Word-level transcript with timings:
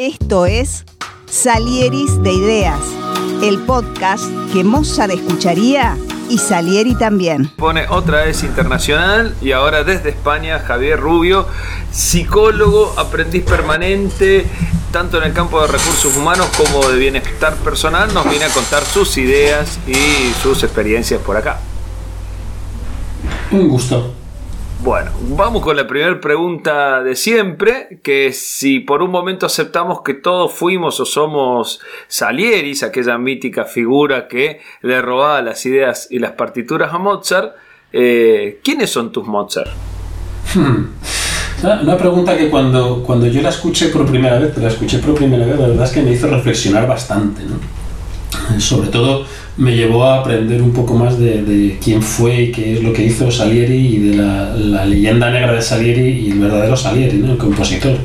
Esto 0.00 0.46
es 0.46 0.86
Salieris 1.26 2.22
de 2.22 2.32
Ideas, 2.32 2.80
el 3.42 3.58
podcast 3.58 4.24
que 4.50 4.64
Mozart 4.64 5.12
escucharía 5.12 5.98
y 6.30 6.38
Salieri 6.38 6.94
también. 6.94 7.48
Pone 7.58 7.86
otra 7.86 8.24
vez 8.24 8.42
internacional 8.42 9.36
y 9.42 9.52
ahora 9.52 9.84
desde 9.84 10.08
España 10.08 10.58
Javier 10.60 10.98
Rubio, 10.98 11.46
psicólogo, 11.92 12.94
aprendiz 12.96 13.44
permanente, 13.44 14.46
tanto 14.90 15.18
en 15.18 15.24
el 15.24 15.34
campo 15.34 15.60
de 15.60 15.66
recursos 15.66 16.16
humanos 16.16 16.48
como 16.56 16.88
de 16.88 16.98
bienestar 16.98 17.54
personal, 17.56 18.14
nos 18.14 18.24
viene 18.30 18.46
a 18.46 18.50
contar 18.54 18.82
sus 18.86 19.18
ideas 19.18 19.78
y 19.86 20.32
sus 20.42 20.62
experiencias 20.62 21.20
por 21.20 21.36
acá. 21.36 21.60
Un 23.50 23.68
gusto. 23.68 24.14
Bueno, 24.82 25.10
vamos 25.36 25.62
con 25.62 25.76
la 25.76 25.86
primera 25.86 26.18
pregunta 26.18 27.02
de 27.02 27.14
siempre, 27.14 28.00
que 28.02 28.32
si 28.32 28.80
por 28.80 29.02
un 29.02 29.10
momento 29.10 29.44
aceptamos 29.44 30.00
que 30.00 30.14
todos 30.14 30.52
fuimos 30.54 30.98
o 31.00 31.04
somos 31.04 31.80
Salieris, 32.08 32.82
aquella 32.82 33.18
mítica 33.18 33.66
figura 33.66 34.26
que 34.26 34.60
le 34.80 35.02
robaba 35.02 35.42
las 35.42 35.66
ideas 35.66 36.08
y 36.10 36.18
las 36.18 36.32
partituras 36.32 36.94
a 36.94 36.98
Mozart, 36.98 37.56
eh, 37.92 38.60
¿quiénes 38.64 38.88
son 38.88 39.12
tus 39.12 39.26
Mozart? 39.26 39.70
Hmm. 40.54 40.86
Una 41.82 41.98
pregunta 41.98 42.34
que 42.38 42.48
cuando, 42.48 43.02
cuando 43.02 43.26
yo 43.26 43.42
la 43.42 43.50
escuché 43.50 43.88
por 43.88 44.06
primera 44.06 44.38
vez, 44.38 44.56
la 44.56 44.68
escuché 44.68 44.98
por 44.98 45.14
primera 45.14 45.44
vez, 45.44 45.58
la 45.58 45.68
verdad 45.68 45.84
es 45.84 45.92
que 45.92 46.00
me 46.00 46.12
hizo 46.12 46.26
reflexionar 46.26 46.88
bastante, 46.88 47.42
¿no? 47.42 47.79
Sobre 48.58 48.88
todo 48.88 49.26
me 49.56 49.76
llevó 49.76 50.04
a 50.04 50.20
aprender 50.20 50.62
un 50.62 50.72
poco 50.72 50.94
más 50.94 51.18
de, 51.18 51.78
quién 51.82 52.02
fue 52.02 52.42
y 52.42 52.52
qué 52.52 52.74
es 52.74 52.82
lo 52.82 52.92
que 52.92 53.04
hizo 53.04 53.30
Salieri 53.30 53.74
y 53.74 53.98
de 53.98 54.16
la, 54.16 54.84
leyenda 54.84 55.30
negra 55.30 55.52
de 55.52 55.62
Salieri 55.62 56.26
y 56.26 56.30
el 56.30 56.38
verdadero 56.38 56.76
Salieri, 56.76 57.18
¿no? 57.18 57.32
el 57.32 57.38
compositor. 57.38 57.96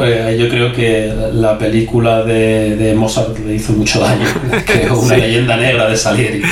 Eh, 0.00 0.36
yo 0.38 0.50
creo 0.50 0.72
que 0.72 1.10
la 1.32 1.56
película 1.56 2.22
de, 2.22 2.94
Mozart 2.96 3.38
le 3.38 3.54
hizo 3.54 3.72
mucho 3.72 4.00
daño, 4.00 4.26
que 4.66 4.82
es 4.82 4.90
una 4.90 5.16
leyenda 5.16 5.56
negra 5.56 5.88
de 5.88 5.96
Salieri, 5.96 6.42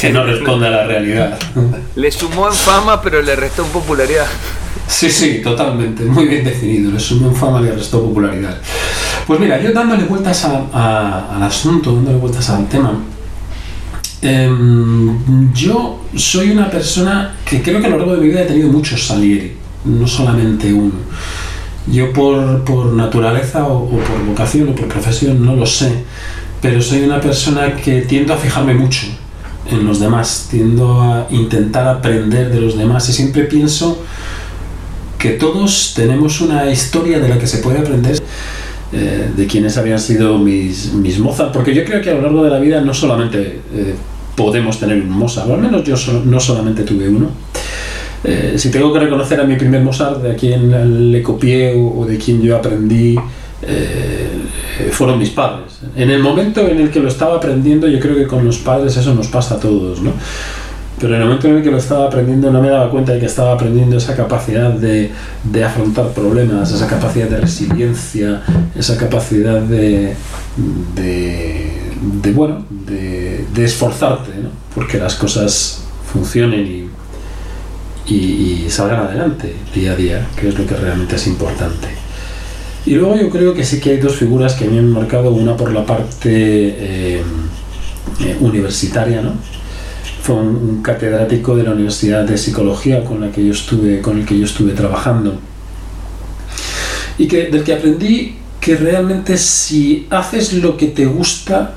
que 0.00 0.10
no 0.10 0.24
responde 0.24 0.66
a 0.66 0.70
la 0.70 0.84
realidad. 0.84 1.38
Le 1.96 2.10
sumó 2.10 2.46
en 2.46 2.54
fama, 2.54 3.00
pero 3.00 3.22
le 3.22 3.34
restó 3.36 3.64
en 3.64 3.70
popularidad. 3.70 4.26
Sí, 4.86 5.10
sí, 5.10 5.40
totalmente, 5.42 6.04
muy 6.04 6.26
bien 6.26 6.44
definido, 6.44 6.90
le 6.90 7.00
sumó 7.00 7.28
en 7.28 7.34
fama 7.34 7.60
y 7.60 7.64
le 7.64 7.72
restó 7.72 8.02
popularidad. 8.02 8.58
Pues 9.26 9.40
mira, 9.40 9.60
yo 9.60 9.72
dándole 9.72 10.04
vueltas 10.04 10.44
al 10.44 11.42
asunto, 11.42 11.94
dándole 11.94 12.18
vueltas 12.18 12.50
al 12.50 12.68
tema, 12.68 12.92
Em, 14.26 15.52
yo 15.52 16.00
soy 16.16 16.52
una 16.52 16.70
persona 16.70 17.34
que 17.44 17.60
creo 17.60 17.78
que 17.78 17.88
a 17.88 17.90
lo 17.90 17.98
largo 17.98 18.14
de 18.14 18.22
mi 18.22 18.28
vida 18.28 18.40
he 18.40 18.46
tenido 18.46 18.70
muchos 18.70 19.06
Salieri, 19.06 19.52
no 19.84 20.06
solamente 20.06 20.72
uno. 20.72 20.94
Yo 21.86 22.10
por, 22.10 22.64
por 22.64 22.86
naturaleza 22.94 23.66
o, 23.66 23.86
por 23.86 24.24
vocación 24.26 24.70
o 24.70 24.74
por 24.74 24.88
profesión 24.88 25.44
no 25.44 25.54
lo 25.54 25.66
sé, 25.66 25.92
pero 26.62 26.80
soy 26.80 27.02
una 27.02 27.20
persona 27.20 27.76
que 27.76 28.00
tiendo 28.00 28.32
a 28.32 28.38
fijarme 28.38 28.72
mucho 28.72 29.08
en 29.70 29.84
los 29.84 30.00
demás, 30.00 30.48
tiendo 30.50 31.02
a 31.02 31.26
intentar 31.28 31.86
aprender 31.86 32.50
de 32.50 32.62
los 32.62 32.78
demás 32.78 33.06
y 33.10 33.12
siempre 33.12 33.44
pienso 33.44 34.02
que 35.18 35.32
todos 35.32 35.92
tenemos 35.94 36.40
una 36.40 36.70
historia 36.70 37.18
de 37.18 37.28
la 37.28 37.38
que 37.38 37.46
se 37.46 37.58
puede 37.58 37.80
aprender 37.80 38.22
eh, 38.92 39.30
de 39.36 39.46
quienes 39.46 39.76
habían 39.76 39.98
sido 39.98 40.38
mis, 40.38 40.92
mis 40.92 41.18
Mozart, 41.18 41.52
porque 41.52 41.74
yo 41.74 41.84
creo 41.84 42.00
que 42.00 42.10
a 42.10 42.14
lo 42.14 42.22
largo 42.22 42.44
de 42.44 42.50
la 42.50 42.58
vida 42.58 42.80
no 42.80 42.94
solamente 42.94 43.60
eh, 43.74 43.94
podemos 44.36 44.78
tener 44.78 45.02
un 45.02 45.10
Mozart, 45.10 45.50
al 45.50 45.60
menos 45.60 45.84
yo 45.84 45.96
no 46.24 46.38
solamente 46.38 46.82
tuve 46.82 47.08
uno. 47.08 47.28
Eh, 48.22 48.54
si 48.56 48.70
tengo 48.70 48.92
que 48.92 49.00
reconocer 49.00 49.40
a 49.40 49.44
mi 49.44 49.56
primer 49.56 49.82
Mozart, 49.82 50.22
de 50.22 50.32
a 50.32 50.36
quien 50.36 51.12
le 51.12 51.22
copié 51.22 51.74
o, 51.76 52.06
de 52.06 52.16
quien 52.18 52.40
yo 52.40 52.56
aprendí, 52.56 53.16
fueron 54.90 55.18
mis 55.18 55.30
padres. 55.30 55.80
En 55.96 56.10
el 56.10 56.22
momento 56.22 56.66
en 56.68 56.80
el 56.80 56.90
que 56.90 57.00
lo 57.00 57.08
estaba 57.08 57.36
aprendiendo, 57.36 57.88
yo 57.88 57.98
creo 57.98 58.14
que 58.16 58.26
con 58.26 58.44
los 58.44 58.58
padres 58.58 58.96
eso 58.96 59.14
nos 59.14 59.28
pasa 59.28 59.54
a 59.54 59.60
todos, 59.60 60.02
¿no? 60.02 60.12
Pero 61.04 61.16
en 61.16 61.20
el 61.20 61.26
momento 61.26 61.48
en 61.48 61.56
el 61.56 61.62
que 61.62 61.70
lo 61.70 61.76
estaba 61.76 62.06
aprendiendo 62.06 62.50
no 62.50 62.62
me 62.62 62.70
daba 62.70 62.90
cuenta 62.90 63.12
de 63.12 63.20
que 63.20 63.26
estaba 63.26 63.52
aprendiendo 63.52 63.98
esa 63.98 64.16
capacidad 64.16 64.70
de, 64.70 65.10
de 65.42 65.62
afrontar 65.62 66.08
problemas, 66.12 66.72
esa 66.72 66.86
capacidad 66.86 67.28
de 67.28 67.42
resiliencia, 67.42 68.40
esa 68.74 68.96
capacidad 68.96 69.60
de, 69.60 70.16
de, 70.94 72.32
bueno, 72.32 72.64
de 72.70 73.44
de 73.54 73.64
esforzarte, 73.66 74.30
¿no? 74.30 74.48
porque 74.74 74.96
las 74.96 75.16
cosas 75.16 75.84
funcionen 76.10 76.88
y, 78.08 78.14
y, 78.14 78.70
salgan 78.70 79.00
adelante 79.00 79.54
día 79.74 79.92
a 79.92 79.96
día, 79.96 80.26
que 80.40 80.48
es 80.48 80.58
lo 80.58 80.66
que 80.66 80.74
realmente 80.74 81.16
es 81.16 81.26
importante. 81.26 81.88
Y 82.86 82.94
luego 82.94 83.16
yo 83.16 83.28
creo 83.28 83.52
que 83.52 83.62
sí 83.62 83.78
que 83.78 83.90
hay 83.90 83.98
dos 83.98 84.16
figuras 84.16 84.54
que 84.54 84.64
me 84.64 84.78
han 84.78 84.90
marcado, 84.90 85.32
una 85.32 85.54
por 85.54 85.70
la 85.70 85.84
parte 85.84 86.30
eh, 86.30 87.22
eh, 88.20 88.36
universitaria, 88.40 89.20
¿no? 89.20 89.32
Fue 90.24 90.36
un, 90.36 90.80
catedrático 90.82 91.54
de 91.54 91.64
la 91.64 91.72
Universidad 91.72 92.24
de 92.24 92.38
Psicología 92.38 93.04
con, 93.04 93.20
la 93.20 93.30
que 93.30 93.44
yo 93.44 93.52
estuve, 93.52 94.00
con 94.00 94.18
el 94.18 94.24
que 94.24 94.38
yo 94.38 94.46
estuve 94.46 94.72
trabajando, 94.72 95.38
y 97.18 97.28
que, 97.28 97.50
del 97.50 97.62
que 97.62 97.74
aprendí 97.74 98.36
que 98.58 98.74
realmente 98.74 99.36
si 99.36 100.06
haces 100.08 100.54
lo 100.54 100.78
que 100.78 100.86
te 100.86 101.04
gusta, 101.04 101.74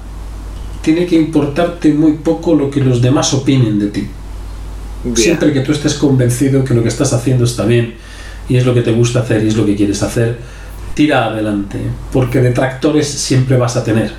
tiene 0.82 1.06
que 1.06 1.18
importarte 1.18 1.94
muy 1.94 2.14
poco 2.14 2.56
lo 2.56 2.72
que 2.72 2.80
los 2.80 3.02
demás 3.02 3.34
opinen 3.34 3.78
de 3.80 3.88
ti. 3.88 4.08
Siempre 5.14 5.52
que 5.52 5.60
tú 5.60 5.74
estés 5.74 5.96
convencido 5.96 6.64
que 6.64 6.74
lo 6.74 6.82
que 6.82 6.88
estás 6.88 7.12
haciendo 7.12 7.44
está 7.44 7.66
bien 7.66 7.96
y 8.48 8.56
es 8.56 8.66
lo 8.66 8.74
que 8.74 8.82
te 8.82 8.94
gusta 8.94 9.20
hacer 9.20 9.44
y 9.44 9.50
es 9.50 9.58
lo 9.58 9.66
que 9.66 9.76
quieres 9.76 10.02
hacer, 10.04 10.40
tira 10.94 11.26
adelante, 11.26 11.80
porque 12.14 12.40
detractores 12.40 13.08
siempre 13.08 13.58
vas 13.58 13.76
a 13.76 13.84
tener, 13.84 14.14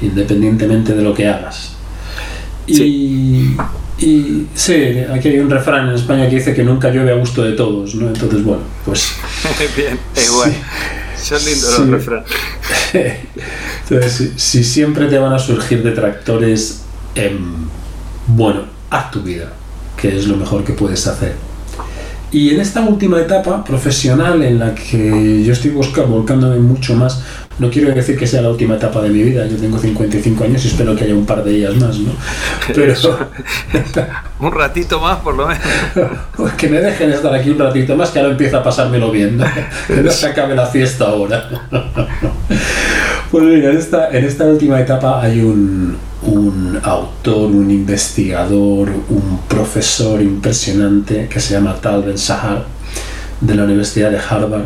independientemente 0.00 0.94
de 0.94 1.02
lo 1.02 1.12
que 1.12 1.26
hagas. 1.26 1.75
Y, 2.66 3.56
y 3.98 4.46
sí, 4.54 4.74
aquí 5.12 5.28
hay 5.28 5.38
un 5.38 5.50
refrán 5.50 5.88
en 5.88 5.94
España 5.94 6.28
que 6.28 6.36
dice 6.36 6.54
que 6.54 6.62
nunca 6.62 6.90
llueve 6.90 7.12
a 7.12 7.16
gusto 7.16 7.42
de 7.42 7.52
todos, 7.52 7.94
¿no? 7.94 8.08
Entonces, 8.08 8.44
bueno, 8.44 8.62
pues... 8.84 9.12
bien, 9.76 9.98
igual. 10.26 10.52
Son 11.16 11.44
lindos 11.44 11.78
los 11.78 11.88
refranes. 11.88 12.28
Entonces, 13.88 14.32
si, 14.36 14.64
siempre 14.64 15.06
te 15.06 15.18
van 15.18 15.32
a 15.32 15.38
surgir 15.38 15.82
detractores, 15.82 16.82
bueno, 18.26 18.62
haz 18.90 19.10
tu 19.10 19.22
vida, 19.22 19.52
que 19.96 20.16
es 20.16 20.26
lo 20.26 20.36
mejor 20.36 20.64
que 20.64 20.72
puedes 20.72 21.06
hacer. 21.06 21.34
Y 22.32 22.50
en 22.50 22.60
esta 22.60 22.80
última 22.82 23.20
etapa 23.20 23.64
profesional 23.64 24.42
en 24.42 24.58
la 24.58 24.74
que 24.74 25.42
yo 25.42 25.52
estoy 25.52 25.70
buscando, 25.70 26.08
volcándome 26.08 26.58
mucho 26.58 26.94
más, 26.94 27.22
no 27.58 27.70
quiero 27.70 27.94
decir 27.94 28.18
que 28.18 28.26
sea 28.26 28.42
la 28.42 28.50
última 28.50 28.76
etapa 28.76 29.00
de 29.00 29.08
mi 29.08 29.22
vida, 29.22 29.46
yo 29.46 29.56
tengo 29.56 29.78
55 29.78 30.44
años 30.44 30.64
y 30.64 30.68
espero 30.68 30.94
que 30.94 31.04
haya 31.04 31.14
un 31.14 31.24
par 31.24 31.42
de 31.42 31.56
ellas 31.56 31.74
más, 31.76 31.98
¿no? 31.98 32.10
Pero 32.74 32.94
un 34.40 34.52
ratito 34.52 35.00
más 35.00 35.20
por 35.20 35.34
lo 35.34 35.46
menos. 35.46 35.62
que 36.58 36.68
me 36.68 36.80
dejen 36.80 37.12
estar 37.12 37.34
aquí 37.34 37.50
un 37.50 37.58
ratito 37.58 37.96
más, 37.96 38.10
que 38.10 38.18
ahora 38.18 38.32
empieza 38.32 38.58
a 38.58 38.62
pasármelo 38.62 39.10
bien, 39.10 39.38
¿no? 39.38 39.44
Que 39.86 40.02
no 40.02 40.10
se 40.10 40.26
acabe 40.26 40.54
la 40.54 40.66
fiesta 40.66 41.06
ahora. 41.06 41.48
Pues 43.30 43.44
mira, 43.44 43.70
en 43.70 43.78
esta, 43.78 44.10
en 44.10 44.24
esta 44.24 44.44
última 44.44 44.78
etapa 44.80 45.20
hay 45.22 45.40
un, 45.40 45.96
un 46.22 46.78
autor, 46.82 47.50
un 47.50 47.70
investigador, 47.70 48.90
un 49.08 49.40
profesor 49.48 50.20
impresionante 50.20 51.26
que 51.28 51.40
se 51.40 51.54
llama 51.54 51.74
Tal 51.80 52.02
Ben 52.02 52.18
Sahar 52.18 52.75
de 53.40 53.54
la 53.54 53.64
Universidad 53.64 54.10
de 54.10 54.18
Harvard, 54.18 54.64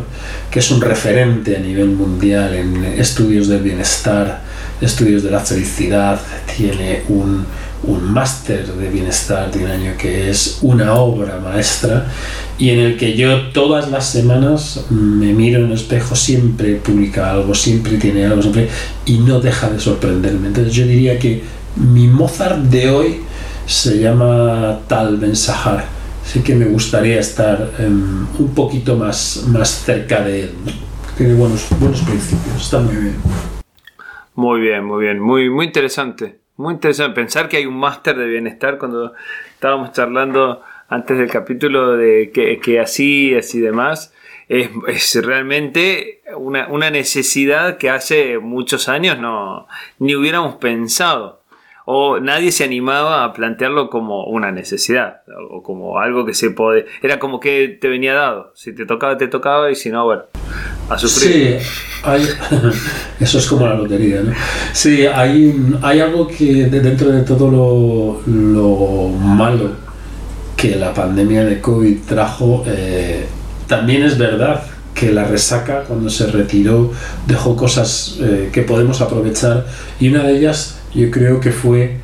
que 0.49 0.59
es 0.59 0.71
un 0.71 0.81
referente 0.81 1.55
a 1.55 1.59
nivel 1.59 1.89
mundial 1.89 2.53
en 2.53 2.83
estudios 2.85 3.47
del 3.47 3.61
bienestar, 3.61 4.41
estudios 4.79 5.23
de 5.23 5.31
la 5.31 5.39
felicidad, 5.39 6.19
tiene 6.55 7.03
un, 7.09 7.45
un 7.83 8.13
máster 8.13 8.65
de 8.65 8.89
bienestar 8.89 9.51
de 9.51 9.65
un 9.65 9.71
año 9.71 9.93
que 9.97 10.29
es 10.29 10.59
una 10.61 10.93
obra 10.93 11.39
maestra 11.39 12.07
y 12.57 12.69
en 12.69 12.79
el 12.79 12.97
que 12.97 13.15
yo 13.15 13.49
todas 13.49 13.89
las 13.89 14.07
semanas 14.07 14.85
me 14.91 15.33
miro 15.33 15.59
en 15.59 15.67
el 15.67 15.73
espejo, 15.73 16.15
siempre 16.15 16.75
publica 16.75 17.31
algo, 17.31 17.55
siempre 17.55 17.97
tiene 17.97 18.25
algo, 18.25 18.41
siempre, 18.41 18.69
y 19.05 19.17
no 19.17 19.39
deja 19.39 19.67
de 19.69 19.79
sorprenderme. 19.79 20.49
Entonces 20.49 20.73
yo 20.73 20.85
diría 20.85 21.17
que 21.17 21.43
mi 21.75 22.07
Mozart 22.07 22.59
de 22.59 22.89
hoy 22.91 23.21
se 23.65 23.99
llama 23.99 24.79
Tal 24.87 25.17
Ben 25.17 25.35
Sahar. 25.35 26.00
Sí 26.23 26.41
que 26.43 26.55
me 26.55 26.65
gustaría 26.65 27.19
estar 27.19 27.71
em, 27.79 28.25
un 28.39 28.53
poquito 28.55 28.95
más, 28.95 29.45
más 29.47 29.69
cerca 29.69 30.21
de 30.21 30.43
él. 30.43 30.51
Tiene 31.17 31.33
buenos, 31.33 31.67
buenos 31.79 32.01
principios, 32.01 32.55
está 32.61 32.79
muy 32.79 32.95
bien. 32.95 33.15
Muy 34.35 34.61
bien, 34.61 34.85
muy 34.85 35.03
bien, 35.03 35.19
muy, 35.19 35.65
interesante. 35.65 36.39
Muy 36.57 36.75
interesante 36.75 37.15
pensar 37.15 37.49
que 37.49 37.57
hay 37.57 37.65
un 37.65 37.77
máster 37.77 38.17
de 38.17 38.25
bienestar 38.27 38.77
cuando 38.77 39.13
estábamos 39.53 39.91
charlando 39.91 40.61
antes 40.87 41.17
del 41.17 41.29
capítulo 41.29 41.93
de 41.97 42.31
que, 42.33 42.59
que 42.59 42.79
así, 42.79 43.35
así 43.35 43.59
demás. 43.59 44.13
Es, 44.47 44.69
es 44.87 45.23
realmente 45.23 46.21
una, 46.35 46.67
una, 46.67 46.89
necesidad 46.89 47.77
que 47.77 47.89
hace 47.89 48.37
muchos 48.37 48.89
años 48.89 49.17
no 49.17 49.67
ni 49.99 50.15
hubiéramos 50.15 50.55
pensado 50.55 51.40
o 51.85 52.19
nadie 52.19 52.51
se 52.51 52.63
animaba 52.63 53.23
a 53.23 53.33
plantearlo 53.33 53.89
como 53.89 54.25
una 54.25 54.51
necesidad 54.51 55.21
o 55.49 55.63
como 55.63 55.99
algo 55.99 56.25
que 56.25 56.33
se 56.33 56.51
puede 56.51 56.85
era 57.01 57.19
como 57.19 57.39
que 57.39 57.77
te 57.79 57.87
venía 57.87 58.13
dado 58.13 58.51
si 58.55 58.73
te 58.73 58.85
tocaba 58.85 59.17
te 59.17 59.27
tocaba 59.27 59.71
y 59.71 59.75
si 59.75 59.89
no 59.89 60.05
bueno 60.05 60.23
a 60.89 60.97
sufrir. 60.97 61.61
Sí, 61.61 61.67
hay, 62.03 62.27
eso 63.19 63.37
es 63.37 63.47
como 63.47 63.65
la 63.65 63.75
lotería, 63.75 64.21
¿no? 64.21 64.33
Sí, 64.73 65.05
hay, 65.05 65.55
hay 65.81 65.99
algo 66.01 66.27
que 66.27 66.65
dentro 66.65 67.11
de 67.11 67.21
todo 67.21 67.49
lo, 67.49 68.21
lo 68.25 69.07
malo 69.09 69.71
que 70.57 70.75
la 70.75 70.93
pandemia 70.93 71.43
de 71.45 71.59
COVID 71.59 71.97
trajo, 72.07 72.63
eh, 72.67 73.25
también 73.67 74.03
es 74.03 74.17
verdad 74.17 74.61
que 74.93 75.11
la 75.11 75.23
resaca 75.23 75.83
cuando 75.83 76.09
se 76.09 76.27
retiró 76.27 76.91
dejó 77.25 77.55
cosas 77.55 78.17
eh, 78.19 78.49
que 78.51 78.61
podemos 78.61 79.01
aprovechar 79.01 79.65
y 79.99 80.09
una 80.09 80.23
de 80.23 80.37
ellas 80.37 80.80
yo 80.93 81.11
creo 81.11 81.39
que 81.39 81.51
fue 81.51 81.97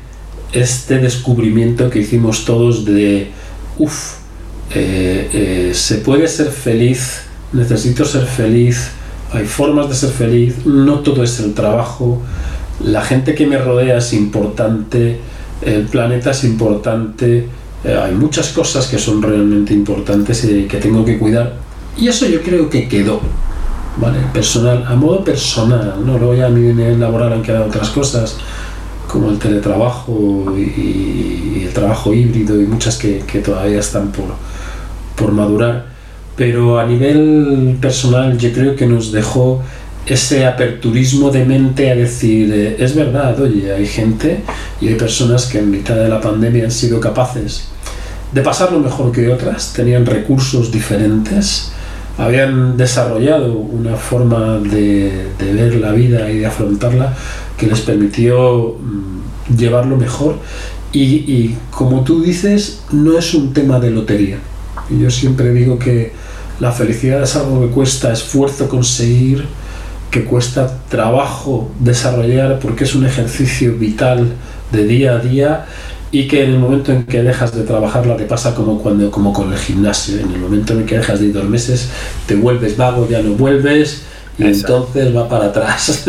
este 0.52 0.98
descubrimiento 0.98 1.90
que 1.90 2.00
hicimos 2.00 2.44
todos 2.44 2.84
de, 2.84 3.30
uff, 3.78 4.14
eh, 4.74 5.70
se 5.74 5.96
puede 5.96 6.28
ser 6.28 6.48
feliz, 6.48 7.22
necesito 7.52 8.04
ser 8.04 8.26
feliz, 8.26 8.90
hay 9.32 9.44
formas 9.44 9.88
de 9.88 9.94
ser 9.94 10.10
feliz, 10.10 10.66
no 10.66 11.00
todo 11.00 11.22
es 11.22 11.38
el 11.40 11.54
trabajo, 11.54 12.22
la 12.82 13.02
gente 13.02 13.34
que 13.34 13.46
me 13.46 13.58
rodea 13.58 13.98
es 13.98 14.12
importante, 14.12 15.20
el 15.62 15.82
planeta 15.84 16.30
es 16.30 16.44
importante, 16.44 17.48
eh, 17.84 17.96
hay 17.96 18.14
muchas 18.14 18.48
cosas 18.48 18.86
que 18.86 18.98
son 18.98 19.22
realmente 19.22 19.74
importantes 19.74 20.44
y 20.44 20.64
que 20.64 20.78
tengo 20.78 21.04
que 21.04 21.18
cuidar. 21.18 21.56
Y 21.96 22.08
eso 22.08 22.26
yo 22.26 22.42
creo 22.42 22.70
que 22.70 22.88
quedó, 22.88 23.20
¿vale? 24.00 24.18
Personal, 24.32 24.84
a 24.86 24.94
modo 24.94 25.24
personal, 25.24 25.94
¿no? 26.04 26.18
Luego 26.18 26.34
ya 26.34 26.46
a 26.46 26.50
nivel 26.50 27.00
laboral 27.00 27.32
han 27.32 27.42
quedado 27.42 27.66
otras 27.66 27.90
cosas, 27.90 28.36
como 29.08 29.30
el 29.30 29.38
teletrabajo 29.38 30.54
y, 30.56 31.64
el 31.64 31.72
trabajo 31.72 32.14
híbrido 32.14 32.60
y 32.60 32.66
muchas 32.66 32.96
que, 32.96 33.18
que 33.20 33.40
todavía 33.40 33.80
están 33.80 34.12
por, 34.12 34.26
por 35.16 35.32
madurar. 35.32 35.86
Pero 36.36 36.78
a 36.78 36.86
nivel 36.86 37.76
personal 37.80 38.38
yo 38.38 38.52
creo 38.52 38.76
que 38.76 38.86
nos 38.86 39.10
dejó 39.10 39.62
ese 40.06 40.46
aperturismo 40.46 41.30
de 41.30 41.44
mente 41.44 41.90
a 41.90 41.96
decir, 41.96 42.52
eh, 42.52 42.76
es 42.78 42.94
verdad, 42.94 43.38
oye, 43.40 43.72
hay 43.72 43.86
gente 43.86 44.40
y 44.80 44.88
hay 44.88 44.94
personas 44.94 45.46
que 45.46 45.58
en 45.58 45.70
mitad 45.70 45.96
de 45.96 46.08
la 46.08 46.20
pandemia 46.20 46.64
han 46.64 46.70
sido 46.70 47.00
capaces 47.00 47.68
de 48.32 48.42
pasarlo 48.42 48.78
mejor 48.80 49.12
que 49.12 49.28
otras, 49.28 49.72
tenían 49.72 50.04
recursos 50.04 50.70
diferentes, 50.70 51.72
habían 52.18 52.76
desarrollado 52.76 53.52
una 53.52 53.96
forma 53.96 54.58
de, 54.58 55.28
ver 55.38 55.76
la 55.76 55.92
vida 55.92 56.30
y 56.30 56.38
de 56.38 56.46
afrontarla 56.46 57.14
que 57.58 57.66
les 57.66 57.80
permitió 57.80 58.76
mm, 58.80 59.56
llevarlo 59.56 59.96
mejor 59.96 60.38
y, 60.92 61.02
y 61.02 61.58
como 61.70 62.02
tú 62.02 62.22
dices, 62.22 62.82
no 62.92 63.18
es 63.18 63.34
un 63.34 63.52
tema 63.52 63.78
de 63.78 63.90
lotería. 63.90 64.38
Yo 64.90 65.10
siempre 65.10 65.52
digo 65.52 65.78
que 65.78 66.12
la 66.60 66.72
felicidad 66.72 67.22
es 67.22 67.36
algo 67.36 67.60
que 67.60 67.68
cuesta 67.68 68.12
esfuerzo 68.12 68.68
conseguir, 68.68 69.44
que 70.10 70.24
cuesta 70.24 70.80
trabajo 70.88 71.70
desarrollar 71.78 72.58
porque 72.58 72.84
es 72.84 72.94
un 72.94 73.04
ejercicio 73.04 73.74
vital 73.76 74.32
de 74.72 74.84
día 74.84 75.12
a 75.16 75.18
día 75.18 75.66
y 76.10 76.26
que 76.26 76.44
en 76.44 76.52
el 76.52 76.58
momento 76.58 76.92
en 76.92 77.04
que 77.04 77.22
dejas 77.22 77.54
de 77.54 77.64
trabajarla 77.64 78.16
te 78.16 78.24
pasa 78.24 78.54
como 78.54 78.78
cuando 78.78 79.10
como 79.10 79.32
con 79.32 79.52
el 79.52 79.58
gimnasio 79.58 80.18
en 80.18 80.32
el 80.32 80.40
momento 80.40 80.72
en 80.72 80.86
que 80.86 80.96
dejas 80.96 81.20
de 81.20 81.26
ir 81.26 81.34
dos 81.34 81.44
meses 81.44 81.90
te 82.26 82.34
vuelves 82.34 82.78
vago 82.78 83.06
ya 83.08 83.20
no 83.20 83.34
vuelves 83.34 84.04
y 84.38 84.46
entonces 84.46 85.16
va 85.16 85.28
para 85.28 85.46
atrás 85.46 86.04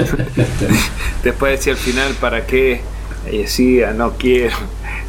después 1.23 1.51
decía 1.53 1.73
al 1.73 1.79
final 1.79 2.13
para 2.21 2.45
qué 2.45 2.81
y 3.31 3.39
decía 3.39 3.91
no 3.91 4.13
quiero 4.17 4.55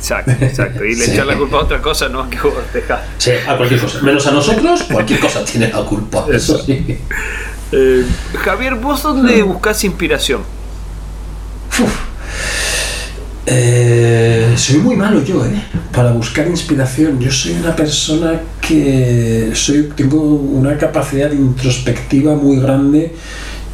Exacto, 0.00 0.32
exacto. 0.40 0.82
Y 0.82 0.96
le 0.96 1.05
echar 1.05 1.26
la 1.26 1.37
culpa 1.37 1.58
a 1.58 1.61
otra 1.61 1.82
cosa, 1.82 2.08
no 2.08 2.28
que 2.31 2.38
vos 2.40 2.55
dejás. 2.72 3.02
Sí, 3.19 3.32
a 3.46 3.55
cualquier 3.55 3.81
cosa. 3.81 4.00
Menos 4.00 4.26
a 4.26 4.31
nosotros, 4.31 4.84
cualquier 4.84 5.20
cosa 5.20 5.44
tiene 5.44 5.69
la 5.69 5.82
culpa. 5.82 6.25
Eso 6.32 6.58
sí. 6.58 6.99
Eh, 7.70 8.06
Javier, 8.43 8.76
¿vos 8.76 9.02
dónde 9.02 9.43
buscas 9.43 9.84
inspiración? 9.84 10.43
Eh, 13.50 14.55
soy 14.56 14.79
muy 14.79 14.97
malo 14.97 15.25
yo, 15.25 15.44
¿eh? 15.44 15.61
Para 15.93 16.12
buscar 16.12 16.47
inspiración. 16.47 17.19
Yo 17.19 17.31
soy 17.31 17.55
una 17.55 17.75
persona 17.75 18.41
que 18.67 19.50
soy, 19.55 19.91
tengo 19.97 20.23
una 20.23 20.79
capacidad 20.79 21.32
introspectiva 21.32 22.35
muy 22.37 22.61
grande 22.61 23.12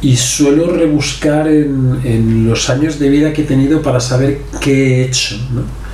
y 0.01 0.15
suelo 0.15 0.73
rebuscar 0.75 1.47
en, 1.47 1.99
en 2.03 2.47
los 2.47 2.69
años 2.69 2.97
de 2.97 3.09
vida 3.09 3.33
que 3.33 3.43
he 3.43 3.45
tenido 3.45 3.81
para 3.81 3.99
saber 3.99 4.41
qué 4.59 4.73
he 4.73 5.05
hecho. 5.05 5.37
¿no? 5.53 5.87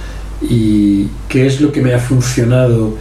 y 0.50 1.08
qué 1.30 1.46
es 1.46 1.62
lo 1.62 1.72
que 1.72 1.82
me 1.82 1.94
ha 1.94 2.00
funcionado. 2.00 2.98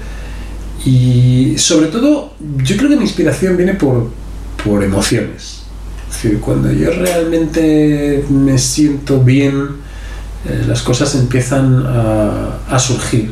Y 0.84 1.54
sobre 1.58 1.88
todo, 1.88 2.34
yo 2.58 2.76
creo 2.76 2.90
que 2.90 2.96
mi 2.96 3.02
inspiración 3.02 3.56
viene 3.56 3.74
por, 3.74 4.10
por 4.64 4.82
emociones. 4.82 5.62
Es 6.10 6.22
decir, 6.22 6.40
cuando 6.40 6.72
yo 6.72 6.90
realmente 6.90 8.24
me 8.28 8.58
siento 8.58 9.20
bien, 9.20 9.81
eh, 10.44 10.64
las 10.66 10.82
cosas 10.82 11.14
empiezan 11.14 11.84
a, 11.86 12.78
surgir. 12.78 13.30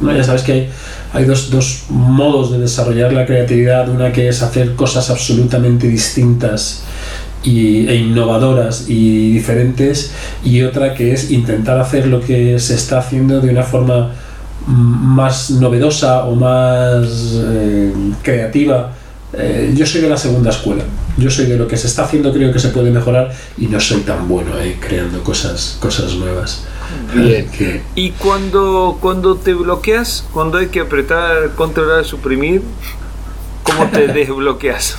¿no? 0.00 0.12
Ya 0.14 0.24
sabes 0.24 0.42
que 0.42 0.52
hay, 0.52 0.70
hay 1.12 1.24
dos, 1.24 1.50
dos, 1.50 1.84
modos 1.88 2.52
de 2.52 2.58
desarrollar 2.58 3.12
la 3.12 3.26
creatividad. 3.26 3.88
Una 3.88 4.12
que 4.12 4.28
es 4.28 4.42
hacer 4.42 4.74
cosas 4.74 5.10
absolutamente 5.10 5.88
distintas 5.88 6.82
e 7.44 7.94
innovadoras 7.94 8.86
y 8.88 9.32
diferentes 9.32 10.12
y 10.44 10.62
otra 10.62 10.94
que 10.94 11.12
es 11.12 11.30
intentar 11.30 11.78
hacer 11.78 12.06
lo 12.06 12.20
que 12.20 12.58
se 12.58 12.74
está 12.74 12.98
haciendo 12.98 13.40
de 13.40 13.50
una 13.50 13.62
forma 13.62 14.10
más 14.66 15.50
novedosa 15.50 16.24
o 16.24 16.34
más 16.34 17.06
eh, 17.36 17.92
creativa. 18.22 18.92
Eh, 19.32 19.72
yo 19.74 19.86
soy 19.86 20.00
de 20.00 20.08
la 20.08 20.16
segunda 20.16 20.50
escuela. 20.50 20.82
Yo 21.18 21.30
soy 21.30 21.46
de 21.46 21.56
lo 21.56 21.66
que 21.66 21.76
se 21.76 21.88
está 21.88 22.04
haciendo, 22.04 22.32
creo 22.32 22.52
que 22.52 22.60
se 22.60 22.68
puede 22.68 22.90
mejorar 22.92 23.32
y 23.58 23.66
no 23.66 23.80
soy 23.80 24.00
tan 24.02 24.28
bueno 24.28 24.58
eh, 24.60 24.76
creando 24.80 25.22
cosas, 25.24 25.76
cosas 25.80 26.14
nuevas. 26.14 26.64
Bien. 27.12 27.48
Y 27.96 28.12
cuando, 28.12 28.98
cuando 29.00 29.36
te 29.36 29.52
bloqueas, 29.52 30.24
cuando 30.32 30.58
hay 30.58 30.68
que 30.68 30.80
apretar, 30.80 31.50
controlar, 31.56 32.04
suprimir, 32.04 32.62
¿cómo 33.64 33.86
te 33.88 34.06
desbloqueas? 34.12 34.96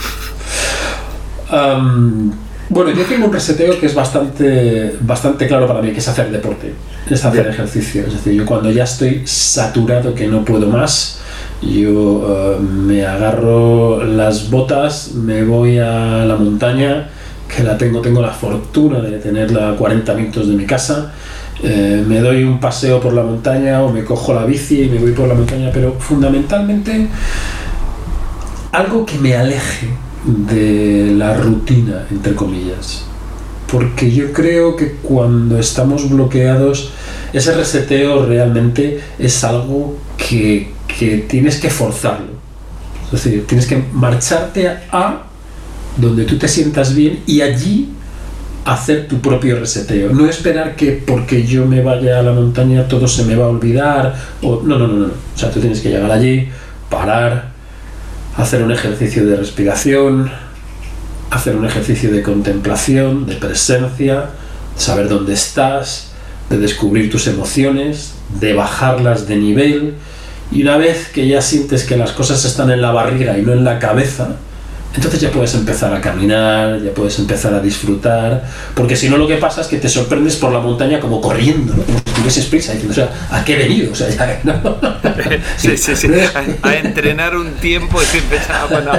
bueno, 2.69 2.91
yo 2.91 3.03
tengo 3.05 3.25
un 3.25 3.33
reseteo 3.33 3.79
que 3.79 3.87
es 3.87 3.95
bastante, 3.95 4.95
bastante 4.99 5.47
claro 5.47 5.67
para 5.67 5.81
mí, 5.81 5.91
que 5.91 5.97
es 5.99 6.07
hacer 6.07 6.29
deporte, 6.29 6.73
es 7.09 7.25
hacer 7.25 7.47
ejercicio. 7.47 8.05
Es 8.05 8.13
decir, 8.13 8.33
yo 8.33 8.45
cuando 8.45 8.69
ya 8.69 8.83
estoy 8.83 9.25
saturado, 9.25 10.13
que 10.13 10.27
no 10.27 10.45
puedo 10.45 10.67
más, 10.67 11.19
yo 11.61 12.57
eh, 12.57 12.59
me 12.61 13.05
agarro 13.05 14.03
las 14.03 14.49
botas, 14.49 15.11
me 15.13 15.43
voy 15.43 15.79
a 15.79 16.25
la 16.25 16.35
montaña, 16.35 17.09
que 17.53 17.63
la 17.63 17.77
tengo, 17.77 18.01
tengo 18.01 18.21
la 18.21 18.31
fortuna 18.31 18.99
de 18.99 19.17
tenerla 19.17 19.71
a 19.71 19.75
40 19.75 20.13
minutos 20.13 20.47
de 20.47 20.55
mi 20.55 20.65
casa. 20.65 21.13
Eh, 21.61 22.03
me 22.07 22.19
doy 22.19 22.43
un 22.43 22.59
paseo 22.59 23.01
por 23.01 23.11
la 23.13 23.23
montaña 23.23 23.83
o 23.83 23.91
me 23.91 24.05
cojo 24.05 24.33
la 24.33 24.45
bici 24.45 24.83
y 24.83 24.89
me 24.89 24.99
voy 24.99 25.11
por 25.11 25.27
la 25.27 25.33
montaña, 25.33 25.69
pero 25.73 25.95
fundamentalmente 25.99 27.07
algo 28.71 29.05
que 29.05 29.17
me 29.17 29.35
aleje 29.35 29.89
de 30.25 31.13
la 31.17 31.33
rutina, 31.35 32.05
entre 32.11 32.35
comillas. 32.35 33.03
Porque 33.71 34.11
yo 34.11 34.31
creo 34.31 34.75
que 34.75 34.93
cuando 34.93 35.59
estamos 35.59 36.09
bloqueados, 36.09 36.91
ese 37.33 37.53
reseteo 37.53 38.25
realmente 38.25 39.01
es 39.19 39.43
algo 39.43 39.95
que, 40.17 40.71
que 40.99 41.19
tienes 41.19 41.57
que 41.57 41.69
forzarlo. 41.69 42.33
Es 43.05 43.23
decir, 43.23 43.47
tienes 43.47 43.65
que 43.65 43.81
marcharte 43.93 44.67
a 44.91 45.23
donde 45.95 46.25
tú 46.25 46.37
te 46.37 46.49
sientas 46.49 46.93
bien 46.93 47.23
y 47.25 47.39
allí 47.39 47.89
hacer 48.65 49.07
tu 49.07 49.21
propio 49.21 49.57
reseteo. 49.57 50.11
No 50.11 50.27
esperar 50.27 50.75
que 50.75 50.91
porque 50.91 51.45
yo 51.47 51.65
me 51.65 51.81
vaya 51.81 52.19
a 52.19 52.21
la 52.21 52.33
montaña 52.33 52.85
todo 52.89 53.07
se 53.07 53.23
me 53.23 53.35
va 53.35 53.45
a 53.45 53.47
olvidar. 53.47 54.13
O, 54.41 54.61
no, 54.61 54.77
no, 54.77 54.87
no, 54.87 54.95
no. 54.95 55.05
O 55.05 55.37
sea, 55.37 55.49
tú 55.49 55.61
tienes 55.61 55.79
que 55.79 55.89
llegar 55.89 56.11
allí, 56.11 56.49
parar, 56.89 57.51
hacer 58.35 58.61
un 58.61 58.71
ejercicio 58.73 59.25
de 59.25 59.37
respiración, 59.37 60.29
hacer 61.31 61.55
un 61.55 61.65
ejercicio 61.65 62.11
de 62.11 62.21
contemplación, 62.21 63.25
de 63.25 63.35
presencia, 63.35 64.31
saber 64.75 65.07
dónde 65.07 65.33
estás, 65.33 66.11
de 66.49 66.57
descubrir 66.57 67.09
tus 67.09 67.27
emociones, 67.27 68.15
de 68.41 68.53
bajarlas 68.53 69.29
de 69.29 69.37
nivel. 69.37 69.93
Y 70.51 70.63
una 70.63 70.77
vez 70.77 71.09
que 71.09 71.27
ya 71.27 71.41
sientes 71.41 71.83
que 71.83 71.95
las 71.95 72.11
cosas 72.11 72.43
están 72.45 72.71
en 72.71 72.81
la 72.81 72.91
barriga 72.91 73.37
y 73.37 73.43
no 73.43 73.53
en 73.53 73.63
la 73.63 73.77
cabeza, 73.77 74.37
entonces 74.95 75.21
ya 75.21 75.29
puedes 75.29 75.53
empezar 75.53 75.93
a 75.93 76.01
caminar, 76.01 76.81
ya 76.81 76.91
puedes 76.91 77.19
empezar 77.19 77.53
a 77.53 77.59
disfrutar, 77.59 78.43
porque 78.73 78.95
si 78.95 79.07
no 79.07 79.17
lo 79.17 79.27
que 79.27 79.35
pasa 79.35 79.61
es 79.61 79.67
que 79.67 79.77
te 79.77 79.87
sorprendes 79.87 80.35
por 80.35 80.51
la 80.51 80.59
montaña 80.59 80.99
como 80.99 81.21
corriendo, 81.21 81.75
¿no? 81.75 81.83
como 81.83 81.99
si 81.99 82.13
tuvieses 82.13 82.45
prisa, 82.47 82.73
diciendo, 82.73 82.93
o 82.93 82.95
sea, 82.95 83.37
¿a 83.37 83.45
qué 83.45 83.53
he 83.53 83.57
venido? 83.57 83.91
O 83.91 83.95
sea, 83.95 84.09
ya, 84.09 84.41
¿no? 84.43 84.77
sí, 85.57 85.77
sí, 85.77 85.95
sí, 85.95 86.07
a, 86.63 86.75
entrenar 86.75 87.37
un 87.37 87.51
tiempo 87.55 87.99
y 88.01 88.17
empezar, 88.17 88.67
bueno, 88.69 88.91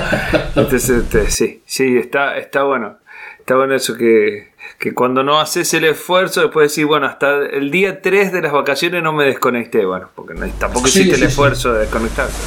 entonces, 0.54 0.92
sí, 1.28 1.61
sí, 1.66 1.97
está, 1.97 2.38
está 2.38 2.62
bueno, 2.62 2.99
está 3.40 3.57
bueno 3.57 3.75
eso 3.75 3.97
que, 3.97 4.50
que 4.81 4.95
cuando 4.95 5.23
no 5.23 5.39
haces 5.39 5.75
el 5.75 5.85
esfuerzo, 5.85 6.41
después 6.41 6.71
decir, 6.71 6.87
bueno, 6.87 7.07
hasta 7.07 7.45
el 7.45 7.71
día 7.71 8.01
3 8.01 8.33
de 8.33 8.41
las 8.41 8.51
vacaciones 8.51 9.03
no 9.03 9.13
me 9.13 9.27
desconecté, 9.27 9.85
bueno, 9.85 10.09
porque 10.15 10.33
no, 10.33 10.49
tampoco 10.59 10.89
hiciste 10.89 11.17
el 11.17 11.23
esfuerzo 11.25 11.75
de 11.75 11.81
desconectarse. 11.81 12.41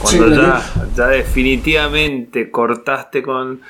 Cuando 0.00 0.34
ya, 0.34 0.62
ya 0.96 1.08
definitivamente 1.08 2.50
cortaste 2.50 3.22
con 3.22 3.60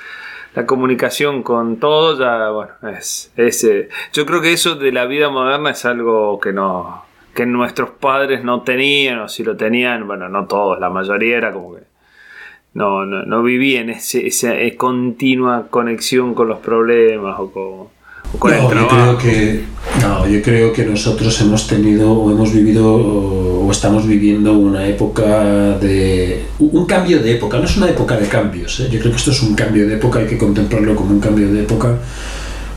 la 0.54 0.66
comunicación 0.66 1.42
con 1.42 1.80
todo, 1.80 2.16
ya, 2.16 2.50
bueno, 2.50 2.74
es, 2.96 3.32
ese 3.36 3.88
yo 4.12 4.24
creo 4.24 4.40
que 4.40 4.52
eso 4.52 4.76
de 4.76 4.92
la 4.92 5.06
vida 5.06 5.28
moderna 5.28 5.70
es 5.70 5.84
algo 5.84 6.38
que 6.38 6.52
no, 6.52 7.04
que 7.34 7.44
nuestros 7.44 7.90
padres 7.90 8.44
no 8.44 8.62
tenían, 8.62 9.18
o 9.18 9.28
si 9.28 9.42
lo 9.42 9.56
tenían, 9.56 10.06
bueno, 10.06 10.28
no 10.28 10.46
todos, 10.46 10.78
la 10.78 10.90
mayoría 10.90 11.38
era 11.38 11.52
como 11.52 11.74
que 11.74 11.89
no, 12.74 13.04
no, 13.04 13.24
no 13.24 13.42
vivían 13.42 13.90
ese, 13.90 14.26
esa 14.26 14.54
continua 14.76 15.68
conexión 15.70 16.34
con 16.34 16.48
los 16.48 16.58
problemas 16.60 17.36
o 17.38 17.50
con, 18.38 18.52
no, 18.52 18.70
Yo 18.70 18.88
creo 18.88 19.18
que, 19.18 19.64
no, 20.00 20.28
yo 20.28 20.40
creo 20.40 20.72
que 20.72 20.84
nosotros 20.84 21.40
hemos 21.40 21.66
tenido 21.66 22.12
o 22.12 22.30
hemos 22.30 22.52
vivido 22.52 22.94
o 22.94 23.70
estamos 23.72 24.06
viviendo 24.06 24.52
una 24.52 24.86
época 24.86 25.78
de... 25.78 26.44
un 26.60 26.86
cambio 26.86 27.20
de 27.20 27.32
época, 27.32 27.58
no 27.58 27.64
es 27.64 27.76
una 27.76 27.88
época 27.88 28.16
de 28.16 28.28
cambios, 28.28 28.80
¿eh? 28.80 28.88
yo 28.90 29.00
creo 29.00 29.10
que 29.10 29.18
esto 29.18 29.32
es 29.32 29.42
un 29.42 29.54
cambio 29.54 29.86
de 29.86 29.94
época, 29.94 30.20
hay 30.20 30.26
que 30.26 30.38
contemplarlo 30.38 30.94
como 30.94 31.10
un 31.10 31.20
cambio 31.20 31.52
de 31.52 31.62
época, 31.62 31.96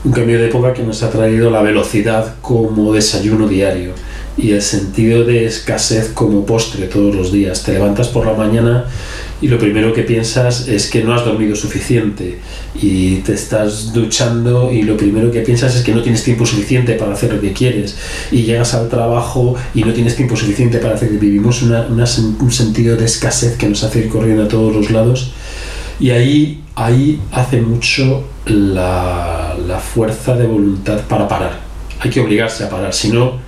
un 0.04 0.12
cambio 0.12 0.38
de 0.38 0.48
época 0.48 0.72
que 0.72 0.82
nos 0.82 1.02
ha 1.02 1.10
traído 1.10 1.50
la 1.50 1.62
velocidad 1.62 2.34
como 2.40 2.92
desayuno 2.92 3.46
diario 3.46 3.92
y 4.36 4.50
el 4.50 4.62
sentido 4.62 5.24
de 5.24 5.46
escasez 5.46 6.10
como 6.12 6.44
postre 6.44 6.86
todos 6.86 7.14
los 7.14 7.32
días. 7.32 7.62
Te 7.62 7.72
levantas 7.72 8.08
por 8.08 8.26
la 8.26 8.34
mañana 8.34 8.86
y 9.44 9.48
lo 9.48 9.58
primero 9.58 9.92
que 9.92 10.04
piensas 10.04 10.68
es 10.68 10.88
que 10.88 11.04
no 11.04 11.12
has 11.12 11.22
dormido 11.22 11.54
suficiente 11.54 12.38
y 12.80 13.16
te 13.16 13.34
estás 13.34 13.92
duchando 13.92 14.72
y 14.72 14.84
lo 14.84 14.96
primero 14.96 15.30
que 15.30 15.40
piensas 15.40 15.76
es 15.76 15.82
que 15.82 15.94
no 15.94 16.00
tienes 16.00 16.24
tiempo 16.24 16.46
suficiente 16.46 16.94
para 16.94 17.12
hacer 17.12 17.34
lo 17.34 17.42
que 17.42 17.52
quieres 17.52 17.94
y 18.32 18.44
llegas 18.44 18.72
al 18.72 18.88
trabajo 18.88 19.54
y 19.74 19.84
no 19.84 19.92
tienes 19.92 20.16
tiempo 20.16 20.34
suficiente 20.34 20.78
para 20.78 20.94
hacer 20.94 21.10
vivimos 21.10 21.60
una, 21.60 21.86
un 21.86 22.50
sentido 22.50 22.96
de 22.96 23.04
escasez 23.04 23.58
que 23.58 23.68
nos 23.68 23.84
hace 23.84 23.98
ir 23.98 24.08
corriendo 24.08 24.44
a 24.44 24.48
todos 24.48 24.74
los 24.74 24.90
lados 24.90 25.32
y 26.00 26.08
ahí, 26.08 26.62
ahí 26.74 27.20
hace 27.30 27.60
mucho 27.60 28.24
la, 28.46 29.54
la 29.68 29.78
fuerza 29.78 30.36
de 30.36 30.46
voluntad 30.46 31.02
para 31.06 31.28
parar. 31.28 31.60
Hay 32.00 32.08
que 32.08 32.20
obligarse 32.20 32.64
a 32.64 32.70
parar 32.70 32.94
si 32.94 33.10
no 33.10 33.43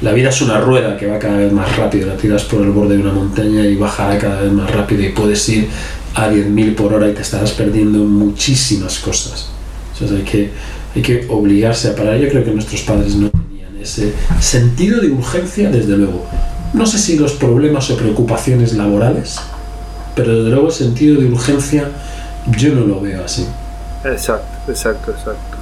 la 0.00 0.12
vida 0.12 0.28
es 0.28 0.40
una 0.42 0.60
rueda 0.60 0.96
que 0.96 1.06
va 1.06 1.18
cada 1.18 1.38
vez 1.38 1.52
más 1.52 1.76
rápido, 1.76 2.06
la 2.06 2.16
tiras 2.16 2.44
por 2.44 2.62
el 2.62 2.70
borde 2.70 2.96
de 2.96 3.02
una 3.02 3.12
montaña 3.12 3.66
y 3.66 3.74
bajará 3.74 4.16
cada 4.18 4.42
vez 4.42 4.52
más 4.52 4.70
rápido 4.70 5.02
y 5.02 5.08
puedes 5.08 5.48
ir 5.48 5.68
a 6.14 6.28
10.000 6.28 6.74
por 6.74 6.94
hora 6.94 7.08
y 7.08 7.14
te 7.14 7.22
estarás 7.22 7.52
perdiendo 7.52 7.98
muchísimas 7.98 8.98
cosas. 8.98 9.48
hay 10.00 10.22
que, 10.22 10.50
hay 10.94 11.02
que 11.02 11.26
obligarse 11.28 11.88
a 11.88 11.96
parar. 11.96 12.16
Yo 12.18 12.28
creo 12.28 12.44
que 12.44 12.52
nuestros 12.52 12.82
padres 12.82 13.16
no 13.16 13.30
tenían 13.30 13.76
ese 13.80 14.12
sentido 14.40 15.00
de 15.00 15.10
urgencia, 15.10 15.70
desde 15.70 15.96
luego. 15.96 16.24
No 16.74 16.86
sé 16.86 16.98
si 16.98 17.18
los 17.18 17.32
problemas 17.32 17.90
o 17.90 17.96
preocupaciones 17.96 18.74
laborales, 18.74 19.38
pero 20.14 20.36
desde 20.36 20.50
luego 20.50 20.68
el 20.68 20.74
sentido 20.74 21.20
de 21.20 21.26
urgencia 21.26 21.88
yo 22.56 22.74
no 22.74 22.82
lo 22.82 23.00
veo 23.00 23.24
así. 23.24 23.46
Exacto, 24.04 24.57
exacto, 24.68 25.12
exacto. 25.12 25.56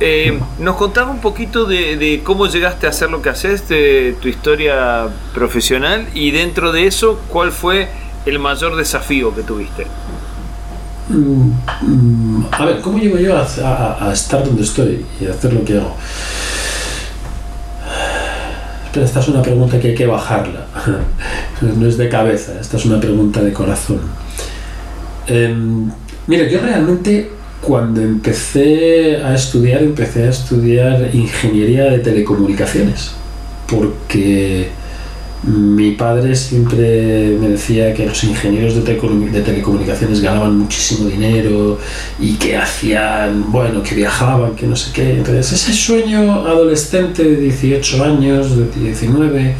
Eh, 0.00 0.38
nos 0.58 0.76
contaba 0.76 1.10
un 1.10 1.20
poquito 1.20 1.64
de, 1.64 2.20
cómo 2.24 2.46
llegaste 2.46 2.86
a 2.86 2.90
hacer 2.90 3.10
lo 3.10 3.22
que 3.22 3.30
haces, 3.30 3.68
de 3.68 4.16
tu 4.20 4.28
historia 4.28 5.08
profesional 5.34 6.06
y 6.14 6.30
dentro 6.30 6.72
de 6.72 6.86
eso, 6.86 7.20
¿cuál 7.28 7.52
fue 7.52 7.88
el 8.26 8.38
mayor 8.38 8.76
desafío 8.76 9.34
que 9.34 9.42
tuviste? 9.42 9.86
Mm, 11.08 11.52
mm, 11.82 12.46
a 12.52 12.64
ver, 12.64 12.80
¿cómo 12.80 12.98
llego 12.98 13.18
yo 13.18 13.36
a, 13.36 14.12
estar 14.12 14.44
donde 14.44 14.62
estoy 14.62 15.04
y 15.20 15.26
a 15.26 15.30
hacer 15.30 15.52
lo 15.52 15.64
que 15.64 15.78
hago? 15.78 15.96
Espera, 18.86 19.06
esta 19.06 19.20
es 19.20 19.28
una 19.28 19.42
pregunta 19.42 19.80
que 19.80 19.88
hay 19.88 19.94
que 19.94 20.06
bajarla. 20.06 20.66
No 21.62 21.86
es 21.86 21.96
de 21.96 22.08
cabeza, 22.08 22.54
esta 22.60 22.76
es 22.76 22.84
una 22.86 22.98
pregunta 22.98 23.40
de 23.40 23.52
corazón. 23.52 24.00
Em, 25.28 25.92
mira, 26.26 26.48
yo 26.48 26.60
realmente 26.60 27.30
cuando 27.62 28.00
empecé 28.00 29.18
a 29.24 29.34
estudiar, 29.34 29.82
empecé 29.82 30.24
a 30.24 30.30
estudiar 30.30 31.10
ingeniería 31.14 31.84
de 31.84 32.00
telecomunicaciones, 32.00 33.12
porque 33.68 34.68
mi 35.44 35.92
padre 35.92 36.34
siempre 36.34 37.36
me 37.40 37.50
decía 37.50 37.94
que 37.94 38.06
los 38.06 38.22
ingenieros 38.24 38.74
de, 38.74 38.82
telecomunicaciones 38.82 40.20
ganaban 40.20 40.58
muchísimo 40.58 41.08
dinero 41.08 41.78
y 42.18 42.34
que 42.34 42.56
hacían, 42.56 43.50
bueno, 43.50 43.82
que 43.82 43.94
viajaban, 43.94 44.56
que 44.56 44.66
no 44.66 44.74
sé 44.74 44.90
qué. 44.92 45.10
Entonces 45.10 45.52
ese 45.52 45.72
sueño 45.72 46.46
adolescente 46.46 47.22
de 47.22 47.36
18 47.36 48.04
años, 48.04 48.56
de 48.56 48.66
19, 48.80 49.54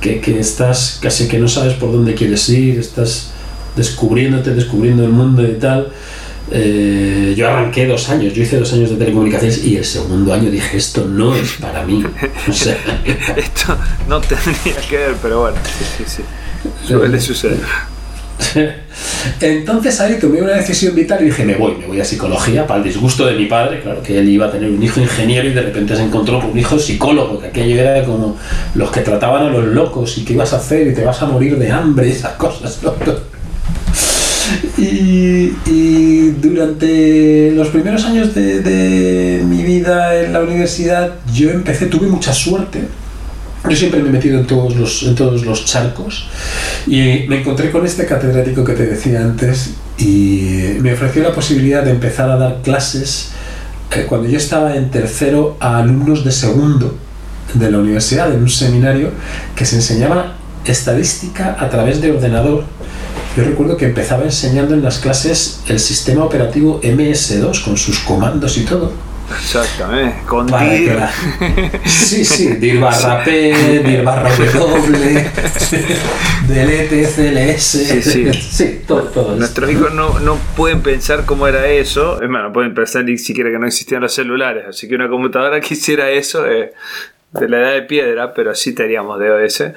que, 0.00 0.20
que 0.20 0.38
estás 0.38 0.98
casi 1.02 1.26
que 1.26 1.38
no 1.38 1.48
sabes 1.48 1.74
por 1.74 1.90
dónde 1.90 2.14
quieres 2.14 2.48
ir, 2.48 2.78
estás 2.78 3.32
descubriéndote, 3.76 4.54
descubriendo 4.54 5.04
el 5.04 5.10
mundo 5.10 5.42
y 5.42 5.54
tal, 5.54 5.88
eh, 6.50 7.34
yo 7.36 7.48
arranqué 7.48 7.86
dos 7.86 8.08
años, 8.08 8.34
yo 8.34 8.42
hice 8.42 8.58
dos 8.58 8.72
años 8.72 8.90
de 8.90 8.96
telecomunicaciones 8.96 9.64
y 9.64 9.76
el 9.76 9.84
segundo 9.84 10.34
año 10.34 10.50
dije, 10.50 10.76
esto 10.76 11.06
no 11.06 11.34
es 11.34 11.52
para 11.52 11.84
mí. 11.84 12.04
esto 12.48 13.78
no 14.08 14.20
tendría 14.20 14.76
que 14.88 14.96
ver, 14.96 15.14
pero 15.22 15.40
bueno, 15.42 15.56
sí, 15.64 15.84
sí, 15.98 16.04
sí. 16.06 16.22
Suele 16.86 17.20
suceder. 17.20 17.58
Entonces 19.40 20.00
ahí 20.00 20.18
tomé 20.18 20.42
una 20.42 20.52
decisión 20.52 20.94
vital 20.94 21.22
y 21.22 21.26
dije, 21.26 21.44
me 21.44 21.54
voy, 21.54 21.74
me 21.76 21.86
voy 21.86 22.00
a 22.00 22.04
psicología, 22.04 22.66
para 22.66 22.78
el 22.78 22.84
disgusto 22.84 23.26
de 23.26 23.34
mi 23.34 23.46
padre, 23.46 23.80
claro 23.80 24.02
que 24.02 24.18
él 24.18 24.28
iba 24.28 24.46
a 24.46 24.50
tener 24.50 24.70
un 24.70 24.82
hijo 24.82 25.00
ingeniero 25.00 25.48
y 25.48 25.52
de 25.52 25.62
repente 25.62 25.96
se 25.96 26.02
encontró 26.02 26.40
con 26.40 26.50
un 26.50 26.58
hijo 26.58 26.78
psicólogo, 26.78 27.40
que 27.40 27.48
aquello 27.48 27.80
era 27.80 28.04
como 28.04 28.36
los 28.74 28.90
que 28.90 29.00
trataban 29.00 29.46
a 29.46 29.48
los 29.48 29.64
locos 29.66 30.18
y 30.18 30.24
qué 30.24 30.34
ibas 30.34 30.52
a 30.52 30.56
hacer 30.56 30.88
y 30.88 30.94
te 30.94 31.04
vas 31.04 31.20
a 31.22 31.26
morir 31.26 31.56
de 31.58 31.70
hambre, 31.70 32.10
esas 32.10 32.32
cosas. 32.32 32.80
Y, 34.78 36.30
durante 36.40 37.52
los 37.52 37.68
primeros 37.68 38.04
años 38.04 38.34
de, 38.34 39.42
mi 39.46 39.62
vida 39.62 40.20
en 40.20 40.32
la 40.32 40.40
universidad, 40.40 41.14
yo 41.32 41.50
empecé, 41.50 41.86
tuve 41.86 42.08
mucha 42.08 42.32
suerte. 42.32 42.80
Yo 43.68 43.76
siempre 43.76 44.02
me 44.02 44.08
he 44.08 44.12
metido 44.12 44.40
en 44.40 44.46
todos 44.46 44.74
los, 44.74 45.04
en 45.04 45.14
todos 45.14 45.44
los 45.44 45.64
charcos 45.64 46.26
y 46.86 47.26
me 47.28 47.40
encontré 47.40 47.70
con 47.70 47.86
este 47.86 48.06
catedrático 48.06 48.64
que 48.64 48.72
te 48.72 48.86
decía 48.86 49.20
antes 49.20 49.74
y 49.98 50.78
me 50.80 50.92
ofreció 50.94 51.22
la 51.22 51.32
posibilidad 51.32 51.84
de 51.84 51.92
empezar 51.92 52.28
a 52.28 52.36
dar 52.36 52.60
clases 52.62 53.30
eh, 53.94 54.04
cuando 54.08 54.28
yo 54.28 54.36
estaba 54.36 54.74
en 54.74 54.90
tercero 54.90 55.56
a 55.60 55.78
alumnos 55.78 56.24
de 56.24 56.32
segundo 56.32 56.96
de 57.54 57.70
la 57.70 57.78
universidad, 57.78 58.32
en 58.32 58.42
un 58.42 58.48
seminario 58.48 59.10
que 59.54 59.64
se 59.64 59.76
enseñaba 59.76 60.34
estadística 60.64 61.56
a 61.58 61.68
través 61.68 62.00
de 62.00 62.12
ordenador 62.12 62.64
yo 63.36 63.44
recuerdo 63.44 63.76
que 63.76 63.86
empezaba 63.86 64.24
enseñando 64.24 64.74
en 64.74 64.82
las 64.82 64.98
clases 64.98 65.62
el 65.68 65.80
sistema 65.80 66.24
operativo 66.24 66.80
MS2 66.82 67.64
con 67.64 67.76
sus 67.76 67.98
comandos 68.00 68.58
y 68.58 68.64
todo. 68.64 68.92
Exactamente, 69.30 70.26
con 70.26 70.46
DIR. 70.46 70.98
Sí, 71.86 72.24
sí, 72.24 72.48
DIR 72.56 72.80
barra 72.80 73.24
P, 73.24 73.82
DIR 73.82 74.04
barra 74.04 74.28
W, 74.28 75.30
delete, 76.48 77.04
CLS. 77.06 77.62
Sí, 77.62 78.02
sí. 78.02 78.32
sí 78.34 78.82
todo, 78.86 79.02
todo 79.04 79.36
Nuestros 79.36 79.70
hijos 79.70 79.94
no, 79.94 80.18
no, 80.20 80.36
pueden 80.56 80.82
pensar 80.82 81.24
cómo 81.24 81.46
era 81.46 81.66
eso. 81.66 82.20
Es 82.20 82.28
más, 82.28 82.42
no 82.42 82.52
pueden 82.52 82.74
pensar 82.74 83.04
ni 83.04 83.16
siquiera 83.16 83.50
que 83.50 83.58
no 83.58 83.66
existían 83.66 84.02
los 84.02 84.12
celulares. 84.12 84.64
Así 84.68 84.88
que 84.88 84.94
una 84.94 85.08
computadora 85.08 85.60
que 85.60 85.74
hiciera 85.74 86.10
eso 86.10 86.46
eh, 86.46 86.72
de 87.32 87.48
la 87.48 87.58
edad 87.58 87.72
de 87.72 87.82
piedra, 87.82 88.34
pero 88.34 88.50
así 88.50 88.74
teníamos 88.74 89.18
DOS. 89.18 89.64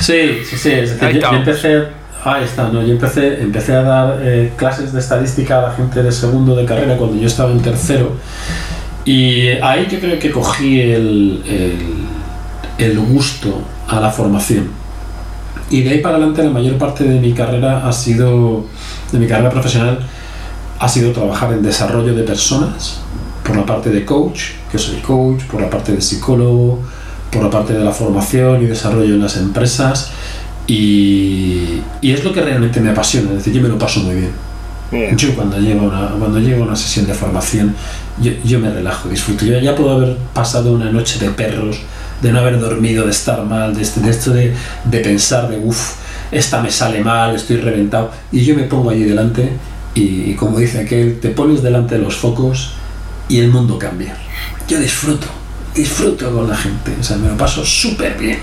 Sí, 0.00 0.40
sí, 0.48 0.56
sí. 0.56 0.70
yo, 1.00 1.32
empecé, 1.32 1.84
ahí 2.24 2.44
está, 2.44 2.68
no, 2.68 2.82
yo 2.82 2.92
empecé, 2.92 3.42
empecé 3.42 3.74
a 3.74 3.82
dar 3.82 4.18
eh, 4.22 4.52
clases 4.56 4.92
de 4.92 5.00
estadística 5.00 5.58
a 5.58 5.62
la 5.68 5.74
gente 5.74 6.02
de 6.02 6.12
segundo 6.12 6.54
de 6.54 6.64
carrera 6.64 6.96
cuando 6.96 7.16
yo 7.16 7.26
estaba 7.26 7.50
en 7.50 7.60
tercero. 7.60 8.16
Y 9.04 9.48
ahí 9.62 9.88
yo 9.90 10.00
creo 10.00 10.18
que 10.18 10.30
cogí 10.30 10.80
el, 10.80 11.42
el, 12.78 12.98
gusto 12.98 13.62
a 13.86 14.00
la 14.00 14.10
formación. 14.10 14.68
Y 15.70 15.82
de 15.82 15.90
ahí 15.90 15.98
para 15.98 16.16
adelante 16.16 16.42
la 16.42 16.50
mayor 16.50 16.76
parte 16.76 17.04
de 17.04 17.18
mi 17.18 17.32
carrera 17.32 17.86
ha 17.86 17.92
sido, 17.92 18.66
de 19.12 19.18
mi 19.18 19.26
carrera 19.26 19.50
profesional, 19.50 19.98
ha 20.78 20.88
sido 20.88 21.12
trabajar 21.12 21.52
en 21.52 21.62
desarrollo 21.62 22.14
de 22.14 22.22
personas, 22.22 23.00
por 23.44 23.56
la 23.56 23.64
parte 23.64 23.90
de 23.90 24.04
coach, 24.04 24.52
que 24.70 24.78
soy 24.78 24.96
coach, 24.96 25.42
por 25.44 25.60
la 25.60 25.70
parte 25.70 25.92
de 25.92 26.00
psicólogo, 26.00 26.82
por 27.30 27.42
la 27.42 27.50
parte 27.50 27.72
de 27.72 27.84
la 27.84 27.92
formación 27.92 28.62
y 28.62 28.66
desarrollo 28.66 29.14
en 29.14 29.20
las 29.20 29.36
empresas 29.36 30.10
y, 30.66 31.82
y, 32.02 32.12
es 32.12 32.24
lo 32.24 32.32
que 32.32 32.42
realmente 32.42 32.80
me 32.80 32.90
apasiona, 32.90 33.30
es 33.30 33.36
decir, 33.38 33.54
yo 33.54 33.62
me 33.62 33.68
lo 33.68 33.78
paso 33.78 34.00
muy 34.00 34.16
bien. 34.16 34.48
Yo 35.16 35.34
cuando 35.34 35.58
llego, 35.58 35.86
una, 35.86 36.08
cuando 36.18 36.38
llego 36.38 36.62
a 36.62 36.66
una 36.66 36.76
sesión 36.76 37.06
de 37.06 37.12
formación, 37.12 37.74
yo, 38.20 38.32
yo, 38.44 38.58
me 38.58 38.70
relajo, 38.70 39.08
disfruto. 39.08 39.44
Yo 39.44 39.58
ya 39.58 39.74
puedo 39.74 39.92
haber 39.92 40.16
pasado 40.32 40.72
una 40.72 40.90
noche 40.90 41.18
de 41.18 41.30
perros, 41.30 41.78
de 42.22 42.32
no 42.32 42.38
haber 42.38 42.58
dormido, 42.58 43.04
de 43.04 43.10
estar 43.10 43.42
mal, 43.44 43.74
de, 43.74 43.82
este, 43.82 44.00
de 44.00 44.10
esto 44.10 44.30
de, 44.30 44.54
de 44.84 45.00
pensar 45.00 45.48
de, 45.48 45.58
uff, 45.58 45.96
esta 46.30 46.62
me 46.62 46.70
sale 46.70 47.02
mal, 47.02 47.34
estoy 47.34 47.58
reventado. 47.58 48.10
Y 48.32 48.44
yo 48.44 48.54
me 48.54 48.62
pongo 48.62 48.88
allí 48.88 49.04
delante 49.04 49.52
y, 49.94 50.30
y 50.30 50.34
como 50.34 50.58
dice 50.58 50.80
aquel, 50.80 51.20
te 51.20 51.30
pones 51.30 51.62
delante 51.62 51.96
de 51.96 52.02
los 52.02 52.16
focos 52.16 52.72
y 53.28 53.40
el 53.40 53.48
mundo 53.48 53.78
cambia. 53.78 54.16
Yo 54.68 54.78
disfruto 54.80 55.26
disfruto 55.78 56.30
con 56.32 56.48
la 56.48 56.56
gente, 56.56 56.94
o 57.00 57.02
sea, 57.02 57.16
me 57.16 57.28
lo 57.28 57.36
paso 57.36 57.64
súper 57.64 58.16
bien. 58.18 58.38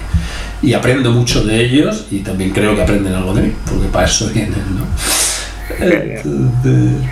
Y 0.61 0.73
aprendo 0.73 1.11
mucho 1.11 1.43
de 1.43 1.63
ellos 1.63 2.05
y 2.09 2.19
también 2.19 2.51
creo 2.51 2.75
que 2.75 2.81
aprenden 2.81 3.13
algo 3.13 3.33
de 3.33 3.41
mí, 3.43 3.53
porque 3.65 3.87
para 3.87 4.05
eso 4.05 4.29
vienen, 4.29 4.63
¿no? 4.75 4.85
Entonces, 5.79 7.03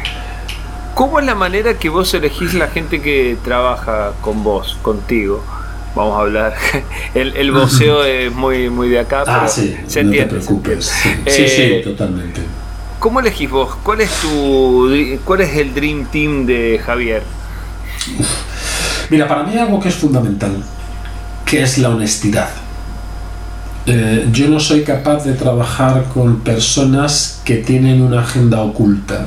¿Cómo 0.95 1.19
es 1.19 1.25
la 1.25 1.35
manera 1.35 1.77
que 1.77 1.89
vos 1.89 2.13
elegís 2.13 2.53
la 2.53 2.67
gente 2.67 3.01
que 3.01 3.37
trabaja 3.43 4.13
con 4.21 4.43
vos, 4.43 4.77
contigo? 4.81 5.43
Vamos 5.95 6.17
a 6.17 6.21
hablar. 6.21 6.53
El, 7.13 7.35
el 7.35 7.51
voceo 7.51 8.03
es 8.03 8.31
muy, 8.31 8.69
muy 8.69 8.89
de 8.89 8.99
acá, 8.99 9.23
ah, 9.27 9.33
pero 9.33 9.47
sí, 9.47 9.75
se 9.85 10.03
no 10.03 10.15
te 10.15 10.25
preocupes. 10.25 10.85
Sí, 10.85 11.09
entiende. 11.09 11.31
sí, 11.31 11.47
sí, 11.47 11.61
Eh, 11.61 11.81
totalmente. 11.83 12.41
¿Cómo 12.99 13.19
elegís 13.19 13.49
vos? 13.49 13.75
¿Cuál 13.83 14.01
es 14.01 14.11
tu 14.21 14.89
cuál 15.25 15.41
es 15.41 15.55
el 15.57 15.73
dream 15.73 16.05
team 16.11 16.45
de 16.45 16.79
Javier? 16.83 17.23
Mira, 19.09 19.27
para 19.27 19.43
mí 19.43 19.51
hay 19.53 19.59
algo 19.59 19.79
que 19.79 19.89
es 19.89 19.95
fundamental, 19.95 20.51
que 21.45 21.61
es 21.61 21.77
la 21.77 21.89
honestidad. 21.89 22.49
Eh, 23.85 24.27
yo 24.31 24.47
no 24.47 24.59
soy 24.59 24.83
capaz 24.83 25.25
de 25.25 25.33
trabajar 25.33 26.05
con 26.13 26.39
personas 26.39 27.41
que 27.43 27.57
tienen 27.57 28.01
una 28.01 28.21
agenda 28.21 28.61
oculta. 28.61 29.25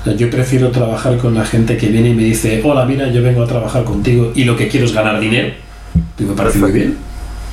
O 0.00 0.04
sea, 0.04 0.14
yo 0.14 0.28
prefiero 0.30 0.70
trabajar 0.70 1.16
con 1.16 1.34
la 1.34 1.44
gente 1.44 1.76
que 1.76 1.86
viene 1.86 2.10
y 2.10 2.14
me 2.14 2.24
dice, 2.24 2.60
hola, 2.64 2.84
mira, 2.84 3.08
yo 3.08 3.22
vengo 3.22 3.42
a 3.42 3.46
trabajar 3.46 3.84
contigo 3.84 4.32
y 4.34 4.44
lo 4.44 4.56
que 4.56 4.68
quiero 4.68 4.84
es 4.84 4.92
ganar 4.92 5.20
dinero. 5.20 5.54
Y 6.18 6.24
me 6.24 6.34
parece 6.34 6.58
muy 6.58 6.72
bien. 6.72 6.96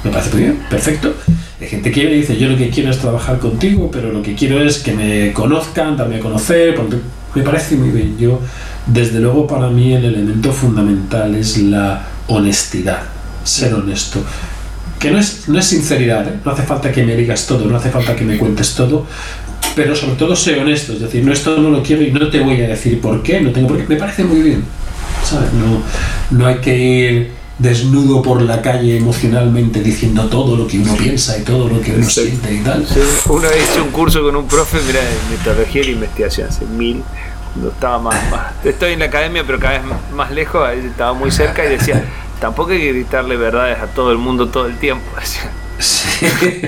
Me 0.03 0.11
parece 0.11 0.31
muy 0.31 0.43
bien, 0.43 0.59
perfecto. 0.69 1.13
Hay 1.59 1.67
gente 1.67 1.91
que 1.91 1.99
viene 2.01 2.15
y 2.15 2.19
dice, 2.21 2.37
yo 2.37 2.47
lo 2.47 2.57
que 2.57 2.69
quiero 2.69 2.89
es 2.89 2.97
trabajar 2.99 3.37
contigo, 3.39 3.89
pero 3.91 4.11
lo 4.11 4.21
que 4.21 4.33
quiero 4.33 4.61
es 4.61 4.79
que 4.79 4.93
me 4.93 5.33
conozcan, 5.33 5.97
darme 5.97 6.17
a 6.17 6.19
conocer. 6.19 6.79
Me 7.35 7.43
parece 7.43 7.75
muy 7.75 7.89
bien. 7.89 8.17
Yo, 8.17 8.39
desde 8.91 9.19
luego, 9.19 9.45
para 9.47 9.69
mí 9.69 9.93
el 9.93 10.05
elemento 10.05 10.51
fundamental 10.51 11.35
es 11.35 11.57
la 11.57 12.07
honestidad, 12.27 13.01
ser 13.43 13.73
honesto. 13.73 14.21
Que 14.99 15.11
no 15.11 15.19
es, 15.19 15.47
no 15.47 15.57
es 15.59 15.65
sinceridad, 15.65 16.27
¿eh? 16.27 16.39
no 16.43 16.51
hace 16.51 16.63
falta 16.63 16.91
que 16.91 17.03
me 17.03 17.15
digas 17.15 17.45
todo, 17.47 17.65
no 17.65 17.77
hace 17.77 17.89
falta 17.89 18.15
que 18.15 18.25
me 18.25 18.37
cuentes 18.37 18.73
todo, 18.75 19.05
pero 19.75 19.95
sobre 19.95 20.15
todo 20.15 20.35
sé 20.35 20.59
honesto, 20.59 20.93
es 20.93 20.99
decir, 20.99 21.23
no 21.23 21.31
esto 21.31 21.57
no 21.57 21.69
lo 21.69 21.81
quiero 21.81 22.01
y 22.03 22.11
no 22.11 22.29
te 22.29 22.41
voy 22.41 22.59
a 22.61 22.67
decir 22.67 22.99
por 22.99 23.23
qué, 23.23 23.39
no 23.39 23.51
tengo 23.51 23.69
por 23.69 23.77
qué, 23.77 23.85
me 23.87 23.95
parece 23.95 24.25
muy 24.25 24.41
bien, 24.41 24.63
¿sabes? 25.23 25.53
No, 25.53 26.37
no 26.37 26.45
hay 26.47 26.55
que 26.57 26.77
ir 26.77 27.31
desnudo 27.59 28.21
por 28.21 28.41
la 28.41 28.61
calle 28.61 28.97
emocionalmente 28.97 29.81
diciendo 29.81 30.23
todo 30.25 30.55
lo 30.57 30.67
que 30.67 30.79
uno 30.79 30.95
piensa 30.95 31.37
y 31.37 31.41
todo 31.43 31.67
lo 31.69 31.79
que 31.81 31.91
uno 31.93 32.09
Sí. 32.09 32.21
siente 32.21 32.53
y 32.55 32.59
tal. 32.59 32.85
Sí, 32.85 32.99
Una 33.29 33.47
vez 33.49 33.69
hice 33.69 33.81
un 33.81 33.91
curso 33.91 34.21
con 34.21 34.35
un 34.35 34.47
profe, 34.47 34.79
mira, 34.85 34.99
de 34.99 35.37
metodología 35.37 35.81
de 35.83 35.91
investigación 35.91 36.47
hace 36.49 36.65
mil, 36.65 37.03
cuando 37.53 37.71
estaba 37.71 37.99
más, 37.99 38.15
más- 38.31 38.53
Estoy 38.65 38.93
en 38.93 38.99
la 38.99 39.05
academia, 39.05 39.43
pero 39.45 39.59
cada 39.59 39.79
vez 39.79 39.81
más 40.13 40.31
lejos, 40.31 40.67
ahí 40.67 40.79
estaba 40.85 41.13
muy 41.13 41.31
cerca 41.31 41.65
y 41.65 41.69
decía, 41.69 42.03
tampoco 42.39 42.71
hay 42.71 42.79
que 42.79 42.93
gritarle 42.93 43.35
verdades 43.37 43.79
a 43.79 43.87
todo 43.87 44.11
el 44.11 44.17
mundo 44.17 44.47
todo 44.49 44.65
el 44.67 44.77
tiempo. 44.77 45.03
Decía, 45.19 45.49
Sí. 45.79 46.17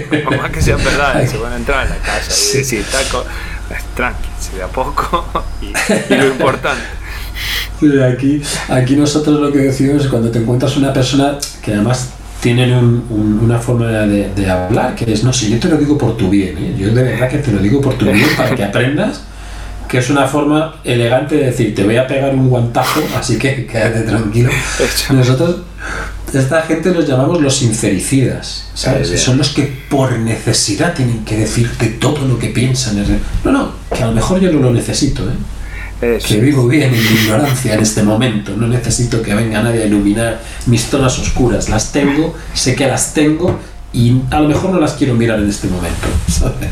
Por 0.23 0.37
más 0.37 0.51
que 0.51 0.61
sean 0.61 0.81
verdades, 0.83 1.29
se 1.31 1.37
van 1.37 1.51
a 1.51 1.57
entrar 1.57 1.85
a 1.85 1.89
la 1.89 1.97
casa 1.97 2.31
Sí. 2.31 2.55
y 2.55 2.57
decir, 2.59 2.85
taco, 2.89 3.25
tranqui, 3.95 4.29
de 4.55 4.63
a 4.63 4.67
poco 4.67 5.25
y, 5.61 5.65
y 6.13 6.17
lo 6.17 6.27
importante. 6.27 6.81
Sí, 7.79 7.87
Aquí, 8.01 8.41
aquí 8.69 8.95
nosotros 8.95 9.39
lo 9.41 9.51
que 9.51 9.57
decimos 9.59 10.03
es 10.03 10.07
cuando 10.09 10.29
te 10.31 10.39
encuentras 10.39 10.77
una 10.77 10.93
persona 10.93 11.37
que 11.61 11.73
además 11.73 12.09
tienen 12.39 12.73
un- 12.73 13.05
un- 13.09 13.39
una 13.43 13.59
forma 13.59 13.87
de, 13.87 14.29
de 14.33 14.49
hablar 14.49 14.95
que 14.95 15.11
es, 15.11 15.23
no 15.23 15.33
sé, 15.33 15.49
yo 15.49 15.59
te 15.59 15.67
lo 15.67 15.77
digo 15.77 15.97
por 15.97 16.15
tu 16.15 16.29
bien, 16.29 16.57
¿eh? 16.57 16.75
yo 16.77 16.93
de 16.93 17.03
verdad 17.03 17.27
que 17.29 17.39
te 17.39 17.51
lo 17.51 17.59
digo 17.59 17.81
por 17.81 17.95
tu 17.95 18.05
bien 18.05 18.29
para 18.37 18.55
que 18.55 18.63
aprendas 18.63 19.21
que 19.91 19.97
es 19.97 20.09
una 20.09 20.25
forma 20.25 20.75
elegante 20.85 21.35
de 21.35 21.47
decir, 21.47 21.75
te 21.75 21.83
voy 21.83 21.97
a 21.97 22.07
pegar 22.07 22.33
un 22.33 22.47
guantazo, 22.47 23.03
así 23.13 23.37
que 23.37 23.65
quédate 23.71 24.03
tranquilo. 24.03 24.49
Nosotros, 25.09 25.57
esta 26.33 26.61
gente 26.61 26.93
los 26.93 27.05
llamamos 27.05 27.41
los 27.41 27.57
sincericidas, 27.57 28.69
¿sabes? 28.73 29.21
Son 29.21 29.37
los 29.37 29.49
que 29.49 29.63
por 29.89 30.17
necesidad 30.17 30.93
tienen 30.93 31.25
que 31.25 31.39
decirte 31.39 31.87
todo 31.87 32.25
lo 32.25 32.39
que 32.39 32.47
piensan. 32.47 33.05
No, 33.43 33.51
no, 33.51 33.73
que 33.93 34.01
a 34.01 34.07
lo 34.07 34.13
mejor 34.13 34.39
yo 34.39 34.49
no 34.53 34.59
lo 34.59 34.71
necesito, 34.71 35.23
¿eh? 35.23 36.15
Eso. 36.15 36.29
que 36.29 36.39
vivo 36.39 36.67
bien 36.67 36.91
en 36.91 37.03
mi 37.03 37.21
ignorancia 37.21 37.75
en 37.75 37.81
este 37.81 38.01
momento, 38.01 38.55
no 38.57 38.67
necesito 38.67 39.21
que 39.21 39.35
venga 39.35 39.61
nadie 39.61 39.83
a 39.83 39.85
iluminar 39.85 40.41
mis 40.65 40.87
zonas 40.87 41.19
oscuras, 41.19 41.69
las 41.69 41.91
tengo, 41.91 42.35
sé 42.55 42.73
que 42.73 42.87
las 42.87 43.13
tengo 43.13 43.59
y 43.93 44.21
a 44.31 44.39
lo 44.39 44.47
mejor 44.47 44.71
no 44.71 44.79
las 44.79 44.93
quiero 44.93 45.13
mirar 45.15 45.39
en 45.39 45.49
este 45.49 45.67
momento, 45.67 46.07
¿sabes? 46.27 46.69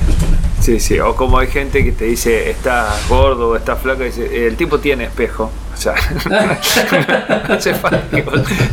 Sí, 0.62 0.80
sí, 0.80 1.00
o 1.00 1.16
como 1.16 1.40
hay 1.40 1.48
gente 1.48 1.84
que 1.84 1.92
te 1.92 2.06
dice, 2.06 2.50
estás 2.50 3.08
gordo 3.08 3.50
o 3.50 3.56
estás 3.56 3.80
flaco, 3.82 4.04
y 4.04 4.08
dice, 4.08 4.48
el 4.48 4.56
tipo 4.56 4.80
tiene 4.80 5.06
espejo. 5.06 5.52
O 5.74 5.78
sea, 5.78 5.96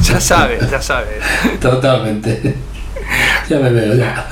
ya 0.03 0.21
sabes, 0.21 0.71
ya 0.71 0.83
sabes. 0.83 1.23
Totalmente. 1.61 2.57
Ya 3.49 3.61
me 3.61 3.71
veo, 3.71 3.95
ya. 3.95 4.27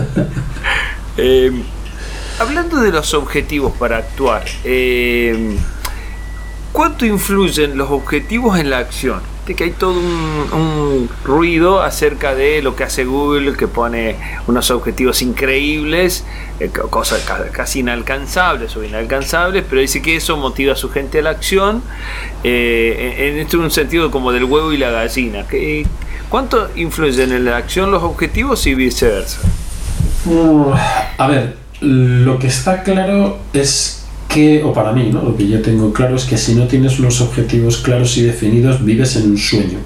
Eh, 1.17 1.53
hablando 2.41 2.81
de 2.81 2.91
los 2.91 3.15
objetivos 3.15 3.73
para 3.79 3.99
actuar, 3.99 4.45
eh, 4.65 5.57
¿cuánto 6.73 7.07
influyen 7.07 7.79
los 7.79 7.91
objetivos 7.91 8.59
en 8.59 8.71
la 8.71 8.79
acción? 8.79 9.21
De 9.47 9.55
que 9.55 9.65
hay 9.65 9.71
todo 9.73 9.93
un, 9.93 11.09
ruido 11.25 11.83
acerca 11.83 12.35
de 12.35 12.63
lo 12.63 12.75
que 12.77 12.85
hace 12.85 13.05
Google, 13.05 13.55
que 13.57 13.69
pone 13.69 14.17
unos 14.47 14.71
objetivos 14.71 15.21
increíbles, 15.21 16.25
eh, 16.61 16.71
co- 16.75 16.89
cosas 16.89 17.21
ca- 17.27 17.49
casi 17.53 17.81
inalcanzables 17.81 18.75
o 18.77 18.83
inalcanzables, 18.85 19.65
pero 19.69 19.83
dice 19.83 20.01
que 20.01 20.17
eso 20.17 20.39
motiva 20.39 20.73
a 20.73 20.77
su 20.77 20.89
gente 20.91 21.19
a 21.19 21.23
la 21.23 21.31
acción, 21.31 21.83
eh, 22.43 23.15
en, 23.19 23.35
en 23.35 23.39
este 23.41 23.57
un 23.59 23.71
sentido 23.71 24.11
como 24.11 24.33
del 24.33 24.45
huevo 24.45 24.73
y 24.73 24.79
la 24.79 24.91
gallina. 24.91 25.47
que- 25.47 25.87
¿Cuánto 26.31 26.71
influyen 26.75 27.31
en 27.33 27.45
la 27.45 27.59
acción 27.59 27.91
los 27.91 28.03
objetivos 28.03 28.67
y 28.67 28.75
viceversa? 28.75 29.41
Uh, 30.25 30.73
A 31.19 31.27
ver, 31.29 31.57
lo 31.81 32.39
que 32.39 32.47
está 32.47 32.83
claro 32.83 33.39
es 33.53 34.04
que, 34.29 34.63
o 34.63 34.73
para 34.73 34.93
mí, 34.93 35.11
¿no? 35.13 35.23
lo 35.23 35.37
que 35.37 35.47
yo 35.49 35.63
tengo 35.63 35.93
claro 35.93 36.17
es 36.17 36.25
que 36.25 36.37
si 36.37 36.55
no 36.55 36.67
tienes 36.67 36.99
unos 36.99 37.21
objetivos 37.21 37.79
claros 37.79 38.17
y 38.17 38.23
definidos, 38.23 38.85
vives 38.85 39.17
en 39.17 39.31
un 39.31 39.39
sueño. 39.39 39.79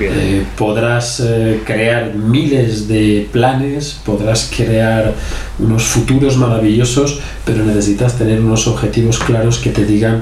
Eh, 0.00 0.44
podrás 0.58 1.20
eh, 1.20 1.62
crear 1.64 2.14
miles 2.14 2.86
de 2.86 3.28
planes, 3.32 3.98
podrás 4.04 4.50
crear 4.54 5.14
unos 5.58 5.84
futuros 5.84 6.36
maravillosos, 6.36 7.20
pero 7.46 7.64
necesitas 7.64 8.18
tener 8.18 8.40
unos 8.40 8.66
objetivos 8.66 9.18
claros 9.18 9.58
que 9.58 9.70
te 9.70 9.86
digan 9.86 10.20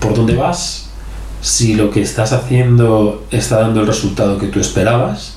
por 0.00 0.14
dónde 0.14 0.34
vas, 0.34 0.88
si 1.40 1.74
lo 1.74 1.90
que 1.90 2.02
estás 2.02 2.32
haciendo 2.32 3.24
está 3.30 3.60
dando 3.60 3.82
el 3.82 3.86
resultado 3.86 4.38
que 4.38 4.48
tú 4.48 4.58
esperabas, 4.58 5.36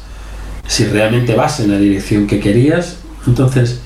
si 0.68 0.86
realmente 0.86 1.36
vas 1.36 1.60
en 1.60 1.72
la 1.72 1.78
dirección 1.78 2.26
que 2.26 2.40
querías. 2.40 2.98
Entonces, 3.28 3.82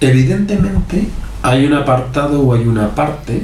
evidentemente 0.00 1.08
hay 1.42 1.66
un 1.66 1.74
apartado 1.74 2.40
o 2.40 2.54
hay 2.54 2.66
una 2.66 2.94
parte 2.94 3.42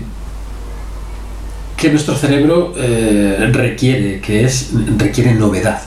que 1.77 1.91
nuestro 1.91 2.15
cerebro 2.17 2.75
eh, 2.77 3.51
requiere, 3.53 4.21
que 4.21 4.45
es 4.45 4.71
requiere 4.97 5.35
novedad. 5.35 5.81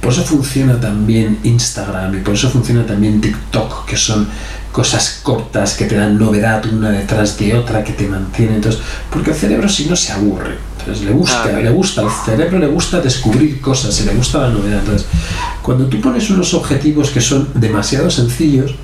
Por 0.00 0.12
eso 0.12 0.22
funciona 0.22 0.80
también 0.80 1.38
Instagram 1.44 2.16
y 2.16 2.20
por 2.22 2.34
eso 2.34 2.48
funciona 2.48 2.86
también 2.86 3.20
TikTok, 3.20 3.84
que 3.84 3.96
son 3.98 4.26
cosas 4.72 5.20
cortas 5.22 5.74
que 5.74 5.84
te 5.84 5.96
dan 5.96 6.18
novedad 6.18 6.64
una 6.72 6.90
detrás 6.90 7.38
de 7.38 7.54
otra, 7.54 7.84
que 7.84 7.92
te 7.92 8.06
mantienen. 8.06 8.56
Entonces, 8.56 8.80
porque 9.10 9.30
el 9.30 9.36
cerebro 9.36 9.68
si 9.68 9.86
no 9.86 9.96
se 9.96 10.12
aburre. 10.12 10.56
Entonces 10.78 11.04
le 11.04 11.12
gusta, 11.12 11.42
Ah, 11.44 11.60
le 11.60 11.70
gusta, 11.70 12.00
al 12.00 12.10
cerebro 12.24 12.58
le 12.58 12.66
gusta 12.68 13.00
descubrir 13.00 13.60
cosas 13.60 14.00
y 14.00 14.04
le 14.04 14.14
gusta 14.14 14.38
la 14.38 14.48
novedad. 14.48 14.78
Entonces, 14.78 15.06
cuando 15.60 15.84
tú 15.86 16.00
pones 16.00 16.30
unos 16.30 16.54
objetivos 16.54 17.10
que 17.10 17.20
son 17.20 17.48
demasiado 17.54 18.10
sencillos, 18.10 18.74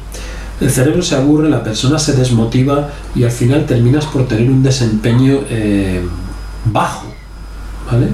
el 0.61 0.71
cerebro 0.71 1.03
se 1.03 1.14
aburre, 1.14 1.49
la 1.51 1.62
persona 1.62 1.99
se 1.99 2.14
desmotiva 2.14 2.90
y 3.14 3.25
al 3.25 3.31
final 3.31 3.66
terminas 3.66 4.07
por 4.07 4.27
tener 4.27 4.49
un 4.49 4.62
desempeño 4.62 5.40
eh, 5.51 6.01
bajo. 6.64 7.07
¿Vale? 7.90 8.09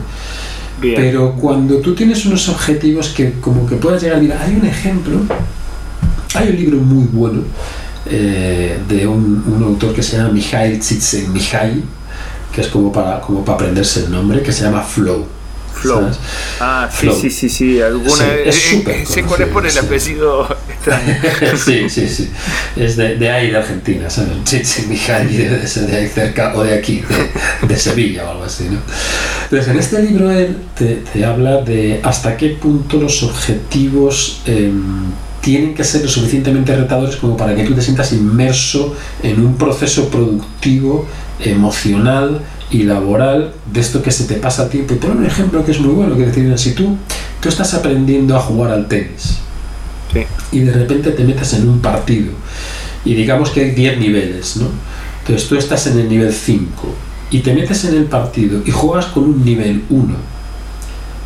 Bien. 0.80 0.96
Pero 0.96 1.32
cuando 1.34 1.76
tú 1.76 1.94
tienes 1.94 2.26
unos 2.26 2.48
objetivos 2.48 3.10
que 3.10 3.34
como 3.40 3.66
que 3.66 3.76
puedas 3.76 4.02
llegar, 4.02 4.20
mira, 4.20 4.42
hay 4.42 4.56
un 4.56 4.66
ejemplo, 4.66 5.18
hay 6.34 6.48
un 6.48 6.56
libro 6.56 6.78
muy 6.78 7.04
bueno 7.04 7.42
eh, 8.06 8.78
de 8.88 9.06
un, 9.06 9.44
un 9.46 9.62
autor 9.62 9.94
que 9.94 10.02
se 10.02 10.16
llama 10.16 10.30
Mihail 10.30 10.80
Csikszentmihalyi, 10.80 11.84
que 12.52 12.60
es 12.60 12.66
como 12.66 12.92
para, 12.92 13.20
como 13.20 13.44
para 13.44 13.54
aprenderse 13.54 14.04
el 14.04 14.10
nombre, 14.10 14.42
que 14.42 14.52
se 14.52 14.64
llama 14.64 14.82
Flow. 14.82 15.24
Flow. 15.82 16.00
¿sabes? 16.00 16.18
Ah, 16.60 16.88
sí, 16.90 17.06
Flow. 17.06 17.20
sí, 17.20 17.30
sí, 17.30 17.48
sí. 17.48 17.80
Alguna 17.82 18.16
Sí, 18.16 18.24
es 18.46 18.56
eh, 18.56 18.70
súper 18.76 18.96
eh, 18.96 19.06
sé 19.06 19.22
cuál 19.24 19.42
es 19.42 19.48
por 19.48 19.64
el 19.66 19.72
sí. 19.72 19.78
apellido 19.78 20.56
extraño. 20.68 21.16
sí, 21.64 21.88
sí, 21.90 22.08
sí. 22.08 22.30
Es 22.76 22.96
de, 22.96 23.16
de 23.16 23.30
ahí, 23.30 23.50
de 23.50 23.58
Argentina, 23.58 24.08
¿sabes? 24.08 24.30
Debe 24.50 25.66
ser 25.66 25.86
de 25.86 25.96
ahí 25.96 26.08
cerca 26.08 26.54
o 26.56 26.62
de 26.62 26.74
aquí, 26.74 27.02
de, 27.60 27.68
de 27.68 27.76
Sevilla 27.78 28.24
o 28.26 28.30
algo 28.30 28.44
así, 28.44 28.64
¿no? 28.64 28.78
Entonces, 29.44 29.68
en 29.68 29.78
este 29.78 30.02
libro 30.02 30.30
él 30.30 30.56
te, 30.76 31.02
te 31.12 31.24
habla 31.24 31.60
de 31.62 32.00
hasta 32.02 32.36
qué 32.36 32.50
punto 32.50 32.96
los 32.98 33.22
objetivos 33.22 34.40
em, 34.46 35.12
tienen 35.42 35.74
que 35.74 35.84
ser 35.84 36.02
lo 36.02 36.08
suficientemente 36.08 36.74
retadores 36.74 37.16
como 37.16 37.36
para 37.36 37.54
que 37.54 37.64
tú 37.64 37.74
te 37.74 37.82
sientas 37.82 38.12
inmerso 38.12 38.94
en 39.22 39.44
un 39.44 39.56
proceso 39.56 40.08
productivo, 40.08 41.06
emocional 41.44 42.40
y 42.70 42.84
laboral 42.84 43.52
de 43.72 43.80
esto 43.80 44.02
que 44.02 44.10
se 44.10 44.24
te 44.24 44.34
pasa 44.34 44.64
a 44.64 44.68
tiempo. 44.68 44.94
Y 44.94 44.96
por 44.96 45.10
un 45.10 45.26
ejemplo 45.26 45.64
que 45.64 45.72
es 45.72 45.80
muy 45.80 45.92
bueno, 45.92 46.16
que 46.16 46.26
decir, 46.26 46.58
si 46.58 46.72
tú 46.72 46.96
tú 47.42 47.48
estás 47.48 47.74
aprendiendo 47.74 48.36
a 48.36 48.40
jugar 48.40 48.70
al 48.70 48.86
tenis 48.86 49.38
y 50.52 50.60
de 50.60 50.72
repente 50.72 51.10
te 51.10 51.24
metes 51.24 51.54
en 51.54 51.68
un 51.68 51.80
partido 51.80 52.32
y 53.04 53.14
digamos 53.14 53.50
que 53.50 53.62
hay 53.62 53.70
10 53.72 53.98
niveles, 53.98 54.56
¿no? 54.58 54.68
Entonces 55.20 55.48
tú 55.48 55.56
estás 55.56 55.86
en 55.88 55.98
el 55.98 56.08
nivel 56.08 56.32
5 56.32 56.94
y 57.32 57.40
te 57.40 57.52
metes 57.52 57.84
en 57.84 57.96
el 57.96 58.04
partido 58.04 58.62
y 58.64 58.70
juegas 58.70 59.06
con 59.06 59.24
un 59.24 59.44
nivel 59.44 59.82
1. 59.90 60.14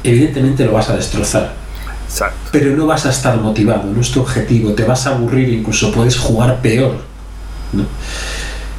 Evidentemente 0.05 0.65
lo 0.65 0.73
vas 0.73 0.89
a 0.89 0.97
destrozar. 0.97 1.55
Pero 2.51 2.75
no 2.75 2.87
vas 2.87 3.05
a 3.05 3.11
estar 3.11 3.39
motivado, 3.39 3.93
no 3.93 4.01
es 4.01 4.11
tu 4.11 4.21
objetivo, 4.21 4.73
te 4.73 4.85
vas 4.85 5.07
a 5.07 5.17
aburrir, 5.17 5.51
incluso 5.51 5.93
puedes 5.93 6.17
jugar 6.17 6.63
peor. 6.63 6.97
¿no? 7.73 7.85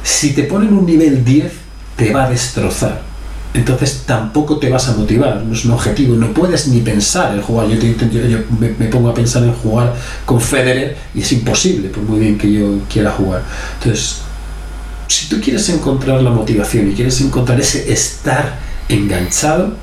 Si 0.08 0.32
te 0.32 0.44
ponen 0.44 0.72
un 0.72 0.86
nivel 0.86 1.22
10, 1.22 1.52
te 1.96 2.12
va 2.12 2.24
a 2.24 2.30
destrozar 2.30 3.08
entonces 3.54 4.02
tampoco 4.06 4.58
te 4.58 4.68
vas 4.68 4.88
a 4.88 4.92
motivar, 4.92 5.42
no 5.42 5.54
es 5.54 5.64
un 5.64 5.72
objetivo, 5.72 6.14
no 6.14 6.32
puedes 6.32 6.68
ni 6.68 6.80
pensar 6.80 7.34
en 7.34 7.42
jugar. 7.42 7.68
Yo, 7.68 7.76
yo, 7.76 8.38
me, 8.58 8.68
pongo 8.86 9.08
a 9.08 9.14
pensar 9.14 9.42
en 9.42 9.52
jugar 9.54 9.94
con 10.24 10.40
Federer 10.40 10.96
y 11.14 11.20
es 11.20 11.32
imposible, 11.32 11.88
por 11.88 12.02
muy 12.02 12.20
bien 12.20 12.38
que 12.38 12.52
yo 12.52 12.78
quiera 12.92 13.10
jugar. 13.10 13.42
Entonces, 13.78 14.18
si 15.08 15.28
tú 15.28 15.40
quieres 15.40 15.68
encontrar 15.70 16.22
la 16.22 16.30
motivación 16.30 16.90
y 16.90 16.94
quieres 16.94 17.20
encontrar 17.20 17.58
ese 17.58 17.90
estar 17.90 18.58
enganchado, 18.88 19.74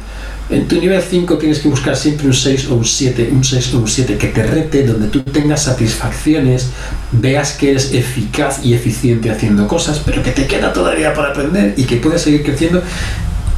en 0.50 0.68
tu 0.68 0.80
nivel 0.80 1.02
5 1.02 1.38
tienes 1.38 1.60
que 1.60 1.68
buscar 1.68 1.96
siempre 1.96 2.28
un 2.28 2.34
6 2.34 2.70
o 2.70 2.76
un 2.76 2.86
7, 2.86 3.30
un 3.32 3.44
6 3.44 3.74
o 3.74 3.80
un 3.80 3.88
7 3.88 4.18
que 4.18 4.28
te 4.28 4.44
rete, 4.44 4.86
donde 4.86 5.08
tú 5.08 5.22
tengas 5.22 5.64
satisfacciones, 5.64 6.70
veas 7.12 7.54
que 7.54 7.72
eres 7.72 7.94
eficaz 7.94 8.64
y 8.64 8.74
eficiente 8.74 9.32
haciendo 9.32 9.68
cosas, 9.68 10.02
pero 10.06 10.22
que 10.22 10.32
te 10.32 10.46
queda 10.46 10.72
todavía 10.72 11.14
para 11.14 11.30
aprender 11.30 11.74
y 11.78 11.84
que 11.84 11.98
puedes 11.98 12.22
seguir 12.22 12.44
creciendo. 12.44 12.84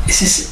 Ese 0.08 0.26
es 0.26 0.50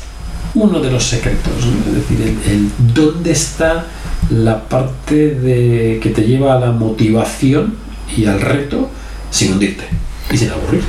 uno 0.54 0.82
de 0.82 0.92
los 0.92 1.06
secretos, 1.06 1.54
es 1.88 1.96
decir, 1.96 2.38
el, 2.48 2.70
dónde 2.94 3.32
está 3.32 3.86
la 4.30 4.68
parte 4.68 5.36
de, 5.36 6.00
que 6.02 6.10
te 6.10 6.24
lleva 6.24 6.56
a 6.56 6.60
la 6.60 6.72
motivación 6.72 7.76
y 8.16 8.26
al 8.26 8.42
reto 8.42 8.90
sin 9.32 9.54
hundirte 9.54 9.86
y 10.32 10.38
sin 10.38 10.52
aburrir. 10.52 10.84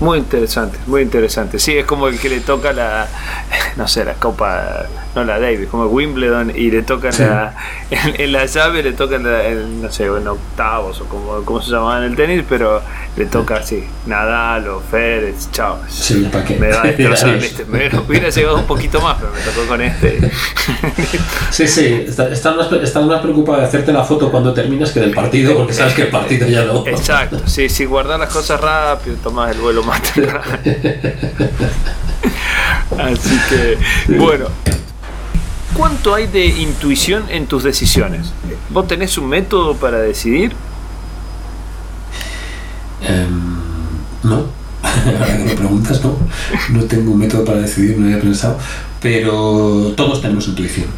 Muy, 0.00 0.18
interesante, 0.18 0.78
muy 0.86 1.02
interesante. 1.02 1.58
Sí, 1.58 1.76
es 1.76 1.84
como 1.84 2.08
el 2.08 2.18
que 2.18 2.28
le 2.28 2.40
toca 2.40 2.72
la, 2.72 3.08
no 3.76 3.88
sé, 3.88 4.04
la 4.04 4.14
Copa, 4.14 4.86
no 5.14 5.24
la 5.24 5.38
Davis, 5.38 5.68
como 5.68 5.86
Wimbledon 5.86 6.52
y 6.54 6.70
le 6.70 6.82
toca 6.82 7.10
la, 7.18 7.54
en, 7.90 8.32
la 8.32 8.46
llave, 8.46 8.82
le 8.82 8.92
toca 8.92 9.18
no 9.18 9.90
sé, 9.90 10.04
en 10.04 10.28
octavos 10.28 11.00
o 11.00 11.04
como, 11.06 11.42
como 11.44 11.60
se 11.60 11.70
llamaba 11.70 11.98
en 11.98 12.04
el 12.04 12.16
tenis, 12.16 12.44
pero 12.48 12.80
le 13.16 13.26
toca 13.26 13.56
así, 13.56 13.84
Nadal 14.06 14.68
o 14.68 14.80
Férez, 14.80 15.50
chao. 15.50 15.78
Sí, 15.88 16.28
¿para 16.32 16.44
qué? 16.44 16.56
Me 16.56 16.70
va 16.70 16.80
a 16.80 16.82
destrozar, 16.86 17.36
este. 17.36 17.64
Me 17.66 17.90
hubiera 17.98 18.30
llegado 18.30 18.56
un 18.56 18.66
poquito 18.66 19.00
más, 19.00 19.18
pero 19.20 19.32
me 19.32 19.40
tocó 19.40 19.66
con 19.68 19.82
este. 19.82 20.30
sí, 21.50 21.68
sí, 21.68 22.06
estás 22.06 22.56
más, 22.56 23.06
más 23.06 23.20
preocupado 23.20 23.58
de 23.58 23.66
hacerte 23.66 23.92
la 23.92 24.02
foto 24.02 24.30
cuando 24.30 24.54
terminas 24.54 24.92
que 24.92 25.00
del 25.00 25.12
partido, 25.12 25.56
porque 25.56 25.74
sabes 25.74 25.94
que 25.94 26.02
el 26.02 26.08
partido 26.08 26.48
ya 26.48 26.64
no. 26.64 26.86
Exacto, 26.86 27.46
sí, 27.46 27.68
si 27.68 27.84
guardar 28.12 28.28
las 28.28 28.34
cosas 28.34 28.60
rápido, 28.60 29.16
tomas 29.16 29.54
el 29.54 29.60
vuelo 29.60 29.82
más 29.82 30.02
temprano. 30.02 30.58
Así 32.98 33.40
que, 33.48 33.78
bueno. 34.16 34.46
¿Cuánto 35.74 36.14
hay 36.14 36.26
de 36.26 36.44
intuición 36.44 37.24
en 37.30 37.46
tus 37.46 37.62
decisiones? 37.62 38.32
¿Vos 38.68 38.86
tenés 38.86 39.16
un 39.16 39.28
método 39.28 39.74
para 39.74 39.98
decidir? 39.98 40.52
Em, 43.00 43.56
no. 44.22 44.44
Ahora 44.82 45.38
que 45.38 45.44
me 45.44 45.54
preguntas, 45.54 46.04
no. 46.04 46.18
No 46.68 46.84
tengo 46.84 47.12
un 47.12 47.18
método 47.20 47.46
para 47.46 47.60
decidir, 47.60 47.96
no 47.98 48.04
había 48.04 48.20
pensado. 48.20 48.58
Pero 49.00 49.94
todos 49.96 50.20
tenemos 50.20 50.46
intuición. 50.48 50.88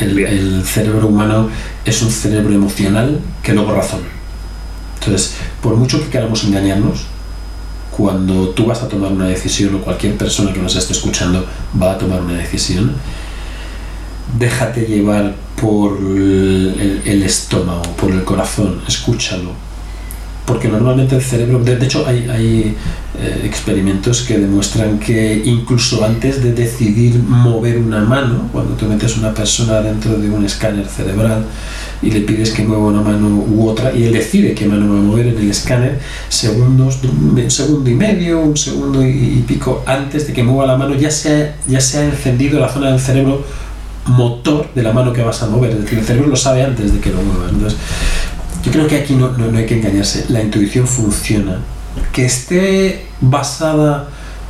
El, 0.00 0.18
el, 0.18 0.64
cerebro 0.64 1.06
humano 1.06 1.48
es 1.84 2.02
un 2.02 2.10
cerebro 2.10 2.52
emocional 2.52 3.20
que 3.40 3.52
luego 3.52 3.72
razón. 3.72 4.00
Entonces, 4.98 5.36
por 5.62 5.76
mucho 5.76 6.00
que 6.00 6.10
queramos 6.10 6.44
engañarnos, 6.44 7.06
cuando 7.96 8.48
tú 8.50 8.66
vas 8.66 8.82
a 8.82 8.88
tomar 8.88 9.12
una 9.12 9.26
decisión 9.26 9.74
o 9.76 9.78
cualquier 9.78 10.16
persona 10.16 10.52
que 10.52 10.60
nos 10.60 10.74
esté 10.74 10.92
escuchando 10.92 11.46
va 11.80 11.92
a 11.92 11.98
tomar 11.98 12.20
una 12.20 12.34
decisión, 12.34 12.94
déjate 14.38 14.86
llevar 14.86 15.34
por 15.60 15.98
el, 15.98 17.22
estómago, 17.22 17.82
por 17.96 18.10
el 18.10 18.24
corazón, 18.24 18.80
escúchalo. 18.88 19.50
Porque 20.46 20.68
normalmente 20.68 21.14
el 21.14 21.22
cerebro, 21.22 21.60
de, 21.60 21.74
hecho 21.84 22.04
hay, 22.06 22.74
eh, 23.18 23.40
experimentos 23.44 24.22
que 24.22 24.38
demuestran 24.38 24.98
que 24.98 25.42
incluso 25.44 26.04
antes 26.04 26.42
de 26.42 26.52
decidir 26.52 27.16
mover 27.20 27.78
una 27.78 28.00
mano, 28.00 28.48
cuando 28.52 28.74
tú 28.74 28.86
metes 28.86 29.16
una 29.16 29.32
persona 29.32 29.80
dentro 29.80 30.16
de 30.16 30.28
un 30.28 30.44
escáner 30.44 30.86
cerebral 30.86 31.44
y 32.02 32.10
le 32.10 32.20
pides 32.22 32.50
que 32.50 32.64
mueva 32.64 32.88
una 32.88 33.02
mano 33.02 33.28
u 33.28 33.68
otra 33.68 33.94
y 33.94 34.04
él 34.04 34.12
decide 34.12 34.52
qué 34.54 34.66
mano 34.66 34.92
va 34.92 34.98
a 34.98 35.02
mover 35.02 35.28
en 35.28 35.38
el 35.38 35.50
escáner, 35.50 36.00
segundos, 36.28 36.98
un 37.04 37.50
segundo 37.50 37.88
y 37.88 37.94
medio, 37.94 38.40
un 38.40 38.56
segundo 38.56 39.06
y, 39.06 39.44
pico 39.46 39.84
antes 39.86 40.26
de 40.26 40.32
que 40.32 40.42
mueva 40.42 40.66
la 40.66 40.76
mano 40.76 40.94
ya 40.96 41.10
se, 41.10 41.52
ya 41.68 41.80
se 41.80 41.98
ha 41.98 42.04
encendido 42.04 42.58
la 42.58 42.68
zona 42.68 42.90
del 42.90 43.00
cerebro 43.00 43.44
motor 44.06 44.68
de 44.74 44.82
la 44.82 44.92
mano 44.92 45.12
que 45.12 45.22
vas 45.22 45.42
a 45.42 45.46
mover, 45.46 45.70
es 45.70 45.82
decir, 45.82 45.98
el 45.98 46.04
cerebro 46.04 46.28
lo 46.28 46.36
sabe 46.36 46.64
antes 46.64 46.92
de 46.92 46.98
que 46.98 47.10
lo 47.10 47.22
muevas. 47.22 47.76
Yo 48.62 48.72
creo 48.72 48.86
que 48.86 48.96
aquí 48.96 49.14
no, 49.14 49.30
no, 49.30 49.56
hay 49.56 49.66
que 49.66 49.78
engañarse, 49.78 50.26
la 50.28 50.42
intuición 50.42 50.86
funciona. 50.86 51.58
Que 52.12 52.24
esté 52.24 53.06
basada 53.20 54.08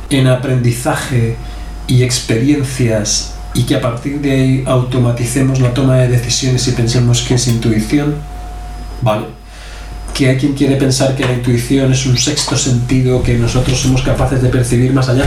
en 0.09 0.27
aprendizaje 0.27 1.35
y 1.87 2.03
experiencias 2.03 3.33
y 3.53 3.63
que 3.63 3.75
a 3.75 3.81
partir 3.81 4.21
de 4.21 4.31
ahí 4.31 4.63
automaticemos 4.65 5.59
la 5.59 5.73
toma 5.73 5.97
de 5.97 6.07
decisiones 6.07 6.67
y 6.67 6.71
pensemos 6.71 7.21
que 7.21 7.35
es 7.35 7.47
intuición, 7.47 8.15
vale. 9.01 9.25
Que 10.13 10.29
hay 10.29 10.37
quien 10.37 10.53
quiere 10.53 10.75
pensar 10.75 11.15
que 11.15 11.25
la 11.25 11.33
intuición 11.33 11.91
es 11.91 12.05
un 12.05 12.17
sexto 12.17 12.55
sentido 12.55 13.23
que 13.23 13.37
nosotros 13.37 13.79
somos 13.79 14.03
capaces 14.03 14.41
de 14.41 14.49
percibir 14.49 14.93
más 14.93 15.09
allá, 15.09 15.25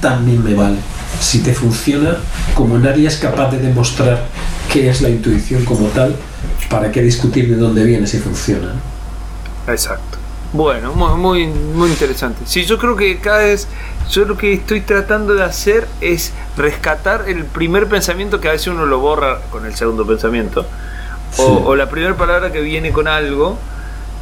también 0.00 0.42
me 0.42 0.54
vale 0.54 0.78
si 1.20 1.40
te 1.40 1.52
funciona, 1.52 2.16
como 2.54 2.78
nadie 2.78 3.06
es 3.06 3.16
capaz 3.16 3.50
de 3.50 3.58
demostrar 3.58 4.22
qué 4.72 4.88
es 4.88 5.02
la 5.02 5.10
intuición 5.10 5.64
como 5.64 5.86
tal, 5.88 6.16
¿para 6.70 6.90
qué 6.90 7.02
discutir 7.02 7.50
de 7.50 7.56
dónde 7.56 7.84
viene 7.84 8.06
si 8.06 8.18
funciona? 8.18 8.72
Exacto. 9.66 10.18
Bueno, 10.52 10.94
muy, 10.94 11.46
muy, 11.46 11.90
interesante. 11.90 12.40
Sí, 12.46 12.64
yo 12.64 12.78
creo 12.78 12.96
que 12.96 13.18
cada 13.18 13.38
vez, 13.38 13.68
yo 14.10 14.24
lo 14.24 14.36
que 14.36 14.52
estoy 14.52 14.80
tratando 14.80 15.34
de 15.34 15.44
hacer 15.44 15.86
es 16.00 16.32
rescatar 16.56 17.24
el 17.28 17.44
primer 17.44 17.86
pensamiento 17.86 18.40
que 18.40 18.48
a 18.48 18.52
veces 18.52 18.68
uno 18.68 18.86
lo 18.86 18.98
borra 18.98 19.40
con 19.50 19.66
el 19.66 19.74
segundo 19.74 20.06
pensamiento, 20.06 20.66
o 21.36 21.76
la 21.76 21.88
primera 21.88 22.16
palabra 22.16 22.50
que 22.50 22.60
viene 22.60 22.90
con 22.90 23.06
algo, 23.06 23.58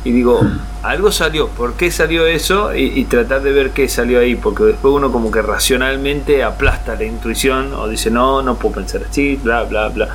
y 0.05 0.13
digo, 0.13 0.43
hmm. 0.43 0.61
algo 0.83 1.11
salió, 1.11 1.49
¿por 1.49 1.75
qué 1.75 1.91
salió 1.91 2.27
eso? 2.27 2.75
Y, 2.75 3.05
tratar 3.05 3.43
de 3.43 3.53
ver 3.53 3.71
qué 3.71 3.89
salió 3.89 4.21
ahí, 4.21 4.37
porque 4.37 4.65
después 4.65 4.95
uno 4.95 5.11
como 5.11 5.31
que 5.31 5.43
racionalmente 5.43 6.45
aplasta 6.45 6.95
la 6.95 7.05
intuición 7.05 7.75
o 7.75 7.89
dice, 7.89 8.11
no, 8.11 8.43
no 8.43 8.57
puedo 8.57 8.77
pensar 8.77 9.03
así, 9.09 9.37
bla, 9.37 9.65
bla, 9.65 9.89
bla. 9.89 10.09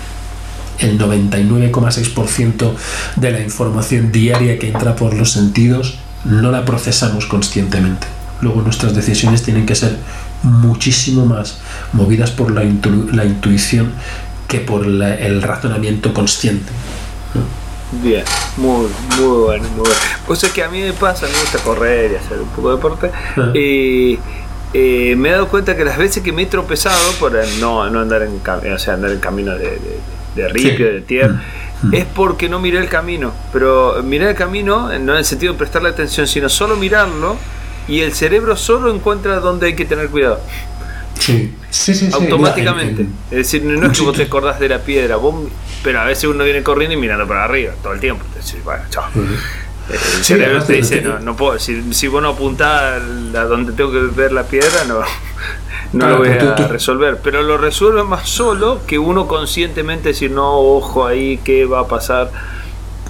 El 0.80 1.00
99,6% 1.00 2.74
de 3.16 3.32
la 3.32 3.40
información 3.40 4.12
diaria 4.12 4.60
que 4.60 4.70
entra 4.70 4.96
por 4.96 5.14
los 5.14 5.32
sentidos 5.32 6.00
no 6.26 6.52
la 6.52 6.66
procesamos 6.66 7.26
conscientemente. 7.28 8.08
Luego 8.42 8.62
nuestras 8.62 8.96
decisiones 8.96 9.44
tienen 9.44 9.66
que 9.66 9.76
ser 9.76 9.98
muchísimo 10.44 11.26
más 11.26 11.60
movidas 11.94 12.32
por 12.32 12.52
la, 12.52 12.64
intuición 12.64 13.94
que 14.48 14.60
por 14.60 14.86
el 14.86 15.42
razonamiento 15.42 16.14
consciente. 16.14 16.72
Bien, 18.04 18.24
muy, 18.58 18.88
muy 19.18 19.38
bueno, 19.46 19.64
muy 19.70 19.80
bueno. 19.80 19.96
Pues 20.28 20.44
es 20.44 20.52
que 20.52 20.64
a 20.64 20.70
mí 20.70 20.82
me 20.82 20.94
pasa, 20.94 21.28
me 21.28 21.40
gusta 21.40 21.60
correr 21.60 22.12
y 22.12 22.16
hacer 22.16 22.40
un 22.40 22.50
poco 22.50 22.70
de 22.70 22.76
deporte. 22.76 23.12
Ah. 23.38 23.52
y 23.54 24.20
eh, 24.74 25.16
me 25.16 25.30
he 25.30 25.32
dado 25.32 25.48
cuenta 25.48 25.76
que 25.78 25.86
las 25.86 25.98
veces 25.98 26.22
que 26.22 26.34
me 26.34 26.44
he 26.44 26.46
tropezado 26.48 27.12
por 27.20 27.34
no, 27.60 27.90
no 27.90 28.00
andar 28.02 28.24
en 28.24 28.42
o 28.74 28.80
sea, 28.80 28.96
andar 28.96 29.12
en 29.12 29.20
camino 29.20 29.54
de, 29.54 29.70
de, 29.70 30.00
ripio, 30.36 30.94
de 30.94 31.02
tierra, 31.02 31.42
mm. 31.82 31.94
es 31.94 32.06
porque 32.06 32.50
no 32.50 32.60
miré 32.60 32.80
el 32.80 32.90
camino. 32.90 33.34
Pero 33.52 34.02
mirar 34.04 34.30
el 34.30 34.36
camino, 34.36 34.88
no 34.88 34.94
en 34.94 35.10
el 35.10 35.26
sentido 35.26 35.54
de 35.54 35.60
prestarle 35.60 35.90
atención, 35.90 36.28
sino 36.28 36.50
solo 36.50 36.76
mirarlo 36.76 37.38
y 37.88 38.02
el 38.02 38.14
cerebro 38.14 38.56
solo 38.56 38.94
encuentra 38.94 39.40
dónde 39.40 39.68
hay 39.68 39.76
que 39.76 39.86
tener 39.86 40.10
cuidado. 40.10 40.40
Sí, 41.20 41.56
sí, 41.70 41.94
sí. 41.94 42.10
Automáticamente. 42.12 43.04
es 43.32 43.38
decir, 43.38 43.64
no 43.64 43.88
es 43.88 43.98
que 43.98 44.04
vos 44.04 44.16
te 44.16 44.24
acordás 44.24 44.60
de 44.60 44.70
la 44.70 44.80
piedra, 44.80 45.18
pero 45.84 46.00
a 46.00 46.06
veces 46.06 46.26
uno 46.26 46.44
viene 46.44 46.62
corriendo 46.64 46.96
y 46.96 47.00
mirando 47.00 47.28
para 47.28 47.46
arriba 47.46 47.74
todo 47.82 47.94
el 47.94 48.00
tiempo. 48.00 48.24
Entonces, 48.28 48.64
bueno, 48.64 48.84
chao. 48.90 49.06
El 49.90 50.24
cerebro 50.24 50.64
te 50.64 50.74
dice, 50.74 51.02
no, 51.02 51.20
no 51.20 51.36
puedo, 51.36 51.60
si, 51.60 51.94
si 51.94 52.08
vos 52.08 52.22
no 52.22 52.30
apuntás 52.30 53.02
a 53.36 53.44
donde 53.44 53.72
tengo 53.74 53.92
que 53.92 54.00
ver 54.00 54.32
la 54.32 54.44
piedra, 54.44 54.84
no, 54.88 55.02
no 55.96 56.10
lo 56.10 56.18
voy 56.18 56.30
a 56.30 56.68
resolver. 56.68 57.20
Pero 57.24 57.44
lo 57.44 57.58
resuelve 57.58 58.04
más 58.04 58.30
solo 58.30 58.82
que 58.86 59.00
uno 59.00 59.28
conscientemente 59.28 60.10
decir, 60.10 60.32
no, 60.32 60.60
ojo 60.60 61.06
ahí, 61.06 61.40
¿qué 61.44 61.66
va 61.66 61.82
a 61.82 61.88
pasar? 61.88 62.32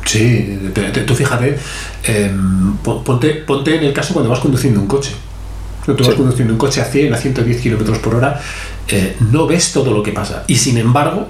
Sí, 0.05 0.71
tú 1.07 1.15
fíjate, 1.15 1.57
em, 2.03 2.77
ponte, 2.77 3.29
ponte 3.35 3.75
en 3.75 3.83
el 3.85 3.93
caso 3.93 4.13
cuando 4.13 4.29
vas 4.29 4.39
conduciendo 4.39 4.79
un 4.79 4.87
coche. 4.87 5.11
Tú 5.85 6.03
vas 6.03 6.15
conduciendo 6.15 6.53
un 6.53 6.59
coche 6.59 6.81
a 6.81 6.85
100, 6.85 7.13
a 7.13 7.17
110 7.17 7.61
kilómetros 7.61 7.99
por 7.99 8.15
hora, 8.15 8.41
eh, 8.87 9.15
no 9.31 9.45
ves 9.45 9.71
todo 9.71 9.91
lo 9.91 10.01
que 10.01 10.11
pasa. 10.11 10.43
Y 10.47 10.55
sin 10.55 10.77
embargo, 10.77 11.27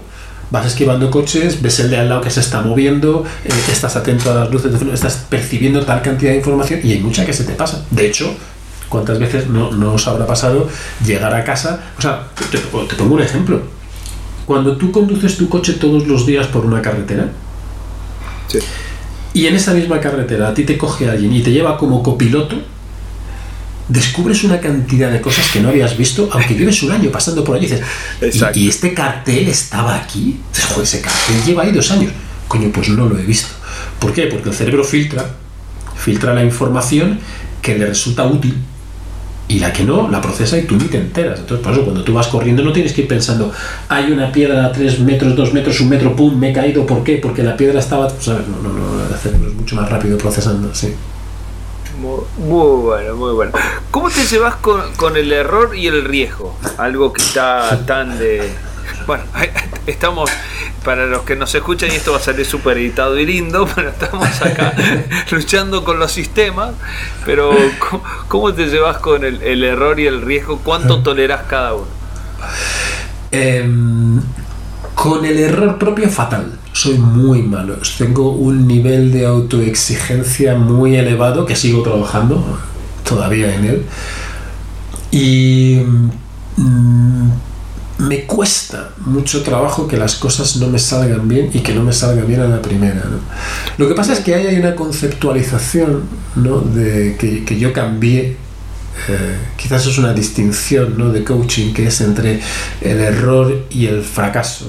vas 0.51 0.65
esquivando 0.65 1.09
coches, 1.11 1.61
ves 1.61 1.79
el 1.79 1.89
de 1.89 1.97
al 1.97 2.09
lado 2.09 2.21
que 2.21 2.29
se 2.29 2.39
está 2.39 2.61
moviendo, 2.61 3.25
eh, 3.43 3.49
estás 3.71 3.95
atento 3.95 4.31
a 4.31 4.35
las 4.35 4.51
luces, 4.51 4.73
estás 4.93 5.25
percibiendo 5.29 5.85
tal 5.85 6.01
cantidad 6.01 6.31
de 6.31 6.37
información 6.37 6.79
y 6.83 6.93
hay 6.93 6.99
mucha 6.99 7.25
que 7.25 7.33
se 7.33 7.43
te 7.43 7.53
pasa. 7.53 7.85
De 7.91 8.07
hecho, 8.07 8.33
¿cuántas 8.89 9.19
veces 9.19 9.47
no, 9.47 9.93
os 9.93 10.07
habrá 10.07 10.25
pasado 10.25 10.69
llegar 11.05 11.33
a 11.33 11.43
casa? 11.43 11.81
O 11.97 12.01
sea, 12.01 12.27
te, 12.51 12.57
te 12.57 12.95
pongo 12.95 13.15
un 13.15 13.21
ejemplo. 13.21 13.61
Cuando 14.45 14.77
tú 14.77 14.91
conduces 14.91 15.37
tu 15.37 15.49
coche 15.49 15.73
todos 15.73 16.07
los 16.07 16.25
días 16.25 16.47
por 16.47 16.65
una 16.65 16.81
carretera, 16.81 17.29
y 19.33 19.47
en 19.47 19.55
esa 19.55 19.73
misma 19.73 19.99
carretera 19.99 20.49
a 20.49 20.53
ti 20.53 20.63
te 20.63 20.77
coge 20.77 21.09
alguien 21.09 21.33
y 21.33 21.41
te 21.41 21.51
lleva 21.51 21.77
como 21.77 22.01
copiloto, 22.01 22.55
descubres 23.87 24.43
una 24.43 24.59
cantidad 24.59 25.11
de 25.11 25.21
cosas 25.21 25.49
que 25.51 25.59
no 25.59 25.69
habías 25.69 25.97
visto, 25.97 26.29
aunque 26.31 26.55
lleves 26.55 26.81
un 26.83 26.91
año 26.91 27.11
pasando 27.11 27.43
por 27.43 27.55
allí. 27.55 27.67
Dices, 27.67 28.45
¿y, 28.53 28.69
este 28.69 28.93
cartel 28.93 29.47
estaba 29.47 29.95
aquí? 29.95 30.39
Joder, 30.69 30.83
ese 30.83 31.01
cartel 31.01 31.43
lleva 31.45 31.63
ahí 31.63 31.71
dos 31.71 31.91
años. 31.91 32.11
Coño, 32.47 32.71
pues 32.71 32.89
no 32.89 33.07
lo 33.07 33.17
he 33.17 33.23
visto. 33.23 33.49
¿Por 33.99 34.13
qué? 34.13 34.27
Porque 34.27 34.49
el 34.49 34.55
cerebro 34.55 34.83
filtra, 34.83 35.25
filtra 35.97 36.33
la 36.33 36.43
información 36.43 37.19
que 37.61 37.77
le 37.77 37.87
resulta 37.87 38.25
útil 38.25 38.55
y 39.47 39.59
la 39.59 39.71
que 39.71 39.83
no, 39.83 40.09
la 40.09 40.21
procesa 40.21 40.57
y 40.57 40.63
tú 40.63 40.75
ni 40.75 40.85
te 40.85 40.97
enteras. 40.97 41.39
Entonces, 41.39 41.63
por 41.63 41.73
eso, 41.73 41.83
cuando 41.83 42.03
tú 42.03 42.13
vas 42.13 42.27
corriendo, 42.27 42.63
no 42.63 42.73
tienes 42.73 42.93
que 42.93 43.01
ir 43.01 43.07
pensando, 43.07 43.51
hay 43.89 44.11
una 44.11 44.31
piedra 44.31 44.65
a 44.65 44.71
3 44.71 44.99
metros, 45.01 45.35
2 45.35 45.53
metros, 45.53 45.79
un 45.81 45.89
metro, 45.89 46.15
pum, 46.15 46.35
me 46.37 46.49
he 46.49 46.53
caído, 46.53 46.85
¿por 46.85 47.03
qué? 47.03 47.17
Porque 47.17 47.43
la 47.43 47.55
piedra 47.55 47.79
estaba. 47.79 48.09
¿Sabes? 48.09 48.47
No, 48.47 48.57
no, 48.57 48.73
no, 48.73 49.05
el 49.05 49.45
es 49.45 49.53
mucho 49.53 49.75
más 49.75 49.89
rápido 49.89 50.17
procesando, 50.17 50.73
sí. 50.73 50.95
Muy, 51.99 52.81
bueno, 52.81 53.15
muy 53.15 53.33
bueno. 53.33 53.51
¿Cómo 53.91 54.09
te 54.09 54.25
llevas 54.25 54.55
con, 54.55 54.81
con 54.97 55.15
el 55.15 55.31
error 55.31 55.75
y 55.75 55.87
el 55.87 56.03
riesgo? 56.03 56.57
Algo 56.77 57.13
que 57.13 57.21
está 57.21 57.85
tan 57.85 58.17
de. 58.17 58.51
Bueno, 59.07 59.23
estamos 59.87 60.29
para 60.85 61.07
los 61.07 61.23
que 61.23 61.35
nos 61.35 61.53
escuchan, 61.55 61.89
y 61.91 61.95
esto 61.95 62.11
va 62.11 62.19
a 62.19 62.21
salir 62.21 62.45
súper 62.45 62.77
editado 62.77 63.17
y 63.17 63.25
lindo, 63.25 63.67
pero 63.75 63.89
estamos 63.89 64.41
acá 64.41 64.73
luchando 65.31 65.83
con 65.83 65.99
los 65.99 66.11
sistemas. 66.11 66.75
Pero, 67.25 67.51
¿cómo, 68.27 68.53
te 68.53 68.67
llevas 68.67 68.97
con 68.99 69.25
el, 69.25 69.63
error 69.63 69.99
y 69.99 70.05
el 70.05 70.21
riesgo? 70.21 70.59
¿Cuánto 70.63 71.01
toleras 71.01 71.41
cada 71.49 71.73
uno? 71.73 71.87
Em, 73.31 74.21
con 74.93 75.25
el 75.25 75.39
error 75.39 75.77
propio, 75.77 76.07
fatal. 76.09 76.59
Soy 76.71 76.97
muy 76.99 77.41
malo. 77.41 77.77
Tengo 77.97 78.31
un 78.31 78.67
nivel 78.67 79.11
de 79.11 79.25
autoexigencia 79.25 80.55
muy 80.55 80.95
elevado 80.95 81.45
que 81.45 81.55
sigo 81.55 81.81
trabajando 81.81 82.59
todavía 83.03 83.53
en 83.55 83.65
él. 83.65 83.85
Y. 85.11 85.81
Mm, 86.57 87.44
me 87.97 88.25
cuesta 88.25 88.91
mucho 89.05 89.41
trabajo 89.41 89.87
que 89.87 89.95
las 89.97 90.15
cosas 90.15 90.57
no 90.57 90.67
me 90.67 90.79
salgan 90.79 91.27
bien 91.27 91.49
y 91.53 91.59
que 91.59 91.73
no 91.73 91.83
me 91.83 91.93
salgan 91.93 92.27
bien 92.27 92.41
a 92.41 92.47
la 92.47 92.61
primera. 92.61 93.03
Lo 93.77 93.87
que 93.87 93.93
pasa 93.93 94.13
es 94.13 94.19
que 94.19 94.35
hay 94.35 94.57
una 94.57 94.75
conceptualización 94.75 96.03
¿no? 96.35 96.59
de 96.59 97.15
que, 97.17 97.57
yo 97.57 97.71
cambié. 97.71 98.37
Eh, 99.09 99.37
quizás 99.57 99.85
es 99.85 99.97
una 99.97 100.13
distinción 100.13 100.97
¿no? 100.97 101.11
de 101.11 101.23
coaching 101.23 101.73
que 101.73 101.87
es 101.87 101.99
entre 102.01 102.39
el 102.81 102.99
error 102.99 103.65
y 103.69 103.87
el 103.87 104.01
fracaso. 104.03 104.65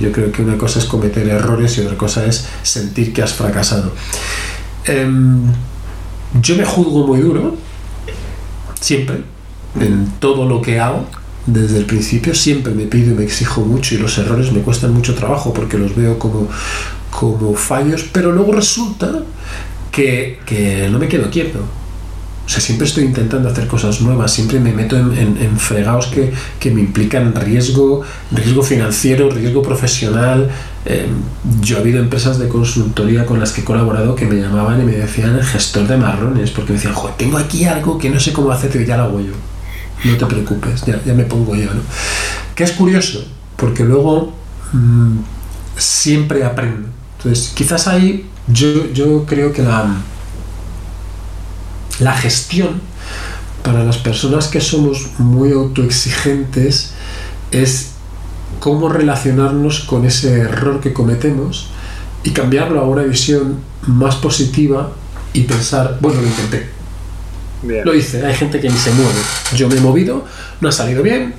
yo 0.00 0.12
creo 0.12 0.32
que 0.32 0.42
una 0.42 0.58
cosa 0.58 0.80
es 0.80 0.86
cometer 0.86 1.28
errores 1.28 1.78
y 1.78 1.82
otra 1.82 1.96
cosa 1.96 2.24
es 2.24 2.46
sentir 2.62 3.12
que 3.12 3.22
has 3.22 3.32
fracasado. 3.32 3.92
Em, 4.84 5.52
yo 6.40 6.56
me 6.56 6.64
juzgo 6.64 7.06
muy 7.06 7.20
duro, 7.20 7.56
siempre, 8.80 9.22
en 9.80 10.10
todo 10.18 10.48
lo 10.48 10.62
que 10.62 10.80
hago 10.80 11.06
desde 11.52 11.78
el 11.78 11.86
principio 11.86 12.34
siempre 12.34 12.74
me 12.74 12.84
pido 12.84 13.12
y 13.12 13.14
me 13.14 13.24
exijo 13.24 13.62
mucho 13.62 13.94
y 13.94 13.98
los 13.98 14.18
errores 14.18 14.52
me 14.52 14.60
cuestan 14.60 14.92
mucho 14.92 15.14
trabajo 15.14 15.52
porque 15.52 15.78
los 15.78 15.96
veo 15.96 16.18
como, 16.18 16.48
como 17.10 17.54
fallos, 17.54 18.04
pero 18.12 18.32
luego 18.32 18.52
resulta 18.52 19.22
que, 19.90 20.88
no 20.90 20.98
me 20.98 21.08
quedo 21.08 21.30
quieto. 21.30 21.58
O 21.58 22.50
sea, 22.50 22.60
siempre 22.60 22.86
estoy 22.86 23.04
intentando 23.04 23.48
hacer 23.48 23.66
cosas 23.66 24.00
nuevas, 24.00 24.32
siempre 24.32 24.58
me 24.58 24.72
meto 24.72 24.96
en, 24.96 25.58
fregados 25.58 26.06
que, 26.06 26.70
me 26.70 26.80
implican 26.80 27.34
riesgo, 27.34 28.02
riesgo 28.30 28.62
financiero, 28.62 29.28
riesgo 29.28 29.62
profesional. 29.62 30.48
Em, 30.86 31.10
yo 31.60 31.76
he 31.76 31.80
habido 31.80 32.00
empresas 32.00 32.38
de 32.38 32.48
consultoría 32.48 33.26
con 33.26 33.38
las 33.38 33.52
que 33.52 33.60
he 33.60 33.64
colaborado 33.64 34.14
que 34.14 34.24
me 34.24 34.36
llamaban 34.36 34.80
y 34.80 34.84
me 34.84 34.92
decían 34.92 35.38
gestor 35.42 35.86
de 35.86 35.98
marrones, 35.98 36.50
porque 36.50 36.72
me 36.72 36.78
decían, 36.78 36.94
tengo 37.18 37.36
aquí 37.36 37.64
algo 37.64 37.98
que 37.98 38.08
no 38.08 38.18
sé 38.18 38.32
cómo 38.32 38.50
hacer, 38.50 38.74
y 38.80 38.86
ya 38.86 38.96
lo 38.96 39.02
hago 39.04 39.20
yo 39.20 39.32
no 40.04 40.16
te 40.16 40.26
preocupes, 40.26 40.84
ya, 40.84 41.14
me 41.14 41.24
pongo 41.24 41.54
yo, 41.54 41.72
¿no? 41.74 41.80
Que 42.54 42.64
es 42.64 42.72
curioso, 42.72 43.26
porque 43.56 43.84
luego 43.84 44.32
mm, 44.72 45.18
siempre 45.76 46.44
aprendo. 46.44 46.88
Entonces, 47.18 47.52
quizás 47.54 47.88
ahí 47.88 48.28
yo, 48.46 48.92
yo 48.92 49.24
creo 49.26 49.52
que 49.52 49.62
la, 49.62 49.86
la 52.00 52.16
gestión 52.16 52.80
para 53.62 53.84
las 53.84 53.98
personas 53.98 54.48
que 54.48 54.60
somos 54.60 55.08
muy 55.18 55.52
autoexigentes 55.52 56.92
es 57.50 57.90
cómo 58.60 58.88
relacionarnos 58.88 59.80
con 59.80 60.04
ese 60.04 60.40
error 60.40 60.80
que 60.80 60.92
cometemos 60.92 61.68
y 62.24 62.30
cambiarlo 62.30 62.80
a 62.80 62.84
una 62.84 63.02
visión 63.02 63.60
más 63.86 64.16
positiva 64.16 64.92
y 65.32 65.42
pensar, 65.42 65.98
bueno, 66.00 66.20
lo 66.20 66.26
intenté, 66.26 66.70
lo 67.62 67.94
hice, 67.94 68.24
hay 68.24 68.34
gente 68.34 68.60
que 68.60 68.68
ni 68.68 68.76
se 68.76 68.90
mueve. 68.92 69.20
Yo 69.54 69.68
me 69.68 69.76
he 69.76 69.80
movido, 69.80 70.24
no 70.60 70.68
ha 70.68 70.72
salido 70.72 71.02
bien. 71.02 71.34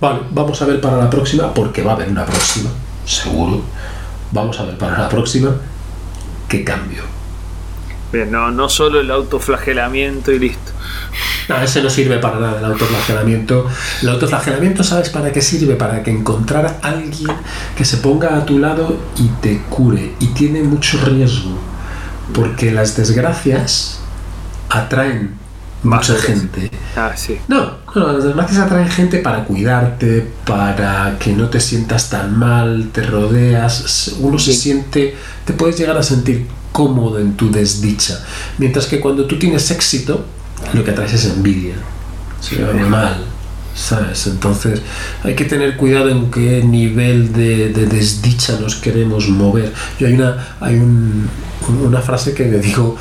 Vale, 0.00 0.20
vamos 0.30 0.60
a 0.62 0.66
ver 0.66 0.80
para 0.80 0.96
la 0.96 1.10
próxima, 1.10 1.52
porque 1.52 1.82
va 1.82 1.92
a 1.92 1.94
haber 1.96 2.08
una 2.08 2.24
próxima, 2.24 2.70
seguro. 3.04 3.62
Vamos 4.30 4.58
a 4.60 4.64
ver 4.64 4.78
para 4.78 4.98
la 4.98 5.08
próxima 5.08 5.56
qué 6.48 6.64
cambio. 6.64 7.02
Bien, 8.12 8.30
no, 8.30 8.50
no 8.50 8.68
solo 8.68 9.00
el 9.00 9.10
autoflagelamiento 9.10 10.32
y 10.32 10.38
listo. 10.38 10.72
No, 11.48 11.60
ese 11.60 11.82
no 11.82 11.90
sirve 11.90 12.18
para 12.18 12.38
nada 12.38 12.58
el 12.58 12.64
autoflagelamiento. 12.64 13.66
El 14.02 14.08
autoflagelamiento, 14.08 14.84
¿sabes 14.84 15.10
para 15.10 15.32
qué 15.32 15.42
sirve? 15.42 15.76
Para 15.76 16.02
que 16.02 16.10
encontrar 16.10 16.66
a 16.66 16.88
alguien 16.88 17.34
que 17.76 17.84
se 17.84 17.98
ponga 17.98 18.36
a 18.36 18.46
tu 18.46 18.58
lado 18.58 18.98
y 19.16 19.28
te 19.42 19.62
cure. 19.68 20.14
Y 20.20 20.28
tiene 20.28 20.62
mucho 20.62 20.98
riesgo. 21.04 21.58
Porque 22.32 22.70
las 22.70 22.96
desgracias 22.96 24.00
atraen 24.68 25.34
mucha 25.82 26.12
Más 26.12 26.22
gente. 26.22 26.70
Ah, 26.96 27.12
sí. 27.16 27.38
No, 27.48 27.70
no, 27.94 28.12
las 28.12 28.24
desgracias 28.24 28.58
atraen 28.58 28.88
gente 28.88 29.18
para 29.18 29.44
cuidarte, 29.44 30.26
para 30.44 31.16
que 31.18 31.32
no 31.32 31.48
te 31.48 31.60
sientas 31.60 32.10
tan 32.10 32.36
mal, 32.38 32.90
te 32.92 33.02
rodeas, 33.02 34.12
uno 34.20 34.38
se 34.38 34.52
Sí. 34.52 34.58
siente, 34.58 35.14
te 35.44 35.52
puedes 35.52 35.78
llegar 35.78 35.96
a 35.96 36.02
sentir 36.02 36.46
cómodo 36.72 37.18
en 37.18 37.34
tu 37.36 37.50
desdicha. 37.50 38.20
Mientras 38.58 38.86
que 38.86 39.00
cuando 39.00 39.24
tú 39.26 39.38
tienes 39.38 39.70
éxito, 39.70 40.24
lo 40.72 40.84
que 40.84 40.90
atraes 40.90 41.12
es 41.14 41.24
envidia, 41.26 41.74
se 42.40 42.56
ve 42.56 42.84
mal, 42.84 43.24
¿sabes? 43.78 44.26
Entonces 44.26 44.82
hay 45.22 45.34
que 45.34 45.44
tener 45.44 45.76
cuidado 45.76 46.08
en 46.08 46.30
qué 46.30 46.62
nivel 46.64 47.32
de, 47.32 47.68
de 47.72 47.86
desdicha 47.86 48.58
nos 48.60 48.74
queremos 48.76 49.28
mover. 49.28 49.72
Yo 49.98 50.06
hay 50.08 50.14
una, 50.14 50.56
hay 50.60 50.74
un- 50.76 51.28
una 51.84 52.00
frase 52.00 52.34
que 52.34 52.44
le 52.44 52.58
digo 52.60 52.96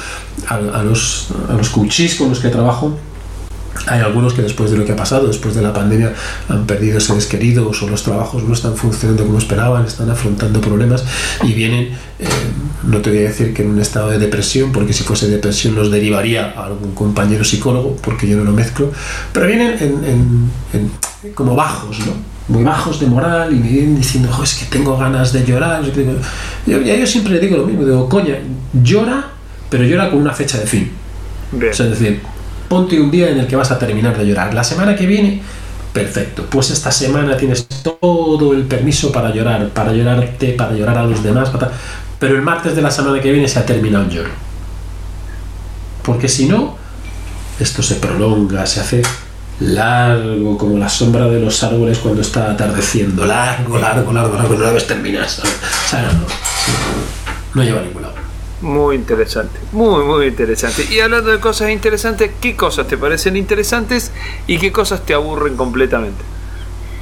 a, 0.49 0.57
los, 0.83 1.29
a 1.49 1.53
los 1.53 1.69
con 2.15 2.29
los 2.29 2.39
que 2.39 2.49
trabajo, 2.49 2.97
hay 3.85 3.99
algunos 4.01 4.33
que 4.33 4.41
después 4.41 4.71
de 4.71 4.77
lo 4.77 4.85
que 4.85 4.93
ha 4.93 4.95
pasado, 4.95 5.27
después 5.27 5.53
de 5.55 5.61
la 5.61 5.71
pandemia, 5.73 6.13
han 6.49 6.65
perdido 6.65 6.99
seres 6.99 7.25
queridos 7.27 7.81
o 7.83 7.87
los 7.89 8.03
trabajos 8.03 8.43
no 8.43 8.53
están 8.53 8.75
funcionando 8.75 9.25
como 9.25 9.37
esperaban, 9.37 9.85
están 9.85 10.09
afrontando 10.09 10.59
problemas 10.61 11.03
y 11.43 11.53
vienen, 11.53 11.89
eh, 12.19 12.27
no 12.83 12.97
te 12.99 13.09
voy 13.11 13.19
a 13.19 13.23
decir 13.23 13.53
que 13.53 13.61
en 13.63 13.69
un 13.69 13.79
estado 13.79 14.09
de 14.09 14.17
depresión, 14.17 14.71
porque 14.71 14.93
si 14.93 15.03
fuese 15.03 15.27
depresión 15.27 15.75
los 15.75 15.91
derivaría 15.91 16.53
a 16.57 16.65
algún 16.65 16.93
compañero 16.95 17.43
psicólogo, 17.43 17.95
porque 17.97 18.27
yo 18.27 18.37
no 18.37 18.43
lo 18.43 18.51
mezclo, 18.51 18.91
pero 19.31 19.47
vienen 19.47 19.73
en, 19.79 20.03
en- 20.03 20.51
en- 20.73 20.91
como 21.35 21.55
bajos, 21.55 21.99
¿no? 21.99 22.13
Muy 22.47 22.63
bajos 22.63 22.99
de 23.01 23.07
moral 23.07 23.51
y 23.51 23.55
me 23.57 23.67
vienen 23.67 23.97
diciendo, 23.97 24.29
"Jo, 24.31 24.41
es 24.43 24.53
que 24.55 24.65
tengo 24.65 24.97
ganas 24.97 25.33
de 25.33 25.43
llorar. 25.43 25.83
Yo, 26.65 26.79
yo 26.79 27.07
siempre 27.07 27.33
le 27.33 27.39
digo 27.41 27.57
lo 27.57 27.65
mismo, 27.65 27.83
digo, 27.83 28.07
coña, 28.07 28.35
llora, 28.81 29.27
pero 29.69 29.83
llora 29.83 30.09
con 30.09 30.19
una 30.19 30.31
fecha 30.33 30.57
de 30.57 30.65
fin. 30.65 30.89
Bien. 31.51 31.71
O 31.71 31.75
sea, 31.75 31.87
es 31.87 31.99
decir, 31.99 32.21
ponte 32.67 32.99
un 32.99 33.11
día 33.11 33.29
en 33.29 33.39
el 33.39 33.47
que 33.47 33.55
vas 33.55 33.71
a 33.71 33.79
terminar 33.79 34.17
de 34.17 34.25
llorar. 34.25 34.53
La 34.53 34.63
semana 34.63 34.95
que 34.95 35.05
viene, 35.05 35.41
perfecto. 35.93 36.45
Pues 36.49 36.69
esta 36.71 36.91
semana 36.91 37.37
tienes 37.37 37.67
todo 37.67 38.53
el 38.53 38.63
permiso 38.63 39.11
para 39.11 39.33
llorar, 39.33 39.69
para 39.69 39.93
llorarte, 39.93 40.53
para 40.53 40.73
llorar 40.73 40.97
a 40.97 41.03
los 41.03 41.23
demás. 41.23 41.49
Pero 42.19 42.35
el 42.35 42.41
martes 42.41 42.75
de 42.75 42.81
la 42.81 42.91
semana 42.91 43.21
que 43.21 43.31
viene 43.31 43.47
se 43.47 43.59
ha 43.59 43.65
terminado 43.65 44.05
el 44.05 44.09
lloro. 44.11 44.29
Porque 46.03 46.27
si 46.27 46.47
no, 46.47 46.77
esto 47.59 47.81
se 47.81 47.95
prolonga, 47.95 48.65
se 48.65 48.79
hace 48.79 49.01
largo, 49.59 50.57
como 50.57 50.77
la 50.77 50.89
sombra 50.89 51.27
de 51.27 51.39
los 51.39 51.63
árboles 51.63 51.97
cuando 51.97 52.21
está 52.21 52.51
atardeciendo. 52.51 53.25
Largo, 53.25 53.77
largo, 53.77 54.13
largo, 54.13 54.35
largo. 54.35 54.55
No 54.55 54.65
la 54.65 54.71
ves 54.71 54.87
no, 54.89 56.25
no 57.55 57.63
lleva 57.63 57.79
a 57.79 57.83
ningún 57.83 58.01
lado. 58.03 58.26
Muy 58.61 58.95
interesante, 58.95 59.59
muy, 59.71 60.03
muy 60.03 60.27
interesante. 60.27 60.83
Y 60.89 60.99
hablando 60.99 61.31
de 61.31 61.39
cosas 61.39 61.69
interesantes, 61.69 62.31
¿qué 62.41 62.55
cosas 62.55 62.87
te 62.87 62.97
parecen 62.97 63.35
interesantes 63.35 64.11
y 64.47 64.57
qué 64.57 64.71
cosas 64.71 65.05
te 65.05 65.13
aburren 65.13 65.55
completamente? 65.55 66.23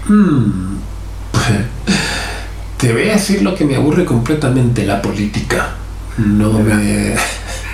Mm. 0.07 0.75
Te 2.77 2.91
voy 2.91 3.03
a 3.09 3.13
decir 3.13 3.41
lo 3.41 3.55
que 3.55 3.63
me 3.65 3.75
aburre 3.77 4.03
completamente, 4.05 4.85
la 4.85 5.01
política. 5.01 5.75
No 6.17 6.51
me, 6.59 7.15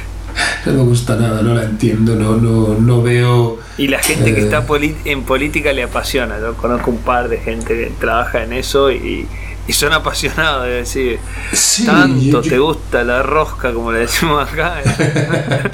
no 0.65 0.73
me 0.73 0.83
gusta 0.83 1.15
nada, 1.15 1.41
no 1.41 1.55
la 1.55 1.63
entiendo, 1.63 2.15
no, 2.15 2.35
no, 2.37 2.75
no 2.79 3.01
veo... 3.01 3.59
Y 3.77 3.87
la 3.87 3.99
gente 3.99 4.35
que 4.35 4.41
Eh. 4.41 4.43
está 4.43 4.63
en 5.05 5.23
política 5.23 5.73
le 5.73 5.83
apasiona. 5.83 6.39
Yo 6.39 6.53
conozco 6.53 6.91
un 6.91 6.99
par 6.99 7.29
de 7.29 7.39
gente 7.39 7.73
que 7.75 7.91
trabaja 7.99 8.43
en 8.43 8.53
eso 8.53 8.91
y, 8.91 9.27
y 9.67 9.73
son 9.73 9.93
apasionados 9.93 10.65
de 10.65 10.71
decir, 10.71 11.19
Sí, 11.53 11.85
tanto 11.85 12.41
yo- 12.41 12.49
te 12.49 12.57
gusta 12.59 13.03
la 13.03 13.21
rosca, 13.23 13.71
como 13.73 13.91
le 13.91 13.99
decimos 13.99 14.47
acá. 14.51 14.75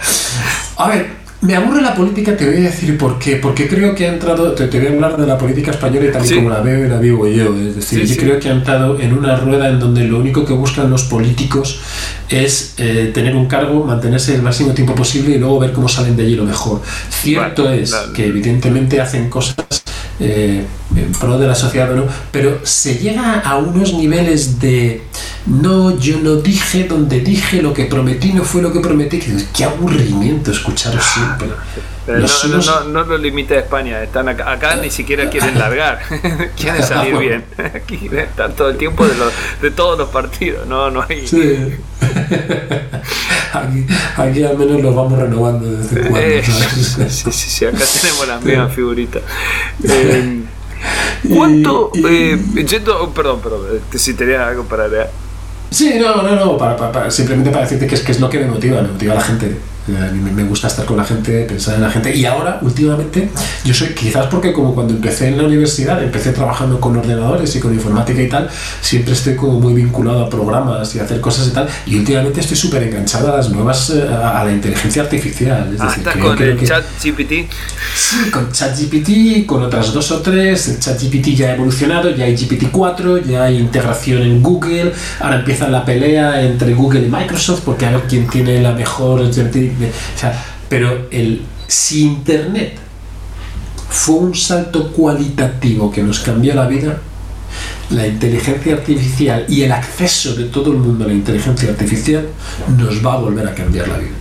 A 0.78 0.88
ver, 0.90 1.08
me 1.42 1.56
aburre 1.56 1.82
la 1.82 1.94
política, 1.94 2.36
te 2.36 2.46
voy 2.46 2.58
a 2.58 2.60
decir 2.62 2.98
por 2.98 3.18
qué. 3.20 3.36
Porque 3.38 3.68
creo 3.68 3.94
que 3.96 4.06
ha 4.08 4.14
entrado, 4.14 4.52
te, 4.54 4.68
te 4.68 4.80
voy 4.80 4.88
a 4.88 4.92
hablar 4.92 5.18
de 5.18 5.26
la 5.28 5.38
política 5.38 5.72
española 5.72 6.08
y 6.08 6.12
tal 6.12 6.26
y 6.26 6.28
Sí. 6.28 6.36
como 6.36 6.50
la 6.50 6.62
veo 6.62 6.86
y 6.86 6.90
la 6.90 6.98
vivo 7.00 7.28
yo. 7.28 7.56
Es 7.56 7.76
decir, 7.76 8.02
Sí, 8.02 8.08
yo 8.08 8.14
sí. 8.16 8.20
creo 8.20 8.40
que 8.40 8.50
ha 8.50 8.54
entrado 8.54 9.00
en 9.00 9.14
una 9.14 9.36
rueda 9.36 9.70
en 9.70 9.80
donde 9.80 10.04
lo 10.04 10.18
único 10.20 10.46
que 10.46 10.54
buscan 10.54 10.90
los 10.90 11.04
políticos 11.04 11.80
es 12.30 12.74
eh, 12.78 13.12
tener 13.14 13.36
un 13.36 13.48
cargo, 13.48 13.84
mantenerse 13.86 14.36
el 14.36 14.42
máximo 14.42 14.74
tiempo 14.74 14.94
posible 14.96 15.36
y 15.36 15.40
luego 15.40 15.60
ver 15.60 15.72
cómo 15.74 15.88
salen 15.88 16.16
de 16.18 16.24
allí 16.24 16.36
lo 16.36 16.44
mejor. 16.44 16.82
Cierto 17.10 17.72
es 17.72 17.96
que 18.16 18.26
evidentemente 18.28 19.00
hacen 19.00 19.30
cosas 19.30 19.56
eh, 20.20 20.66
en 20.96 21.12
pro 21.12 21.38
de 21.38 21.48
la 21.48 21.56
sociedad 21.56 21.92
o 21.92 21.96
no, 21.96 22.06
pero 22.32 22.60
se 22.64 22.96
llega 22.96 23.40
a 23.42 23.58
unos 23.58 23.94
niveles 23.94 24.60
de 24.60 25.02
no, 25.46 25.98
yo 26.00 26.20
no 26.20 26.36
dije 26.36 26.86
donde 26.86 27.20
dije 27.20 27.62
lo 27.62 27.74
que 27.74 27.86
prometí, 27.86 28.32
no 28.34 28.44
fue 28.44 28.62
lo 28.62 28.72
que 28.72 28.80
prometí, 28.80 29.20
qué 29.56 29.64
aburrimiento 29.66 30.52
escucharos 30.52 31.04
siempre. 31.04 31.50
Pero 32.06 32.20
Los- 32.20 32.46
no, 32.46 32.50
no, 32.52 32.56
los- 32.58 32.66
no, 32.66 32.84
no 32.86 33.04
lo 33.04 33.18
limita 33.18 33.56
a 33.56 33.58
España, 33.60 34.02
están 34.02 34.30
acá, 34.30 34.50
acá 34.50 34.76
ni 34.78 34.90
siquiera 34.90 35.30
quieren 35.30 35.60
largar, 35.60 36.00
quieren 36.58 36.82
salir 36.88 37.18
bien. 37.18 37.44
Aquí 37.76 38.10
están 38.14 38.54
todo 38.54 38.70
el 38.70 38.78
tiempo 38.78 39.06
de, 39.06 39.16
los, 39.16 39.34
de 39.62 39.72
todos 39.72 39.98
los 40.00 40.08
partidos, 40.10 40.66
no, 40.68 40.90
no 40.90 41.04
hay. 41.08 41.28
Sí. 41.28 41.74
aquí, 43.54 43.86
aquí 44.16 44.44
al 44.44 44.58
menos 44.58 44.82
los 44.82 44.96
vamos 44.96 45.20
renovando 45.20 45.66
de 45.70 45.78
vez 45.78 45.92
en 45.92 46.00
cuando. 46.08 46.20
Eh, 46.20 46.44
sí, 47.10 47.32
sí, 47.32 47.50
sí, 47.50 47.66
acá 47.66 47.78
tenemos 48.02 48.28
las 48.28 48.44
mismas 48.44 48.74
figuritas. 48.74 49.22
Eh, 49.84 50.42
¿Cuánto? 51.34 51.92
Y- 51.94 52.00
y- 52.00 52.06
eh, 52.06 52.66
yendo- 52.66 53.12
perdón, 53.14 53.40
perdón, 53.42 53.62
eh, 53.74 53.98
si 53.98 54.14
tenías 54.14 54.42
algo 54.42 54.64
para 54.64 54.86
agregar. 54.86 55.12
Sí, 55.70 55.96
no, 56.00 56.22
no, 56.24 56.36
no, 56.36 56.58
para, 56.58 56.78
para- 56.78 56.92
para- 56.92 57.12
simplemente 57.12 57.50
para 57.52 57.64
decirte 57.64 57.88
que 57.88 57.96
es, 57.96 58.02
que 58.02 58.12
es 58.14 58.20
lo 58.20 58.30
que 58.30 58.40
me 58.40 58.46
motiva, 58.48 58.82
me 58.82 58.88
motiva 58.90 59.14
a 59.14 59.16
la 59.18 59.22
gente. 59.22 59.58
A 59.88 60.12
mí 60.12 60.20
me, 60.20 60.44
gusta 60.44 60.68
estar 60.68 60.86
con 60.86 60.98
la 60.98 61.06
gente, 61.06 61.44
pensar 61.44 61.76
en 61.76 61.82
la 61.82 61.90
gente. 61.90 62.14
Y 62.16 62.26
ahora, 62.26 62.60
últimamente, 62.62 63.30
yo 63.64 63.74
soy, 63.74 63.90
quizás 63.90 64.26
porque 64.28 64.52
como 64.52 64.76
cuando 64.76 64.94
empecé 64.94 65.30
en 65.30 65.38
la 65.38 65.44
universidad, 65.44 66.04
empecé 66.04 66.32
trabajando 66.34 66.80
con 66.82 66.98
ordenadores 66.98 67.56
y 67.56 67.60
con 67.60 67.74
informática 67.74 68.22
y 68.22 68.28
tal, 68.28 68.50
siempre 68.82 69.14
estoy 69.14 69.36
como 69.36 69.60
muy 69.60 69.74
vinculado 69.74 70.26
a 70.26 70.30
programas 70.30 70.94
y 70.96 71.00
a 71.00 71.04
hacer 71.04 71.22
cosas 71.22 71.48
y 71.48 71.52
tal. 71.52 71.68
Y 71.86 71.98
últimamente 71.98 72.42
estoy 72.42 72.58
súper 72.58 72.84
enganchado 72.84 73.34
a 73.34 73.38
las 73.38 73.50
nuevas, 73.50 73.90
eh, 73.92 74.04
a, 74.08 74.44
la 74.44 74.52
inteligencia 74.52 75.04
artificial. 75.04 75.72
Es 75.74 75.80
Ah, 75.82 75.88
decir, 75.88 76.04
con 76.22 76.36
creo 76.36 76.52
el 76.52 76.58
que- 76.58 76.66
chat 76.66 76.84
GPT. 77.02 77.48
Sí, 77.96 78.30
con 78.32 78.52
ChatGPT, 78.52 79.46
con 79.46 79.64
otras 79.64 79.94
dos 79.94 80.12
o 80.12 80.22
tres. 80.22 80.68
El 80.68 80.80
ChatGPT 80.80 81.28
ya 81.36 81.48
ha 81.50 81.56
evolucionado, 81.56 82.10
ya 82.16 82.26
hay 82.26 82.36
GPT-4, 82.36 83.26
ya 83.26 83.44
hay 83.46 83.58
integración 83.58 84.22
en 84.22 84.42
Google. 84.44 84.94
Ahora 85.20 85.38
empieza 85.40 85.68
la 85.68 85.84
pelea 85.86 86.42
entre 86.42 86.74
Google 86.74 87.08
y 87.08 87.10
Microsoft 87.10 87.62
porque 87.66 87.86
a 87.86 87.92
ver 87.92 88.02
quién 88.08 88.28
tiene 88.28 88.62
la 88.62 88.74
mejor. 88.74 89.22
O 89.86 90.20
sea, 90.20 90.46
pero 90.70 91.08
el, 91.12 91.44
si 91.68 92.04
Internet 92.04 92.78
fue 93.90 94.16
un 94.16 94.36
salto 94.36 94.92
cualitativo 94.92 95.92
que 95.92 96.04
nos 96.04 96.20
cambió 96.20 96.54
la 96.56 96.68
vida, 96.68 97.00
la 97.90 98.06
inteligencia 98.06 98.74
artificial 98.74 99.46
y 99.48 99.62
el 99.62 99.72
acceso 99.72 100.36
de 100.36 100.46
todo 100.46 100.72
el 100.72 100.78
mundo 100.78 101.06
a 101.06 101.08
la 101.08 101.14
inteligencia 101.14 101.70
artificial 101.70 102.28
nos 102.78 103.06
va 103.06 103.14
a 103.14 103.18
volver 103.18 103.48
a 103.48 103.56
cambiar 103.56 103.88
la 103.88 103.98
vida. 103.98 104.16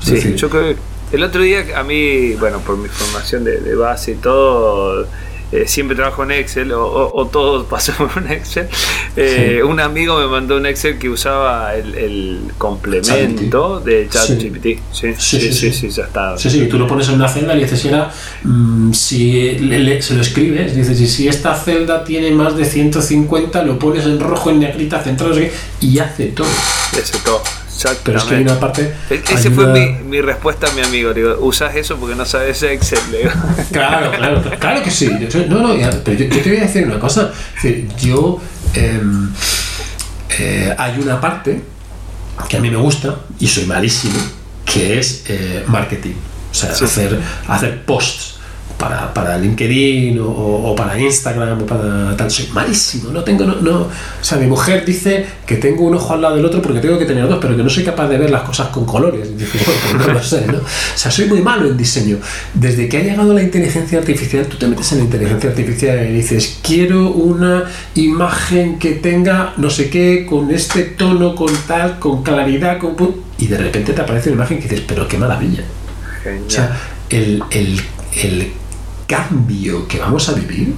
Es 0.00 0.06
Sí, 0.06 0.14
decir, 0.14 0.34
yo 0.36 0.48
creo 0.48 0.74
que 0.74 1.16
el 1.16 1.22
otro 1.22 1.42
día 1.42 1.64
a 1.76 1.82
mí, 1.82 2.34
bueno, 2.34 2.58
por 2.60 2.78
mi 2.78 2.88
formación 2.88 3.44
de, 3.44 3.60
de 3.60 3.74
base 3.74 4.12
y 4.12 4.14
todo, 4.14 5.06
eh, 5.52 5.64
siempre 5.66 5.96
trabajo 5.96 6.22
en 6.24 6.30
Excel 6.32 6.72
o, 6.72 6.84
o, 6.86 7.20
o 7.22 7.26
todo 7.26 7.64
pasó 7.68 7.92
por 7.94 8.10
un 8.16 8.30
Excel. 8.30 8.68
Eh, 9.16 9.56
Sí. 9.60 9.62
Un 9.62 9.80
amigo 9.80 10.18
me 10.18 10.26
mandó 10.26 10.56
un 10.56 10.66
Excel 10.66 10.98
que 10.98 11.08
usaba 11.08 11.74
el, 11.74 11.94
el 11.94 12.40
complemento 12.58 13.80
de 13.80 14.08
ChatGPT. 14.08 14.66
Sí, 14.92 15.14
sí, 15.18 15.52
sí, 15.52 15.72
sí, 15.72 15.88
ya 15.90 16.04
está. 16.04 16.36
Sí, 16.38 16.50
sí, 16.50 16.66
tú 16.68 16.78
lo 16.78 16.86
pones 16.86 17.08
en 17.08 17.14
una 17.16 17.28
celda 17.28 17.54
y 17.56 17.60
dices, 17.62 17.84
era, 17.84 18.10
mm, 18.44 18.92
si 18.92 19.58
le- 19.58 19.78
le- 19.80 20.02
se 20.02 20.14
lo 20.14 20.20
escribes, 20.22 20.74
dices, 20.76 21.00
y 21.00 21.06
si 21.06 21.28
esta 21.28 21.54
celda 21.54 22.04
tiene 22.04 22.30
más 22.30 22.56
de 22.56 22.64
150, 22.64 23.62
lo 23.62 23.78
pones 23.78 24.04
en 24.06 24.18
rojo, 24.20 24.50
en 24.50 24.60
negrita, 24.60 25.02
qué, 25.02 25.52
y 25.80 25.98
hace 25.98 26.26
todo. 26.28 26.46
Todo. 27.82 27.94
Pero 28.04 28.18
es 28.18 28.24
que 28.24 28.34
hay 28.36 28.42
Exactamente. 28.42 28.50
una 28.52 28.60
parte... 28.60 28.94
E- 29.10 29.34
Ese 29.34 29.50
fue 29.50 29.66
mi, 29.68 29.92
mi 30.04 30.20
respuesta 30.20 30.68
a 30.68 30.72
mi 30.72 30.82
amigo. 30.82 31.12
Digo, 31.14 31.36
usas 31.40 31.74
eso 31.76 31.96
porque 31.96 32.14
no 32.14 32.24
sabes 32.24 32.62
Excel. 32.62 32.98
Le 33.10 33.18
digo. 33.18 33.30
Claro, 33.72 34.10
claro, 34.12 34.42
claro 34.58 34.82
que 34.82 34.90
sí. 34.90 35.10
Yo- 35.30 35.46
No, 35.46 35.60
no, 35.60 35.76
ya, 35.76 35.90
pero 36.04 36.16
yo, 36.18 36.26
yo 36.26 36.42
te 36.42 36.48
voy 36.50 36.58
a 36.58 36.62
decir 36.62 36.86
una 36.86 36.98
cosa. 36.98 37.32
Es 37.56 37.62
decir, 37.62 37.88
yo... 37.98 38.40
em, 38.74 39.30
eh, 40.38 40.74
hay 40.78 40.98
una 41.00 41.20
parte 41.20 41.60
que 42.48 42.56
a 42.56 42.60
mí 42.60 42.70
me 42.70 42.76
gusta 42.76 43.16
y 43.38 43.46
soy 43.46 43.66
malísimo, 43.66 44.18
que 44.64 44.98
es 44.98 45.24
eh, 45.28 45.64
marketing. 45.66 46.14
O 46.50 46.54
sea, 46.54 46.74
Sí. 46.74 46.84
hacer, 46.84 47.18
hacer 47.48 47.84
posts 47.84 48.29
para, 48.80 49.14
para 49.14 49.38
LinkedIn 49.38 50.18
o, 50.18 50.26
o 50.26 50.74
para 50.74 50.98
Instagram 50.98 51.62
o 51.62 51.66
para 51.66 52.16
tal. 52.16 52.28
Soy 52.30 52.48
malísimo, 52.52 53.10
no 53.12 53.22
tengo... 53.22 53.44
No, 53.44 53.56
no- 53.60 53.80
o 53.82 53.88
sea, 54.24 54.38
mi 54.38 54.46
mujer 54.46 54.84
dice 54.84 55.24
que 55.46 55.56
tengo 55.56 55.84
un 55.84 55.94
ojo 55.94 56.14
al 56.14 56.22
lado 56.22 56.36
del 56.36 56.44
otro 56.44 56.60
porque 56.62 56.80
tengo 56.80 56.98
que 56.98 57.04
tener 57.04 57.28
dos, 57.28 57.38
pero 57.40 57.56
que 57.56 57.62
no 57.62 57.68
soy 57.70 57.84
capaz 57.84 58.08
de 58.08 58.18
ver 58.18 58.30
las 58.30 58.42
cosas 58.42 58.68
con 58.68 58.84
colores. 58.84 59.28
Y 59.30 59.34
digo, 59.36 59.48
bueno, 59.66 59.80
pues 59.94 60.06
no 60.08 60.12
lo 60.14 60.22
sé, 60.22 60.46
¿no? 60.46 60.58
O 60.58 60.96
sea, 60.96 61.10
soy 61.10 61.26
muy 61.26 61.40
malo 61.42 61.68
en 61.68 61.76
diseño. 61.76 62.16
Desde 62.54 62.88
que 62.88 62.96
ha 62.98 63.02
llegado 63.02 63.32
la 63.34 63.42
inteligencia 63.42 63.98
artificial, 63.98 64.46
tú 64.46 64.56
te 64.56 64.66
metes 64.66 64.90
en 64.92 64.98
la 64.98 65.04
inteligencia 65.04 65.50
artificial 65.50 66.08
y 66.08 66.12
dices, 66.14 66.58
quiero 66.62 67.10
una 67.10 67.64
imagen 67.94 68.78
que 68.78 68.92
tenga 68.92 69.52
no 69.58 69.68
sé 69.70 69.90
qué, 69.90 70.26
con 70.28 70.50
este 70.50 70.82
tono, 70.82 71.34
con 71.34 71.52
tal, 71.68 71.98
con 71.98 72.22
claridad, 72.22 72.78
con... 72.78 72.96
pu-". 72.96 73.14
Y 73.38 73.46
de 73.46 73.58
repente 73.58 73.92
te 73.92 74.00
aparece 74.00 74.30
una 74.30 74.36
imagen 74.38 74.58
que 74.58 74.68
dices, 74.68 74.84
pero 74.86 75.06
qué 75.06 75.18
maravilla. 75.18 75.62
O 75.62 76.22
Genial. 76.22 76.44
sea, 76.50 76.76
el, 77.10 77.42
el, 77.50 77.80
el 78.22 78.52
cambio 79.10 79.88
que 79.88 79.98
vamos 79.98 80.28
a 80.28 80.34
vivir 80.34 80.74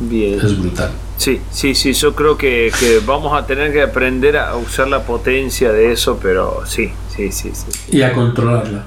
Bien. 0.00 0.38
es 0.42 0.58
brutal. 0.58 0.90
Sí, 1.16 1.40
sí, 1.50 1.74
sí, 1.74 1.92
yo 1.94 2.14
creo 2.14 2.36
que, 2.36 2.70
que 2.78 3.00
vamos 3.06 3.32
a 3.40 3.46
tener 3.46 3.72
que 3.72 3.82
aprender 3.82 4.36
a 4.36 4.56
usar 4.56 4.88
la 4.88 5.04
potencia 5.04 5.72
de 5.72 5.92
eso, 5.92 6.18
pero 6.20 6.66
sí, 6.66 6.90
sí, 7.14 7.30
sí, 7.32 7.52
sí. 7.54 7.96
Y 7.96 8.02
a 8.02 8.12
controlarla. 8.12 8.84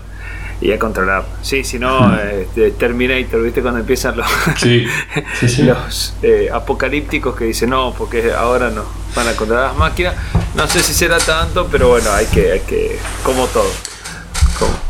Y 0.61 0.71
a 0.73 0.77
controlar. 0.77 1.25
Sí, 1.41 1.63
si 1.63 1.79
no, 1.79 2.13
este, 2.19 2.71
Terminator, 2.71 3.41
¿viste? 3.41 3.61
Cuando 3.61 3.79
empiezan 3.79 4.17
los, 4.17 4.27
Sí, 4.57 4.85
sí, 5.39 5.47
sí. 5.47 5.63
los 5.63 6.13
eh, 6.21 6.49
apocalípticos 6.53 7.35
que 7.35 7.45
dicen 7.45 7.69
no, 7.71 7.93
porque 7.97 8.33
ahora 8.33 8.69
no 8.69 8.83
van 9.15 9.27
a 9.29 9.33
controlar 9.35 9.69
las 9.69 9.77
máquinas. 9.77 10.15
No 10.55 10.67
sé 10.67 10.81
si 10.81 10.93
será 10.93 11.17
tanto, 11.17 11.67
pero 11.71 11.87
bueno, 11.87 12.11
hay 12.11 12.25
que, 12.27 12.51
hay 12.51 12.59
que 12.59 12.99
como 13.23 13.47
todo. 13.47 13.71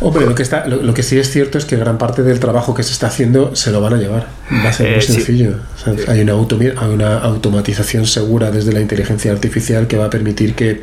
Hombre, 0.01 0.26
lo 0.26 0.36
que, 0.36 0.43
está, 0.43 0.65
lo, 0.67 0.82
lo 0.82 0.93
que 0.93 1.03
sí 1.03 1.17
es 1.20 1.30
cierto 1.30 1.57
es 1.57 1.65
que 1.65 1.76
gran 1.76 1.97
parte 1.97 2.24
del 2.24 2.39
trabajo 2.39 2.74
que 2.74 2.84
se 2.84 2.93
está 2.93 3.07
haciendo 3.07 3.55
se 3.55 3.72
lo 3.72 3.82
van 3.82 3.93
a 3.93 3.97
llevar. 3.97 4.28
Va 4.65 4.70
a 4.70 4.74
ser 4.74 4.88
Eh, 4.88 4.91
muy 4.93 5.01
sí. 5.01 5.13
sencillo. 5.13 5.55
¿sabes? 5.76 6.07
Hay, 6.07 6.22
una 6.22 6.34
hay 6.34 6.89
una 6.93 7.17
automatización 7.20 8.05
segura 8.05 8.51
desde 8.51 8.72
la 8.72 8.80
inteligencia 8.82 9.32
artificial 9.32 9.88
que 9.88 9.97
va 9.97 10.05
a 10.05 10.09
permitir 10.09 10.55
que 10.55 10.82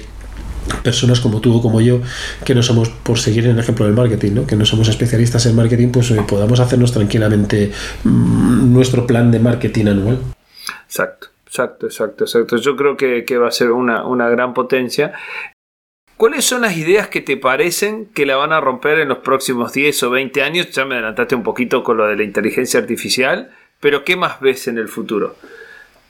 personas 0.82 1.20
como 1.20 1.40
tú 1.40 1.56
o 1.56 1.62
como 1.62 1.80
yo, 1.80 2.00
que 2.44 2.54
no 2.54 2.62
somos, 2.62 2.88
por 2.88 3.18
seguir 3.18 3.44
en 3.46 3.52
el 3.52 3.58
ejemplo 3.60 3.84
del 3.86 3.94
marketing, 3.94 4.32
¿no? 4.32 4.46
que 4.46 4.56
no 4.56 4.66
somos 4.66 4.88
especialistas 4.88 5.46
en 5.46 5.54
marketing, 5.54 5.88
pues 5.90 6.10
eh, 6.10 6.16
podamos 6.26 6.58
hacernos 6.60 6.92
tranquilamente 6.92 7.70
mm, 8.04 8.72
nuestro 8.72 9.06
plan 9.06 9.30
de 9.30 9.38
marketing 9.38 9.86
anual. 9.86 10.18
Exacto, 10.86 11.28
exacto, 11.46 11.86
exacto, 11.86 12.24
exacto. 12.24 12.56
Yo 12.56 12.76
creo 12.76 12.96
que, 12.96 13.24
que 13.24 13.38
va 13.38 13.48
a 13.48 13.52
ser 13.52 13.70
una, 13.70 14.04
una 14.06 14.28
gran 14.28 14.54
potencia. 14.54 15.12
¿Cuáles 16.16 16.46
son 16.46 16.62
las 16.62 16.74
ideas 16.78 17.08
que 17.08 17.20
te 17.20 17.36
parecen 17.36 18.06
que 18.06 18.24
la 18.24 18.36
van 18.36 18.54
a 18.54 18.60
romper 18.60 19.00
en 19.00 19.08
los 19.08 19.18
próximos 19.18 19.74
10 19.74 20.02
o 20.04 20.10
20 20.10 20.42
años? 20.42 20.70
Ya 20.70 20.86
me 20.86 20.94
adelantaste 20.94 21.34
un 21.34 21.42
poquito 21.42 21.84
con 21.84 21.98
lo 21.98 22.06
de 22.06 22.16
la 22.16 22.22
inteligencia 22.22 22.80
artificial, 22.80 23.50
pero 23.80 24.02
¿qué 24.02 24.16
más 24.16 24.40
ves 24.40 24.66
en 24.66 24.78
el 24.78 24.88
futuro? 24.88 25.36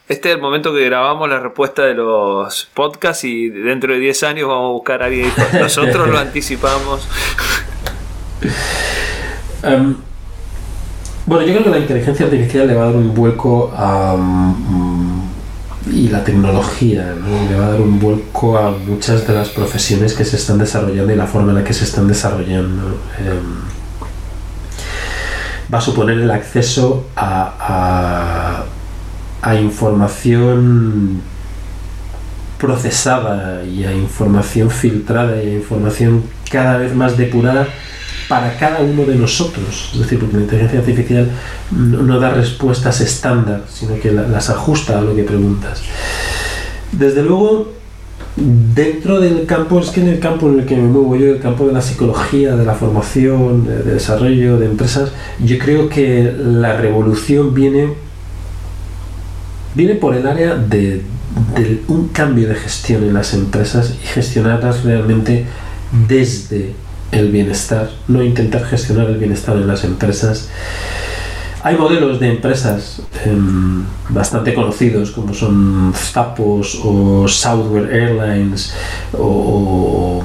Este 0.08 0.28
es 0.28 0.36
el 0.36 0.40
momento 0.40 0.72
que 0.72 0.84
grabamos 0.84 1.28
la 1.28 1.40
respuesta 1.40 1.82
de 1.84 1.94
los 1.94 2.70
podcasts 2.72 3.24
y 3.24 3.48
dentro 3.48 3.94
de 3.94 3.98
10 3.98 4.22
años 4.22 4.48
vamos 4.48 4.68
a 4.68 4.72
buscar 4.74 5.02
a 5.02 5.06
alguien. 5.06 5.28
Nosotros 5.60 6.08
lo 6.08 6.18
anticipamos. 6.18 7.08
Em, 9.62 9.96
bueno, 11.24 11.44
yo 11.44 11.54
creo 11.54 11.64
que 11.64 11.70
la 11.70 11.78
inteligencia 11.78 12.26
artificial 12.26 12.68
le 12.68 12.74
va 12.74 12.82
a 12.82 12.86
dar 12.86 12.94
un 12.94 13.12
vuelco 13.12 13.72
a. 13.74 14.14
mm, 14.16 15.35
y 15.90 16.08
la 16.08 16.24
tecnología 16.24 17.14
¿no? 17.18 17.48
le 17.48 17.56
va 17.56 17.66
a 17.66 17.70
dar 17.70 17.80
un 17.80 18.00
vuelco 18.00 18.58
a 18.58 18.70
muchas 18.70 19.26
de 19.26 19.34
las 19.34 19.48
profesiones 19.50 20.14
que 20.14 20.24
se 20.24 20.36
están 20.36 20.58
desarrollando 20.58 21.12
y 21.12 21.16
la 21.16 21.26
forma 21.26 21.50
en 21.50 21.58
la 21.58 21.64
que 21.64 21.72
se 21.72 21.84
están 21.84 22.08
desarrollando. 22.08 22.98
Em, 23.18 23.62
va 25.72 25.78
a 25.78 25.80
suponer 25.80 26.18
el 26.18 26.30
acceso 26.30 27.06
a, 27.16 28.64
a, 29.42 29.48
a 29.48 29.54
información 29.56 31.20
procesada 32.58 33.64
y 33.64 33.84
a 33.84 33.92
información 33.92 34.70
filtrada 34.70 35.42
y 35.42 35.50
a 35.50 35.54
información 35.54 36.24
cada 36.50 36.78
vez 36.78 36.94
más 36.94 37.16
depurada 37.16 37.68
para 38.28 38.56
cada 38.58 38.80
uno 38.80 39.04
de 39.04 39.14
nosotros. 39.16 39.90
Es 39.94 40.00
decir, 40.00 40.18
porque 40.18 40.36
la 40.36 40.42
inteligencia 40.42 40.80
artificial 40.80 41.28
no, 41.70 42.18
da 42.18 42.30
respuestas 42.30 43.00
estándar, 43.00 43.62
sino 43.72 43.98
que 44.00 44.10
la- 44.12 44.26
las 44.26 44.50
ajusta 44.50 44.98
a 44.98 45.02
lo 45.02 45.14
que 45.14 45.22
preguntas. 45.22 45.82
Desde 46.92 47.22
luego, 47.22 47.72
dentro 48.36 49.20
del 49.20 49.46
campo, 49.46 49.80
es 49.80 49.90
que 49.90 50.00
en 50.00 50.08
el 50.08 50.18
campo 50.18 50.48
en 50.48 50.60
el 50.60 50.66
que 50.66 50.76
me 50.76 50.88
muevo 50.88 51.16
yo, 51.16 51.26
el 51.34 51.40
campo 51.40 51.66
de 51.66 51.72
la 51.72 51.80
psicología, 51.82 52.56
de 52.56 52.64
la 52.66 52.74
formación, 52.74 53.66
de, 53.66 53.82
de 53.82 53.92
desarrollo 53.94 54.58
de 54.58 54.66
empresas, 54.66 55.10
yo 55.42 55.58
creo 55.58 55.88
que 55.88 56.34
la 56.44 56.76
revolución 56.76 57.54
viene 57.54 57.94
viene 59.74 59.94
por 59.94 60.14
el 60.14 60.26
área 60.26 60.54
de, 60.54 61.02
de 61.54 61.82
un 61.88 62.08
cambio 62.08 62.48
de 62.48 62.54
gestión 62.54 63.02
en 63.04 63.12
las 63.12 63.34
empresas 63.34 63.94
y 64.02 64.06
gestionarlas 64.06 64.84
realmente 64.84 65.44
desde 66.08 66.72
el 67.12 67.30
bienestar, 67.30 67.90
no 68.08 68.22
intentar 68.22 68.64
gestionar 68.64 69.06
el 69.08 69.16
bienestar 69.18 69.56
en 69.56 69.66
las 69.66 69.84
empresas. 69.84 70.48
Hay 71.62 71.76
modelos 71.76 72.20
de 72.20 72.28
empresas 72.28 73.02
em, 73.24 73.82
bastante 74.10 74.54
conocidos 74.54 75.10
como 75.10 75.34
son 75.34 75.92
Zappos 75.96 76.80
o 76.84 77.26
Southwest 77.26 77.90
Airlines 77.92 78.72
o, 79.12 79.24
o, 80.22 80.24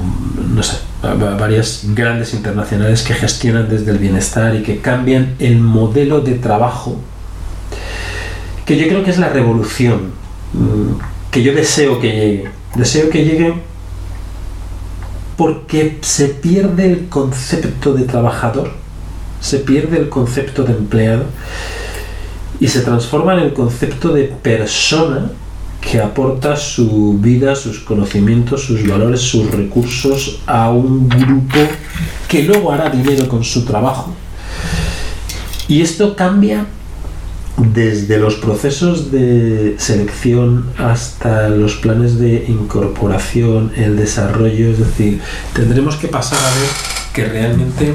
no 0.54 0.62
sé, 0.62 0.76
va- 1.04 1.14
va- 1.14 1.36
varias 1.36 1.82
grandes 1.94 2.32
internacionales 2.34 3.02
que 3.02 3.14
gestionan 3.14 3.68
desde 3.68 3.90
el 3.90 3.98
bienestar 3.98 4.54
y 4.54 4.62
que 4.62 4.78
cambian 4.80 5.34
el 5.40 5.58
modelo 5.58 6.20
de 6.20 6.34
trabajo 6.34 6.96
que 8.64 8.76
yo 8.76 8.86
creo 8.86 9.02
que 9.02 9.10
es 9.10 9.18
la 9.18 9.28
revolución 9.30 10.12
mm, 10.52 11.00
que 11.32 11.42
yo 11.42 11.52
deseo 11.54 11.98
que 12.00 12.08
llegue. 12.12 12.50
Deseo 12.76 13.10
que 13.10 13.24
llegue 13.24 13.54
porque 15.42 15.98
se 16.02 16.28
pierde 16.28 16.86
el 16.86 17.08
concepto 17.08 17.94
de 17.94 18.04
trabajador, 18.04 18.70
se 19.40 19.58
pierde 19.58 19.98
el 19.98 20.08
concepto 20.08 20.62
de 20.62 20.72
empleado 20.72 21.24
y 22.60 22.68
se 22.68 22.82
transforma 22.82 23.32
en 23.32 23.40
el 23.40 23.52
concepto 23.52 24.12
de 24.12 24.22
persona 24.22 25.32
que 25.80 26.00
aporta 26.00 26.54
su 26.54 27.18
vida, 27.18 27.56
sus 27.56 27.80
conocimientos, 27.80 28.62
sus 28.62 28.86
valores, 28.86 29.20
sus 29.20 29.50
recursos 29.50 30.38
a 30.46 30.70
un 30.70 31.08
grupo 31.08 31.58
que 32.28 32.44
luego 32.44 32.70
hará 32.70 32.88
dinero 32.88 33.26
con 33.26 33.42
su 33.42 33.64
trabajo. 33.64 34.14
Y 35.66 35.82
esto 35.82 36.14
cambia 36.14 36.66
desde 37.58 38.18
los 38.18 38.36
procesos 38.36 39.12
de 39.12 39.76
selección 39.78 40.70
hasta 40.78 41.48
los 41.48 41.76
planes 41.76 42.18
de 42.18 42.44
incorporación, 42.48 43.72
el 43.76 43.96
desarrollo, 43.96 44.70
es 44.70 44.78
decir, 44.78 45.20
tendremos 45.54 45.96
que 45.96 46.08
pasar 46.08 46.38
a 46.38 46.54
ver 46.54 46.68
que 47.12 47.24
realmente 47.26 47.94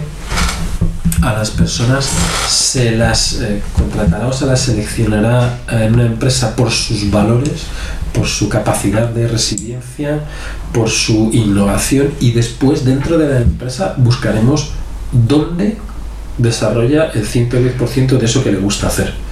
a 1.21 1.33
las 1.33 1.49
personas 1.49 2.07
se 2.47 2.91
las 2.91 3.41
eh, 3.41 3.61
contratará 3.73 4.27
o 4.27 4.33
se 4.33 4.45
las 4.45 4.61
seleccionará 4.61 5.59
en 5.67 5.95
una 5.95 6.05
empresa 6.05 6.55
por 6.55 6.69
sus 6.69 7.09
valores, 7.09 7.63
por 8.13 8.27
su 8.27 8.49
capacidad 8.49 9.09
de 9.09 9.27
resiliencia, 9.27 10.21
por 10.71 10.89
su 10.89 11.31
innovación 11.33 12.11
y 12.19 12.31
después 12.31 12.85
dentro 12.85 13.17
de 13.17 13.29
la 13.29 13.39
empresa 13.39 13.95
buscaremos 13.97 14.71
dónde 15.11 15.77
desarrolla 16.37 17.05
el 17.15 17.27
110% 17.27 18.17
de 18.19 18.25
eso 18.25 18.43
que 18.43 18.51
le 18.51 18.59
gusta 18.59 18.87
hacer 18.87 19.26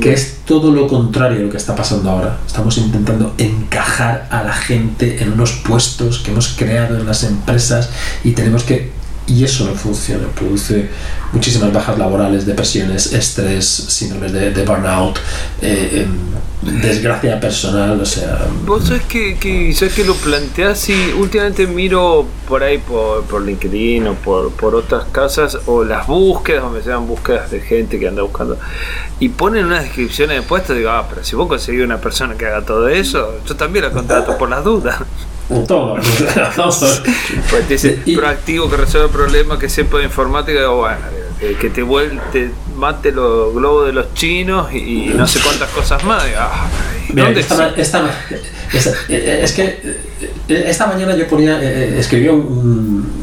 que 0.00 0.12
es 0.12 0.38
todo 0.44 0.70
lo 0.70 0.86
contrario 0.86 1.38
a 1.38 1.42
lo 1.42 1.50
que 1.50 1.56
está 1.56 1.74
pasando 1.74 2.10
ahora. 2.10 2.38
Estamos 2.46 2.76
intentando 2.78 3.34
encajar 3.38 4.28
a 4.30 4.42
la 4.42 4.52
gente 4.52 5.22
en 5.22 5.32
unos 5.32 5.52
puestos 5.52 6.18
que 6.18 6.30
hemos 6.30 6.48
creado 6.48 6.98
en 6.98 7.06
las 7.06 7.24
empresas 7.24 7.90
y 8.24 8.32
tenemos 8.32 8.64
que... 8.64 8.96
Y 9.26 9.44
eso 9.44 9.66
no 9.66 9.74
funciona, 9.74 10.26
produce 10.28 10.88
muchísimas 11.34 11.70
bajas 11.70 11.98
laborales, 11.98 12.46
depresiones, 12.46 13.12
estrés, 13.12 13.66
síndromes 13.66 14.32
de, 14.32 14.52
de 14.52 14.64
burnout, 14.64 15.18
eh, 15.60 16.06
em, 16.06 16.18
desgracia 16.62 17.38
personal, 17.38 18.00
o 18.00 18.04
sea... 18.04 18.46
Vos 18.64 18.86
sabés 18.88 19.02
que, 19.04 19.36
que, 19.38 19.74
que 19.94 20.04
lo 20.04 20.14
planteás 20.14 20.88
y 20.88 21.12
últimamente 21.12 21.66
miro 21.66 22.26
por 22.48 22.62
ahí 22.62 22.78
por, 22.78 23.22
por 23.24 23.42
LinkedIn 23.42 24.06
o 24.08 24.14
por, 24.14 24.50
por 24.52 24.74
otras 24.74 25.04
casas 25.12 25.58
o 25.66 25.84
las 25.84 26.06
búsquedas, 26.06 26.62
donde 26.62 26.82
se 26.82 26.90
dan 26.90 27.06
búsquedas 27.06 27.50
de 27.50 27.60
gente 27.60 27.98
que 27.98 28.08
anda 28.08 28.22
buscando 28.22 28.58
y 29.20 29.28
ponen 29.28 29.66
unas 29.66 29.84
descripciones 29.84 30.36
de 30.36 30.42
puestos 30.42 30.76
digo, 30.76 30.90
ah, 30.90 31.06
pero 31.08 31.22
si 31.24 31.36
vos 31.36 31.48
conseguís 31.48 31.84
una 31.84 31.98
persona 32.00 32.36
que 32.36 32.46
haga 32.46 32.62
todo 32.62 32.88
eso, 32.88 33.38
yo 33.46 33.56
también 33.56 33.84
la 33.84 33.90
contrato 33.92 34.36
por 34.36 34.48
las 34.48 34.64
dudas. 34.64 34.98
Todo. 35.66 35.96
Pues 37.48 37.68
dice 37.70 38.02
proactivo 38.16 38.68
que 38.68 38.76
resuelve 38.76 39.08
problemas, 39.08 39.58
que 39.58 39.70
sepa 39.70 39.96
de 39.96 40.04
informática, 40.04 40.58
digo, 40.60 40.76
bueno, 40.76 40.98
que, 41.58 41.70
te 41.70 41.82
vuel- 41.82 42.20
te 42.32 42.50
mate 42.78 43.12
los 43.12 43.54
globos 43.54 43.86
de 43.86 43.92
los 43.92 44.14
chinos 44.14 44.72
y, 44.72 45.12
no 45.14 45.26
sé 45.26 45.40
cuántas 45.40 45.68
cosas 45.70 46.02
más. 46.04 46.24
Ah, 46.38 46.66
¿y 47.08 47.12
Mira, 47.12 47.24
¿Dónde 47.26 47.40
esta, 47.40 47.70
esta 47.76 48.02
ma- 48.02 48.10
esta- 48.72 48.92
eh, 49.08 49.40
es 49.42 49.52
que 49.52 49.62
eh, 50.48 50.64
esta 50.68 50.86
mañana 50.86 51.16
yo 51.16 51.26
ponía, 51.26 51.58
eh, 51.62 51.98
escribía 51.98 52.32
un, 52.32 52.42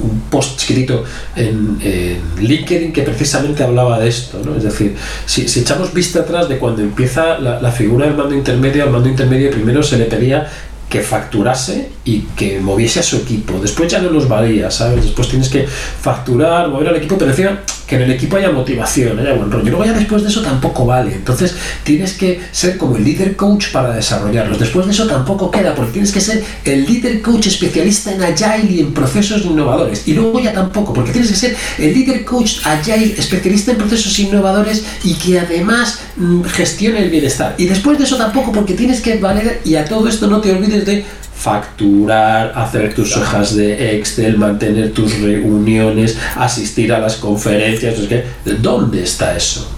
un 0.01 0.23
post 0.29 0.59
chiquitito 0.59 1.03
en, 1.35 1.77
en 1.81 2.21
LinkedIn 2.39 2.91
que 2.91 3.03
precisamente 3.03 3.63
hablaba 3.63 3.99
de 3.99 4.09
esto, 4.09 4.41
¿no? 4.43 4.55
Es 4.55 4.63
decir, 4.63 4.95
si, 5.25 5.47
si 5.47 5.59
echamos 5.61 5.93
vista 5.93 6.19
atrás 6.21 6.49
de 6.49 6.57
cuando 6.57 6.81
empieza 6.81 7.37
la, 7.39 7.61
la 7.61 7.71
figura 7.71 8.05
del 8.07 8.15
mando 8.15 8.35
intermedio, 8.35 8.83
al 8.83 8.89
mando 8.91 9.07
intermedio 9.09 9.51
primero 9.51 9.81
se 9.83 9.97
le 9.97 10.05
pedía 10.05 10.49
que 10.89 11.01
facturase 11.01 11.89
y 12.05 12.21
que 12.37 12.59
moviese 12.59 12.99
a 12.99 13.03
su 13.03 13.17
equipo. 13.17 13.59
Después 13.59 13.91
ya 13.91 13.99
no 14.01 14.09
los 14.11 14.27
valía, 14.27 14.69
¿sabes? 14.71 15.03
Después 15.03 15.27
tienes 15.27 15.49
que 15.49 15.67
facturar, 15.67 16.69
mover 16.69 16.89
al 16.89 16.95
equipo, 16.97 17.17
pero 17.17 17.31
encima 17.31 17.59
que 17.87 17.95
en 17.95 18.03
el 18.03 18.11
equipo 18.11 18.37
haya 18.37 18.51
motivación, 18.51 19.19
haya 19.19 19.33
buen 19.33 19.51
rollo. 19.51 19.69
Luego 19.69 19.85
ya 19.85 19.93
después 19.93 20.23
de 20.23 20.29
eso 20.29 20.41
tampoco 20.41 20.85
vale. 20.85 21.13
Entonces 21.13 21.55
tienes 21.83 22.13
que 22.13 22.41
ser 22.51 22.77
como 22.77 22.97
el 22.97 23.03
líder 23.03 23.35
coach 23.35 23.71
para 23.71 23.93
desarrollarlos. 23.93 24.59
Después 24.59 24.85
de 24.85 24.91
eso 24.91 25.07
tampoco 25.07 25.51
queda, 25.51 25.75
porque 25.75 25.93
tienes 25.93 26.11
que 26.11 26.21
ser 26.21 26.43
el 26.63 26.85
líder 26.85 27.21
coach 27.21 27.47
especialista 27.47 28.11
en 28.11 28.23
Agile 28.23 28.71
y 28.71 28.79
en 28.79 28.93
procesos 28.93 29.45
innovadores. 29.45 30.07
Y 30.07 30.13
luego 30.13 30.39
ya 30.39 30.53
tampoco, 30.53 30.93
porque 30.93 31.11
tienes 31.11 31.31
que 31.31 31.37
ser 31.37 31.55
el 31.77 31.93
líder 31.93 32.25
coach 32.25 32.65
Agile 32.65 33.15
especialista 33.17 33.71
en 33.71 33.77
procesos 33.77 34.17
innovadores 34.19 34.83
y 35.03 35.13
que 35.13 35.39
además 35.39 35.99
mm, 36.15 36.43
gestione 36.43 36.99
el 37.03 37.09
bienestar. 37.09 37.55
Y 37.57 37.65
después 37.65 37.97
de 37.97 38.05
eso 38.05 38.17
tampoco, 38.17 38.51
porque 38.51 38.73
tienes 38.73 39.01
que 39.01 39.17
valer, 39.17 39.61
y 39.63 39.75
a 39.75 39.85
todo 39.85 40.07
esto 40.07 40.27
no 40.27 40.41
te 40.41 40.51
olvides 40.51 40.85
de 40.85 41.05
facturar, 41.35 42.53
hacer 42.55 42.93
tus 42.95 43.15
hojas 43.17 43.55
de 43.55 43.97
Excel, 43.97 44.37
mantener 44.37 44.93
tus 44.93 45.19
reuniones, 45.19 46.17
asistir 46.35 46.93
a 46.93 46.99
las 46.99 47.17
conferencias. 47.17 47.99
Es 47.99 48.07
que, 48.07 48.25
¿Dónde 48.59 49.03
está 49.03 49.35
eso? 49.35 49.71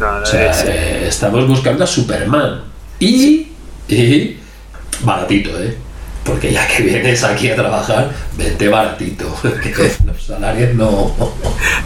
O 0.00 0.26
sea, 0.26 0.52
eh, 0.66 1.06
estamos 1.06 1.46
buscando 1.46 1.84
a 1.84 1.86
Superman. 1.86 2.62
Y, 2.98 3.48
y 3.88 4.36
baratito, 5.02 5.50
¿eh? 5.62 5.76
Porque 6.24 6.52
ya 6.52 6.66
que 6.68 6.84
vienes 6.84 7.24
aquí 7.24 7.50
a 7.50 7.56
trabajar, 7.56 8.10
vente 8.36 8.68
baratito. 8.68 9.36
los 10.06 10.22
salarios 10.22 10.74
no. 10.74 11.14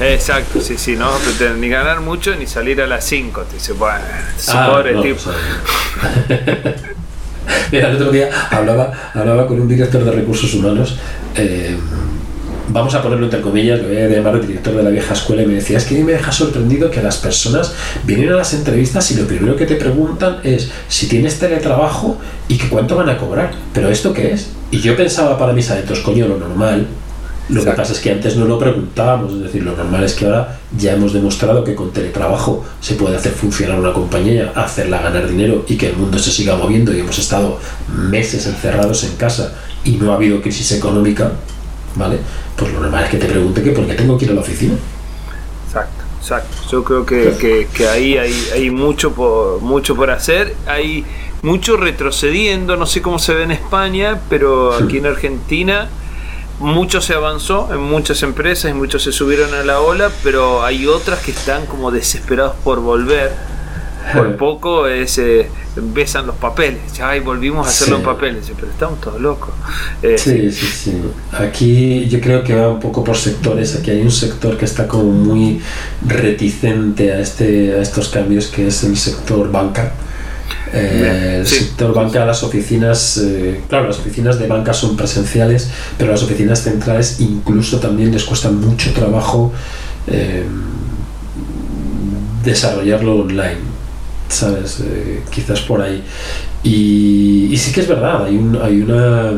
Exacto, 0.00 0.60
sí, 0.60 0.76
sí, 0.76 0.94
no 0.94 1.10
ni 1.56 1.68
ganar 1.68 2.00
mucho 2.00 2.34
ni 2.36 2.46
salir 2.46 2.80
a 2.82 2.86
las 2.86 3.04
5. 3.04 3.42
Te 3.42 3.54
dice, 3.54 3.72
bueno, 3.72 4.04
ah, 4.48 4.68
pobre 4.70 4.94
tipo. 5.02 5.30
Mira, 7.72 7.90
el 7.90 7.96
otro 7.96 8.10
día 8.10 8.30
hablaba, 8.50 8.92
hablaba 9.14 9.46
con 9.46 9.60
un 9.60 9.68
director 9.68 10.04
de 10.04 10.10
recursos 10.10 10.52
humanos. 10.54 10.96
Eh, 11.34 11.76
vamos 12.68 12.94
a 12.94 13.02
ponerlo 13.02 13.26
entre 13.26 13.40
comillas, 13.40 13.80
lo 13.80 13.88
voy 13.88 13.98
a 13.98 14.08
llamar 14.08 14.34
el 14.36 14.46
director 14.46 14.74
de 14.74 14.82
la 14.82 14.90
vieja 14.90 15.14
escuela, 15.14 15.42
y 15.42 15.46
me 15.46 15.54
decía, 15.54 15.78
es 15.78 15.84
que 15.84 15.94
a 15.94 15.98
mí 15.98 16.04
me 16.04 16.12
deja 16.12 16.32
sorprendido 16.32 16.90
que 16.90 17.00
las 17.02 17.16
personas 17.18 17.72
vienen 18.04 18.32
a 18.32 18.36
las 18.36 18.54
entrevistas 18.54 19.10
y 19.12 19.14
lo 19.14 19.26
primero 19.26 19.56
que 19.56 19.66
te 19.66 19.76
preguntan 19.76 20.38
es 20.42 20.70
si 20.88 21.08
tienes 21.08 21.38
teletrabajo 21.38 22.18
y 22.48 22.58
que 22.58 22.68
cuánto 22.68 22.96
van 22.96 23.08
a 23.08 23.18
cobrar. 23.18 23.52
¿Pero 23.72 23.88
esto 23.88 24.12
qué 24.12 24.32
es? 24.32 24.50
Y 24.70 24.80
yo 24.80 24.96
pensaba 24.96 25.38
para 25.38 25.52
mis 25.52 25.70
adentros, 25.70 26.00
coño, 26.00 26.26
lo 26.26 26.38
normal 26.38 26.86
lo 27.48 27.64
que 27.64 27.70
pasa 27.72 27.92
es 27.92 28.00
que 28.00 28.10
antes 28.10 28.36
no 28.36 28.44
lo 28.44 28.58
preguntábamos, 28.58 29.32
es 29.32 29.40
decir, 29.40 29.62
lo 29.62 29.76
normal 29.76 30.02
es 30.02 30.14
que 30.14 30.24
ahora 30.24 30.58
ya 30.76 30.94
hemos 30.94 31.12
demostrado 31.12 31.62
que 31.62 31.76
con 31.76 31.92
teletrabajo 31.92 32.64
se 32.80 32.94
puede 32.94 33.16
hacer 33.16 33.32
funcionar 33.32 33.78
una 33.78 33.92
compañía, 33.92 34.52
hacerla 34.56 35.00
ganar 35.00 35.28
dinero 35.28 35.64
y 35.68 35.76
que 35.76 35.90
el 35.90 35.96
mundo 35.96 36.18
se 36.18 36.32
siga 36.32 36.56
moviendo 36.56 36.92
y 36.92 37.00
hemos 37.00 37.18
estado 37.18 37.60
meses 37.88 38.46
encerrados 38.46 39.04
en 39.04 39.14
casa 39.16 39.54
y 39.84 39.92
no 39.92 40.12
ha 40.12 40.16
habido 40.16 40.42
crisis 40.42 40.72
económica, 40.72 41.30
¿vale? 41.94 42.18
Pues 42.56 42.72
lo 42.72 42.80
normal 42.80 43.04
es 43.04 43.10
que 43.10 43.18
te 43.18 43.26
pregunte 43.26 43.62
que 43.62 43.70
por 43.70 43.86
qué 43.86 43.94
tengo 43.94 44.18
que 44.18 44.24
ir 44.24 44.32
a 44.32 44.34
la 44.34 44.40
oficina. 44.40 44.74
Exacto, 45.66 46.04
exacto. 46.18 46.56
Yo 46.72 46.82
creo 46.82 47.06
que, 47.06 47.68
que, 47.72 47.86
ahí 47.86 48.18
hay, 48.18 48.34
hay 48.54 48.70
mucho, 48.70 49.12
por, 49.12 49.60
mucho 49.60 49.94
por 49.94 50.10
hacer. 50.10 50.56
Hay 50.66 51.04
mucho 51.42 51.76
retrocediendo, 51.76 52.76
no 52.76 52.86
sé 52.86 53.02
cómo 53.02 53.20
se 53.20 53.34
ve 53.34 53.44
en 53.44 53.52
España, 53.52 54.20
pero 54.28 54.74
aquí 54.74 54.98
en 54.98 55.06
Argentina 55.06 55.88
mucho 56.58 57.00
se 57.00 57.14
avanzó 57.14 57.68
en 57.72 57.80
muchas 57.80 58.22
empresas 58.22 58.70
y 58.70 58.74
muchos 58.74 59.02
se 59.02 59.12
subieron 59.12 59.54
a 59.54 59.62
la 59.62 59.80
ola, 59.80 60.10
pero 60.22 60.64
hay 60.64 60.86
otras 60.86 61.20
que 61.20 61.30
están 61.30 61.66
como 61.66 61.90
desesperados 61.90 62.54
por 62.64 62.80
volver. 62.80 63.32
Por 64.14 64.36
poco 64.38 64.86
es, 64.86 65.18
eh, 65.18 65.48
besan 65.76 66.26
los 66.26 66.36
papeles, 66.36 66.92
ya 66.94 67.18
volvimos 67.20 67.66
a 67.66 67.70
hacer 67.70 67.88
los 67.88 68.00
papeles, 68.00 68.50
pero 68.54 68.70
estamos 68.70 69.00
todos 69.00 69.20
locos. 69.20 69.50
Eh, 70.02 70.16
sí, 70.16 70.50
sí, 70.50 70.66
sí. 70.66 71.02
Aquí 71.32 72.06
yo 72.08 72.20
creo 72.20 72.44
que 72.44 72.54
va 72.54 72.68
un 72.68 72.80
poco 72.80 73.02
por 73.02 73.16
sectores. 73.16 73.74
Aquí 73.76 73.90
hay 73.90 74.02
un 74.02 74.12
sector 74.12 74.56
que 74.56 74.64
está 74.64 74.86
como 74.86 75.04
muy 75.04 75.60
reticente 76.06 77.12
a, 77.12 77.20
este, 77.20 77.74
a 77.74 77.82
estos 77.82 78.08
cambios, 78.08 78.46
que 78.46 78.68
es 78.68 78.84
el 78.84 78.96
sector 78.96 79.50
banca 79.50 79.92
eh, 80.72 81.38
el 81.40 81.46
sector 81.46 81.94
banca, 81.94 82.24
las 82.24 82.42
oficinas, 82.42 83.18
eh, 83.18 83.60
claro, 83.68 83.88
las 83.88 83.98
oficinas 83.98 84.38
de 84.38 84.46
banca 84.46 84.72
son 84.72 84.96
presenciales, 84.96 85.70
pero 85.96 86.10
las 86.10 86.22
oficinas 86.22 86.62
centrales 86.62 87.20
incluso 87.20 87.78
también 87.78 88.12
les 88.12 88.24
cuesta 88.24 88.50
mucho 88.50 88.92
trabajo 88.92 89.52
eh, 90.06 90.44
desarrollarlo 92.44 93.20
online, 93.20 93.58
¿sabes? 94.28 94.82
quizás 95.30 95.60
por 95.60 95.82
ahí. 95.82 96.02
Y, 96.62 97.48
y, 97.50 97.56
sí 97.56 97.72
que 97.72 97.80
es 97.80 97.88
verdad, 97.88 98.24
hay, 98.24 98.36
un, 98.36 98.58
hay 98.60 98.80
una 98.80 99.32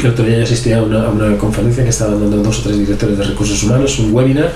el 0.00 0.10
otro 0.10 0.24
día 0.24 0.38
yo 0.38 0.44
asistí 0.44 0.72
a 0.72 0.82
una, 0.82 1.36
conferencia 1.38 1.84
que 1.84 1.90
estaban 1.90 2.18
dando 2.18 2.38
dos 2.38 2.60
o 2.60 2.62
tres 2.62 2.78
directores 2.78 3.18
de 3.18 3.24
recursos 3.24 3.62
humanos, 3.62 3.98
un 3.98 4.12
webinar, 4.12 4.52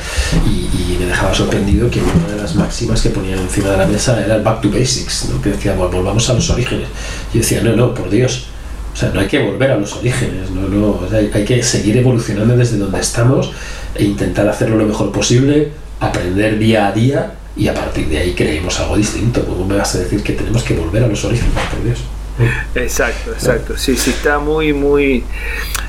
y, 0.47 0.97
me 0.99 1.07
dejaba 1.07 1.35
sorprendido 1.35 1.91
que 1.91 2.01
una 2.01 2.35
de 2.35 2.41
las 2.41 2.55
máximas 2.55 3.03
que 3.03 3.11
ponían 3.11 3.39
encima 3.39 3.71
de 3.71 3.77
la 3.77 3.87
mesa 3.87 4.19
era 4.25 4.37
el 4.37 4.43
back 4.43 4.63
to 4.63 4.71
basics, 4.71 5.29
¿no? 5.31 5.41
que 5.43 5.51
decía, 5.51 5.75
volvamos 5.75 6.29
a 6.31 6.33
los 6.35 6.49
orígenes. 6.51 6.89
Y 7.35 7.39
decía, 7.39 7.61
no, 7.63 7.77
no, 7.77 7.95
por 7.95 8.09
Dios, 8.09 8.47
o 8.95 8.97
sea, 8.97 9.11
no 9.11 9.21
hay 9.21 9.27
que 9.27 9.39
volver 9.39 9.71
a 9.71 9.77
los 9.77 9.93
orígenes, 9.93 10.51
no, 10.51 10.69
no, 10.69 11.01
hay, 11.13 11.45
que 11.45 11.63
seguir 11.63 11.99
evolucionando 11.99 12.57
desde 12.57 12.79
donde 12.79 12.99
estamos 12.99 13.53
e 13.95 14.05
intentar 14.05 14.49
hacerlo 14.49 14.77
lo 14.77 14.87
mejor 14.87 15.13
posible, 15.13 15.71
aprender 16.01 16.59
día 16.59 16.87
a 16.87 16.93
día 16.93 17.35
y 17.57 17.69
a 17.69 17.75
partir 17.75 18.09
de 18.09 18.19
ahí 18.19 18.33
creemos 18.33 18.81
algo 18.81 18.97
distinto. 18.97 19.45
¿Cómo 19.45 19.67
me 19.67 19.77
vas 19.77 19.95
a 19.95 19.99
decir 19.99 20.23
que 20.23 20.33
tenemos 20.33 20.63
que 20.63 20.75
volver 20.75 21.05
a 21.05 21.09
los 21.09 21.23
orígenes, 21.25 21.53
por 21.71 21.85
Dios? 21.85 21.99
Exacto, 22.75 23.33
exacto. 23.33 23.77
Sí, 23.77 23.97
sí, 23.97 24.11
está 24.11 24.39
muy, 24.39 24.73
muy... 24.73 25.25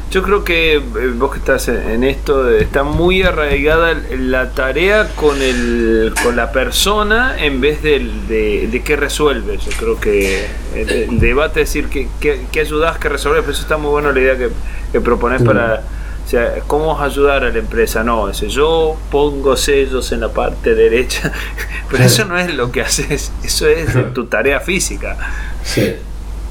Yo 0.09 0.23
creo 0.23 0.45
que 0.45 0.75
eh, 0.75 0.81
vos 1.15 1.31
que 1.31 1.39
estás 1.39 1.67
en 1.67 2.05
esto, 2.05 2.49
está 2.49 2.83
muy 2.83 3.23
arraigada 3.23 3.93
la 4.17 4.51
tarea 4.51 5.09
con, 5.15 5.41
el, 5.41 6.13
con 6.23 6.37
la 6.37 6.53
persona 6.53 7.35
en 7.37 7.59
vez 7.59 7.83
de, 7.83 7.99
de, 8.29 8.81
qué 8.83 8.95
resuelve. 8.95 9.57
Yo 9.57 9.71
creo 9.77 9.99
que 9.99 10.47
el, 10.75 11.19
debate 11.19 11.61
es 11.61 11.67
decir 11.67 11.89
que, 11.89 12.07
que, 12.21 12.59
ayudás, 12.59 12.97
que 12.99 13.09
resolver, 13.09 13.41
pero 13.41 13.51
eso 13.51 13.61
está 13.61 13.77
muy 13.77 13.91
bueno 13.91 14.13
la 14.13 14.19
idea 14.19 14.37
que, 14.37 14.49
que 14.91 15.01
proponés 15.01 15.41
para... 15.43 15.83
O 16.25 16.29
sea, 16.29 16.55
¿cómo 16.67 17.01
ayudar 17.01 17.45
a 17.45 17.49
la 17.49 17.59
empresa? 17.59 18.03
No, 18.03 18.27
ese 18.27 18.49
yo 18.49 18.97
pongo 19.09 19.55
sellos 19.55 20.11
en 20.11 20.19
la 20.19 20.27
parte 20.27 20.75
derecha, 20.75 21.31
pero 21.89 22.03
eso 22.03 22.25
no 22.25 22.37
es 22.37 22.53
lo 22.53 22.69
que 22.69 22.81
haces, 22.81 23.31
eso 23.45 23.65
es 23.67 24.13
tu 24.13 24.25
tarea 24.25 24.59
física. 24.59 25.17
Sí. 25.63 25.95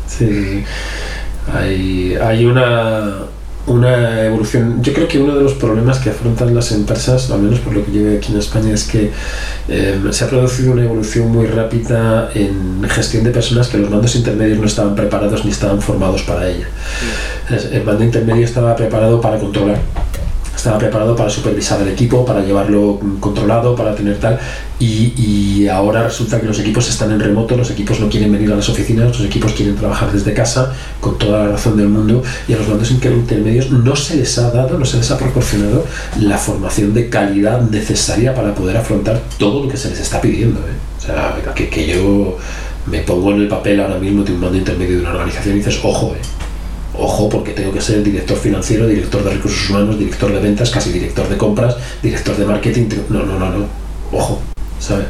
Sí, 0.07 0.65
hay, 1.53 2.17
hay 2.21 2.47
una, 2.47 3.19
una 3.67 4.25
evolución. 4.25 4.83
Yo 4.83 4.93
creo 4.93 5.09
que 5.09 5.19
uno 5.19 5.35
de 5.35 5.43
los 5.43 5.55
problemas 5.55 5.99
que 5.99 6.11
afrontan 6.11 6.55
las 6.55 6.73
empresas, 6.73 7.31
al 7.31 7.43
menos 7.43 7.61
por 7.61 7.75
lo 7.75 7.85
que 7.85 7.93
yo 7.93 8.05
veo 8.05 8.19
aquí 8.19 8.33
en 8.33 8.39
España, 8.39 8.73
es 8.73 8.85
que 8.85 9.11
eh, 9.69 10.01
se 10.11 10.25
ha 10.25 10.29
producido 10.29 10.73
una 10.73 10.85
evolución 10.85 11.31
muy 11.31 11.47
rápida 11.47 12.31
en 12.35 12.83
gestión 12.89 13.25
de 13.25 13.31
personas 13.31 13.69
que 13.69 13.79
los 13.79 13.91
mandos 13.91 14.15
intermedios 14.15 14.59
no 14.59 14.67
estaban 14.67 14.95
preparados 14.95 15.45
ni 15.45 15.51
estaban 15.51 15.81
formados 15.81 16.23
para 16.23 16.49
ella. 16.49 16.67
El 17.73 17.85
mando 17.85 18.05
intermedio 18.05 18.45
estaba 18.45 18.75
preparado 18.75 19.21
para 19.21 19.39
controlar 19.39 19.79
estaba 20.57 20.79
preparado 20.79 21.15
para 21.15 21.31
supervisar 21.31 21.81
el 21.83 21.89
equipo, 21.89 22.25
para 22.25 22.41
llevarlo 22.41 22.99
controlado, 23.21 23.77
para 23.77 23.95
tener 23.95 24.19
tal. 24.19 24.39
Y, 24.79 25.67
ahora 25.69 26.05
resulta 26.05 26.41
que 26.41 26.47
los 26.47 26.59
equipos 26.61 26.89
están 26.89 27.11
en 27.11 27.21
remoto, 27.21 27.57
los 27.57 27.71
equipos 27.71 27.99
no 27.99 28.09
quieren 28.09 28.31
venir 28.31 28.53
a 28.53 28.57
las 28.57 28.69
oficinas, 28.69 29.09
los 29.09 29.27
equipos 29.27 29.53
quieren 29.53 29.75
trabajar 29.75 30.13
desde 30.13 30.33
casa, 30.33 30.73
con 31.01 31.19
toda 31.19 31.45
la 31.45 31.53
razón 31.53 31.77
del 31.77 31.89
mundo, 31.89 32.23
y 32.47 32.53
a 32.53 32.57
los 32.57 32.69
mandos 32.69 32.91
intermedios 32.91 33.71
no 33.71 33.97
se 33.97 34.17
les 34.17 34.39
ha 34.39 34.51
dado, 34.51 34.79
no 34.79 34.85
se 34.85 34.99
les 34.99 35.11
ha 35.11 35.19
proporcionado 35.19 35.85
la 36.21 36.39
formación 36.39 36.95
de 36.95 37.09
calidad 37.09 37.61
necesaria 37.63 38.35
para 38.35 38.55
poder 38.55 38.77
afrontar 38.77 39.21
todo 39.39 39.65
lo 39.65 39.69
que 39.69 39.77
se 39.77 39.91
les 39.91 40.01
está 40.01 40.21
pidiendo. 40.21 40.61
¿eh? 40.61 40.73
O 40.99 41.01
sea, 41.01 41.37
que, 41.55 41.69
que 41.69 41.87
yo 41.87 42.39
me 42.87 43.01
pongo 43.01 43.33
en 43.33 43.43
el 43.43 43.49
papel 43.49 43.81
ahora 43.81 43.99
mismo 43.99 44.23
de 44.23 44.33
un 44.33 44.41
mando 44.41 44.57
intermedio 44.57 44.97
de 44.97 45.01
una 45.03 45.11
organización 45.11 45.57
y 45.57 45.59
dices, 45.59 45.81
ojo, 45.83 46.15
eh, 46.15 46.23
Ojo, 46.99 47.29
porque 47.29 47.53
tengo 47.53 47.73
que 47.73 47.81
ser 47.81 48.03
director 48.03 48.37
financiero, 48.39 48.87
director 48.87 49.23
de 49.23 49.35
recursos 49.35 49.69
humanos, 49.69 49.99
director 49.99 50.33
de 50.33 50.41
ventas, 50.41 50.71
casi 50.71 50.93
director 50.93 51.29
de 51.29 51.37
compras, 51.37 51.77
director 52.03 52.37
de 52.37 52.47
marketing. 52.47 52.89
No, 53.11 53.23
no, 53.25 53.39
no, 53.39 53.51
no. 53.51 53.69
Ojo, 54.13 54.41
¿sabes? 54.79 55.07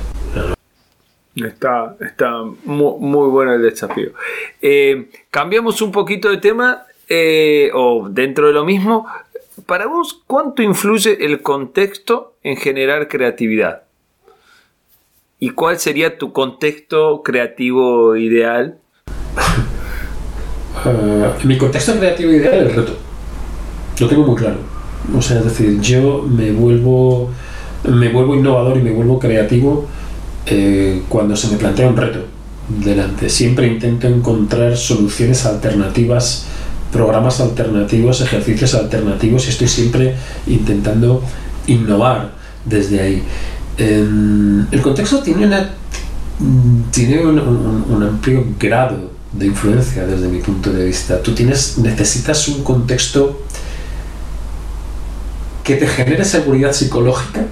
Está, 1.36 1.96
está 2.00 2.42
muy, 2.64 3.28
bueno 3.28 3.52
el 3.52 3.62
desafío. 3.62 4.12
Eh, 4.62 5.10
cambiamos 5.30 5.82
un 5.82 5.92
poquito 5.92 6.30
de 6.30 6.38
tema, 6.38 6.86
eh, 7.08 7.70
o 7.74 8.08
dentro 8.08 8.48
de 8.48 8.54
lo 8.54 8.64
mismo. 8.64 9.06
Para 9.66 9.86
vos, 9.86 10.22
¿cuánto 10.26 10.62
influye 10.62 11.24
el 11.24 11.42
contexto 11.42 12.34
en 12.42 12.56
generar 12.56 13.08
creatividad? 13.08 13.82
¿Y 15.38 15.50
cuál 15.50 15.78
sería 15.78 16.18
tu 16.18 16.32
contexto 16.32 17.22
creativo 17.22 18.16
ideal? 18.16 18.78
mi 21.44 21.58
contexto 21.58 21.96
creativo 21.98 22.32
ideal 22.32 22.54
el 22.54 22.74
reto. 22.74 22.96
Lo 23.98 24.08
tengo 24.08 24.26
muy 24.26 24.36
claro. 24.36 24.56
O 25.16 25.22
sea, 25.22 25.38
es 25.38 25.44
decir, 25.44 25.80
yo 25.80 26.24
me 26.28 26.52
vuelvo, 26.52 27.30
me 27.88 28.08
vuelvo 28.08 28.34
innovador 28.34 28.76
y 28.76 28.82
me 28.82 28.90
vuelvo 28.90 29.18
creativo 29.18 29.86
eh, 30.46 31.02
cuando 31.08 31.36
se 31.36 31.48
me 31.48 31.56
plantea 31.56 31.88
un 31.88 31.96
reto 31.96 32.20
delante. 32.68 33.28
Siempre 33.28 33.66
intento 33.66 34.06
encontrar 34.08 34.76
soluciones 34.76 35.46
alternativas, 35.46 36.46
programas 36.92 37.40
alternativos, 37.40 38.20
ejercicios 38.20 38.74
alternativos 38.74 39.46
y 39.46 39.50
estoy 39.50 39.68
siempre 39.68 40.14
intentando 40.46 41.22
innovar 41.66 42.32
desde 42.64 43.00
ahí. 43.00 43.22
El 43.78 44.80
contexto 44.82 45.20
tiene, 45.20 45.46
una, 45.46 45.70
tiene 46.90 47.26
un, 47.26 48.02
amplio 48.02 48.44
grado 48.58 49.15
de 49.38 49.46
influencia 49.46 50.06
desde 50.06 50.28
mi 50.28 50.38
punto 50.40 50.72
de 50.72 50.84
vista. 50.84 51.22
Tú 51.22 51.34
tienes, 51.34 51.78
necesitas 51.78 52.48
un 52.48 52.62
contexto 52.62 53.42
que 55.62 55.76
te 55.76 55.86
genere 55.86 56.24
seguridad 56.24 56.72
psicológica, 56.72 57.44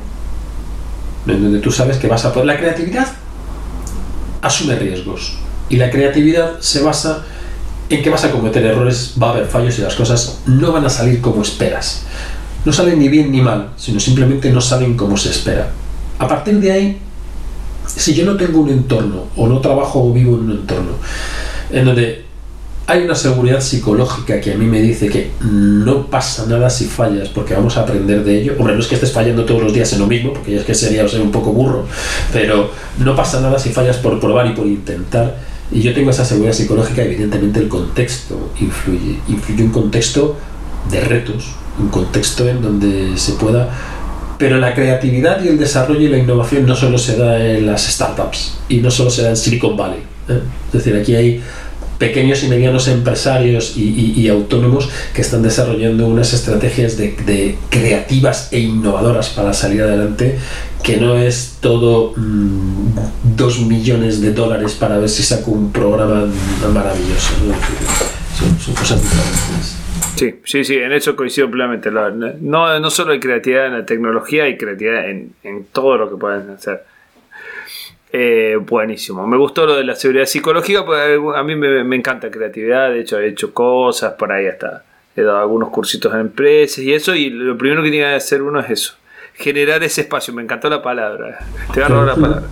en 1.27 1.43
donde 1.43 1.59
tú 1.59 1.71
sabes 1.71 1.97
que 1.99 2.07
vas 2.07 2.25
a 2.25 2.33
poder. 2.33 2.47
La 2.47 2.59
creatividad 2.59 3.09
asume 4.41 4.77
riesgos 4.77 5.39
y 5.69 5.77
la 5.77 5.91
creatividad 5.91 6.61
se 6.61 6.83
basa 6.83 7.25
en 7.89 8.03
que 8.03 8.11
vas 8.11 8.25
a 8.25 8.31
cometer 8.31 8.65
errores, 8.65 9.15
va 9.21 9.29
a 9.29 9.31
haber 9.33 9.47
fallos 9.47 9.79
y 9.79 9.83
las 9.83 9.95
cosas 9.95 10.41
no 10.47 10.73
van 10.73 10.85
a 10.87 10.91
salir 10.91 11.21
como 11.21 11.43
esperas. 11.43 12.03
No 12.65 12.73
salen 12.73 12.99
ni 12.99 13.09
bien 13.09 13.31
ni 13.31 13.43
mal, 13.43 13.71
sino 13.77 14.01
simplemente 14.01 14.51
no 14.51 14.61
salen 14.61 14.97
como 14.97 15.17
se 15.17 15.31
espera. 15.31 15.71
A 16.19 16.27
partir 16.27 16.61
de 16.61 16.73
ahí, 16.73 16.99
si 17.87 18.15
yo 18.15 18.25
no 18.25 18.37
tengo 18.37 18.61
un 18.61 18.71
entorno 18.71 19.25
o 19.37 19.47
no 19.47 19.61
trabajo 19.61 20.03
o 20.03 20.13
vivo 20.13 20.37
en 20.37 20.45
un 20.45 20.51
entorno 20.53 20.93
en 21.71 21.85
donde 21.85 22.25
hay 22.87 23.03
una 23.03 23.15
seguridad 23.15 23.61
psicológica 23.61 24.41
que 24.41 24.53
a 24.53 24.57
mí 24.57 24.67
me 24.67 24.83
dice 24.83 25.09
que 25.09 25.31
no 25.41 26.07
pasa 26.09 26.45
nada 26.47 26.69
si 26.69 26.85
fallas 26.85 27.29
porque 27.29 27.55
vamos 27.55 27.77
a 27.79 27.83
aprender 27.83 28.25
de 28.25 28.41
ello. 28.41 28.55
Hombre, 28.59 28.75
no 28.75 28.81
es 28.81 28.87
que 28.87 28.97
estés 28.97 29.13
fallando 29.13 29.45
todos 29.45 29.63
los 29.63 29.73
días 29.73 29.93
en 29.95 30.01
lo 30.01 30.07
mismo, 30.07 30.35
porque 30.35 30.53
ya 30.53 30.61
es 30.61 30.67
que 30.67 30.75
sería 30.75 31.09
ser 31.09 31.23
un 31.23 31.31
poco 31.31 31.53
burro, 31.53 31.87
pero 32.33 32.71
no 32.99 33.17
pasa 33.17 33.41
nada 33.41 33.59
si 33.59 33.71
fallas 33.71 33.97
por 33.97 34.21
probar 34.21 34.47
y 34.47 34.53
por 34.53 34.67
intentar. 34.67 35.37
Y 35.73 35.81
yo 35.81 35.95
tengo 35.95 36.11
esa 36.11 36.25
seguridad 36.25 36.53
psicológica, 36.53 37.03
evidentemente 37.03 37.59
el 37.59 37.69
contexto 37.69 38.51
influye. 38.61 39.19
Influye 39.29 39.63
un 39.63 39.71
contexto 39.71 40.37
de 40.91 41.01
retos, 41.01 41.55
un 41.79 41.89
contexto 41.89 42.47
en 42.47 42.61
donde 42.61 43.17
se 43.17 43.33
pueda 43.33 43.71
pero 44.37 44.59
la 44.59 44.75
creatividad 44.75 45.43
y 45.45 45.49
el 45.49 45.59
desarrollo 45.59 46.01
y 46.01 46.09
la 46.09 46.19
innovación 46.19 46.67
no 46.67 46.75
solo 46.75 46.99
se 46.99 47.17
da 47.17 47.43
en 47.43 47.67
las 47.67 47.87
startups 47.87 48.59
y 48.69 48.79
no 48.79 48.91
solo 48.91 49.09
se 49.09 49.23
da 49.23 49.31
en 49.31 49.37
Silicon 49.37 49.77
Valley. 49.77 50.14
¿Eh? 50.29 50.41
Es 50.69 50.73
decir, 50.73 50.97
aquí 50.97 51.15
hay 51.15 51.43
pequeños 51.99 52.43
y 52.43 52.49
medianos 52.49 52.89
empresarios 52.89 53.77
y, 53.77 54.29
autónomos 54.29 54.91
que 55.15 55.21
están 55.21 55.43
desarrollando 55.43 56.07
unas 56.07 56.33
estrategias 56.33 56.97
de, 56.97 57.57
creativas 57.71 58.53
e 58.53 58.61
innovadoras 58.61 59.31
para 59.31 59.53
salir 59.53 59.83
adelante 59.83 60.39
que 60.83 60.97
no 60.99 61.17
es 61.17 61.59
todo 61.61 62.13
mm, 62.17 63.37
dos 63.37 63.61
millones 63.61 64.21
de 64.21 64.33
dólares 64.33 64.75
para 64.75 64.99
ver 64.99 65.09
si 65.09 65.23
saco 65.23 65.51
un 65.51 65.73
programa 65.73 66.27
maravilloso 66.73 67.33
son, 68.39 68.75
cosas 68.75 69.01
diferentes 69.01 69.79
Sí, 70.17 70.37
sí, 70.45 70.63
sí, 70.63 70.77
en 70.77 70.93
eso 70.93 71.17
coincido 71.17 71.51
plenamente. 71.51 71.91
No, 71.91 72.79
no 72.79 72.91
solo 72.91 73.13
hay 73.13 73.19
creatividad 73.19 73.67
en 73.67 73.73
la 73.73 73.85
tecnología, 73.85 74.45
hay 74.45 74.57
creatividad 74.57 75.11
en, 75.11 75.35
en 75.43 75.65
todo 75.65 75.97
lo 75.97 76.09
que 76.09 76.17
pueden 76.17 76.51
hacer. 76.51 76.85
Eh, 78.17 78.57
buenísimo. 78.61 79.27
Me 79.27 79.37
gustó 79.37 79.67
lo 79.67 79.75
de 79.75 79.83
la 79.83 79.97
seguridad 79.97 80.27
psicológica, 80.27 80.85
porque 80.85 81.19
a 81.35 81.43
mí 81.43 81.57
me, 81.57 81.97
encanta 81.97 82.31
creatividad. 82.31 82.91
De 82.91 83.01
hecho, 83.01 83.19
he 83.19 83.27
hecho 83.27 83.53
cosas 83.53 84.13
por 84.13 84.31
ahí 84.31 84.47
hasta. 84.47 84.85
He 85.17 85.23
dado 85.23 85.41
algunos 85.41 85.71
cursitos 85.71 86.15
en 86.15 86.21
empresas 86.21 86.79
y 86.79 86.95
eso. 86.95 87.13
Y 87.17 87.29
lo 87.31 87.59
primero 87.59 87.83
que 87.83 87.91
tiene 87.91 88.07
que 88.07 88.15
hacer 88.15 88.41
uno 88.41 88.61
es 88.61 88.71
eso. 88.71 88.95
Generar 89.35 89.83
ese 89.83 90.03
espacio. 90.03 90.33
Me 90.33 90.43
encantó 90.43 90.71
la 90.71 90.81
palabra. 90.81 91.41
Te 91.73 91.81
voy 91.81 91.83
a 91.83 91.89
robar 91.89 92.07
la 92.07 92.15
palabra. 92.15 92.43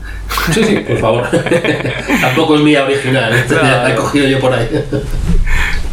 Sí, 0.51 0.65
sí, 0.65 0.77
por 0.79 0.99
favor. 0.99 1.27
Tampoco 2.21 2.57
es 2.57 2.63
mía 2.63 2.85
original. 2.85 3.33
La 3.49 3.93
he 3.93 3.95
cogido 3.95 4.27
yo 4.27 4.41
por 4.41 4.53
ahí. 4.53 4.69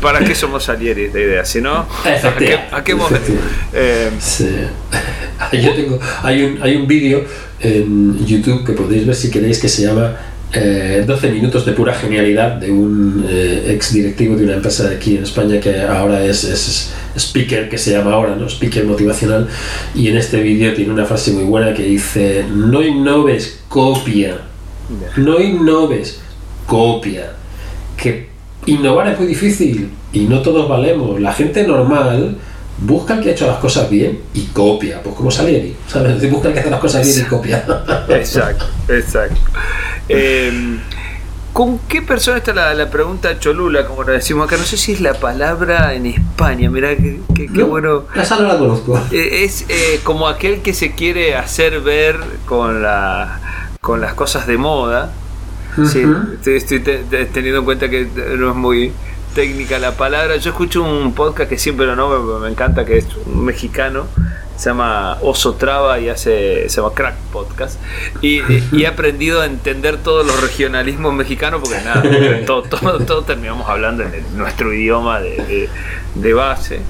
¿Para 0.02 0.20
qué 0.20 0.34
somos 0.34 0.64
salieres 0.64 1.14
de 1.14 1.24
ideas? 1.24 1.50
Si 1.50 1.62
no, 1.62 1.80
¿a 2.06 2.36
qué, 2.38 2.60
a 2.72 2.84
qué 2.84 2.98
eh, 3.74 4.10
sí. 4.20 4.50
Yo 5.62 5.74
tengo, 5.74 6.00
hay 6.24 6.44
un, 6.44 6.62
hay 6.62 6.76
un 6.76 6.88
vídeo 6.88 7.24
en 7.60 8.26
YouTube 8.26 8.66
que 8.66 8.74
podéis 8.74 9.06
ver 9.06 9.16
si 9.16 9.30
queréis 9.30 9.60
que 9.60 9.68
se 9.68 9.84
llama 9.84 10.16
12 10.52 11.28
eh, 11.28 11.32
minutos 11.32 11.66
de 11.66 11.74
pura 11.74 11.94
genialidad 11.94 12.54
de 12.54 12.72
un 12.72 13.26
eh, 13.30 13.74
ex 13.76 13.94
directivo 13.94 14.36
de 14.36 14.46
una 14.46 14.56
empresa 14.56 14.90
de 14.90 14.96
aquí 14.96 15.18
en 15.18 15.24
España 15.24 15.60
que 15.60 15.82
ahora 15.82 16.24
es, 16.24 16.44
es, 16.44 16.94
speaker, 17.16 17.70
que 17.70 17.78
se 17.78 17.92
llama 17.92 18.14
ahora, 18.14 18.36
¿no? 18.36 18.48
Speaker 18.48 18.86
motivacional. 18.86 19.48
Y 19.94 20.08
en 20.08 20.18
este 20.18 20.42
vídeo 20.42 20.74
tiene 20.74 20.92
una 20.92 21.06
frase 21.06 21.32
muy 21.32 21.44
buena 21.44 21.74
que 21.74 21.84
dice, 21.84 22.46
no 22.52 22.82
innoves, 22.82 23.60
copia. 23.68 24.40
No 25.18 25.40
innoves, 25.40 26.20
copia. 26.66 27.34
Que 27.98 28.29
innovar 28.72 29.08
es 29.08 29.20
muy 29.20 29.28
difícil 29.28 29.90
y 30.14 30.22
no 30.22 30.42
todos 30.42 30.68
valemos. 30.68 31.20
La 31.20 31.34
gente 31.34 31.66
normal 31.66 32.38
busca 32.82 33.16
el 33.16 33.22
que 33.22 33.30
ha 33.30 33.32
hecho 33.34 33.48
las 33.48 33.58
cosas 33.58 33.90
bien 33.90 34.20
y 34.34 34.46
copia, 34.48 35.02
pues 35.04 35.16
como 35.16 35.32
Salieri, 35.32 35.76
¿sabes? 35.88 36.30
Busca 36.32 36.48
el 36.48 36.54
que 36.54 36.62
hace 36.62 36.70
las 36.70 36.80
cosas 36.80 37.06
bien 37.06 37.26
y 37.26 37.30
copia. 37.30 37.66
Exacto, 38.10 38.66
exacto. 38.88 39.40
Em, 40.08 40.80
¿Con 41.54 41.80
qué 41.80 42.02
persona 42.02 42.38
está 42.38 42.54
la, 42.54 42.90
pregunta 42.90 43.38
Cholula, 43.40 43.86
como 43.86 44.04
lo 44.04 44.14
decimos 44.14 44.48
acá? 44.48 44.56
No 44.56 44.64
sé 44.64 44.78
si 44.78 44.94
es 44.94 45.02
la 45.02 45.14
palabra 45.16 45.94
en 45.94 46.06
España, 46.06 46.70
mira 46.70 46.96
qué, 46.96 47.20
qué, 47.36 47.64
bueno. 47.64 48.06
Esa 48.16 48.40
no 48.40 48.48
la 48.48 48.58
conozco. 48.58 48.98
Eh, 49.12 49.44
es 49.44 49.66
eh, 49.68 50.00
como 50.04 50.28
aquel 50.28 50.62
que 50.62 50.74
se 50.74 50.94
quiere 50.94 51.36
hacer 51.36 51.82
ver 51.82 52.18
con, 52.46 52.82
la, 52.82 53.42
con 53.82 54.00
las 54.00 54.14
cosas 54.14 54.48
de 54.48 54.58
moda. 54.58 55.12
Sí, 55.86 56.04
estoy, 56.46 56.80
teniendo 56.80 57.60
en 57.60 57.66
cuenta 57.66 57.90
que 57.90 58.08
no 58.38 58.50
es 58.50 58.56
muy 58.56 58.92
técnica 59.34 59.80
la 59.80 59.96
palabra. 59.96 60.38
Yo 60.38 60.52
escucho 60.52 60.84
un 60.84 61.14
podcast 61.14 61.50
que 61.50 61.58
siempre 61.58 61.86
lo 61.86 61.96
nombro, 61.96 62.40
me 62.40 62.50
encanta, 62.50 62.86
que 62.86 62.98
es 62.98 63.06
un 63.26 63.46
mexicano, 63.46 64.08
se 64.58 64.70
llama 64.70 65.18
Oso 65.22 65.56
Traba 65.56 66.00
y 66.00 66.10
hace, 66.10 66.68
se 66.68 66.82
llama 66.82 66.94
Crack 66.94 67.16
Podcast. 67.32 67.80
Y, 68.22 68.42
he 68.78 68.88
aprendido 68.88 69.42
a 69.42 69.46
entender 69.46 69.98
todos 69.98 70.26
los 70.26 70.42
regionalismos 70.42 71.14
mexicanos, 71.14 71.62
porque 71.62 71.82
nada, 71.84 72.04
todos 72.46 73.26
terminamos 73.26 73.70
hablando 73.70 74.04
en 74.04 74.38
nuestro 74.38 74.74
idioma 74.74 75.22
de, 75.22 76.34
base. 76.34 76.82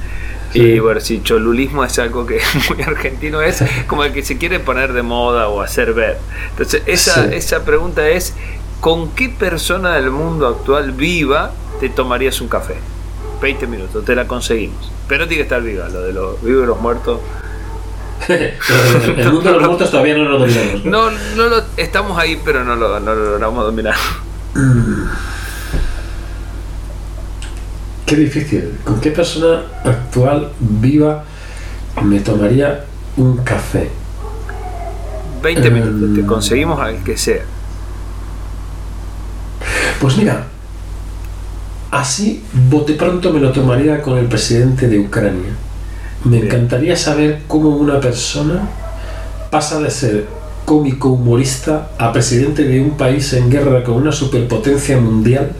Y 0.51 0.79
bueno, 0.79 0.99
si 0.99 1.21
cholulismo 1.21 1.83
es 1.83 1.99
algo 1.99 2.25
que 2.25 2.39
muy 2.69 2.81
argentino 2.81 3.39
es 3.39 3.63
como 3.85 4.03
el 4.03 4.13
que 4.13 4.23
se 4.23 4.39
quiere 4.39 4.59
poner 4.59 4.93
de 4.93 5.03
moda 5.03 5.47
o 5.47 5.61
hacer 5.61 5.93
ver. 5.93 6.17
Entonces, 6.49 6.81
esa, 6.87 7.31
esa 7.31 7.63
pregunta 7.65 8.09
es, 8.09 8.33
¿con 8.79 9.09
qué 9.11 9.29
persona 9.29 9.95
del 9.95 10.11
mundo 10.11 10.47
actual 10.47 10.91
viva 10.91 11.51
te 11.79 11.89
tomarías 11.89 12.41
un 12.41 12.47
café? 12.47 12.75
20 13.41 13.67
minutos, 13.67 14.05
te 14.05 14.15
la 14.15 14.27
conseguimos. 14.27 14.91
Pero 15.07 15.27
tiene 15.27 15.37
que 15.37 15.43
estar 15.43 15.61
viva, 15.61 15.87
lo 15.89 16.01
de 16.01 16.13
los 16.13 16.41
vivos 16.43 16.63
y 16.63 16.67
los 16.67 16.79
muertos. 16.79 17.19
el 18.27 19.31
mundo 19.31 19.53
de 19.53 19.59
los 19.59 19.67
muertos 19.67 19.91
todavía 19.91 20.17
no 20.17 20.25
lo 20.25 20.39
dominamos. 20.39 20.85
No, 20.85 21.09
no 21.09 21.47
lo, 21.47 21.63
estamos 21.77 22.17
ahí, 22.17 22.39
pero 22.43 22.63
no 22.63 22.75
lo, 22.75 22.99
no 22.99 23.15
lo 23.15 23.31
logramos 23.31 23.65
dominar. 23.65 23.95
Qué 28.05 28.15
difícil. 28.15 28.77
¿Con 28.83 28.99
qué 28.99 29.11
persona 29.11 29.63
actual 29.83 30.51
viva 30.59 31.23
me 32.03 32.19
tomaría 32.19 32.85
un 33.17 33.37
café? 33.37 33.89
20 35.41 35.69
minutos, 35.69 36.15
te 36.15 36.25
conseguimos 36.25 36.79
al 36.79 37.01
que 37.03 37.17
sea. 37.17 37.43
Pues 39.99 40.17
mira, 40.17 40.47
así 41.91 42.43
bote 42.69 42.93
pronto 42.93 43.33
me 43.33 43.39
lo 43.39 43.51
tomaría 43.51 44.01
con 44.01 44.17
el 44.17 44.25
presidente 44.25 44.87
de 44.87 44.99
Ucrania. 44.99 45.51
Me 46.23 46.39
encantaría 46.39 46.95
saber 46.95 47.41
cómo 47.47 47.69
una 47.69 47.99
persona 47.99 48.67
pasa 49.49 49.79
de 49.79 49.89
ser 49.89 50.27
cómico 50.65 51.09
humorista 51.09 51.89
a 51.97 52.11
presidente 52.13 52.63
de 52.63 52.79
un 52.79 52.91
país 52.91 53.33
en 53.33 53.49
guerra 53.49 53.83
con 53.83 53.95
una 53.95 54.11
superpotencia 54.11 54.99
mundial 54.99 55.51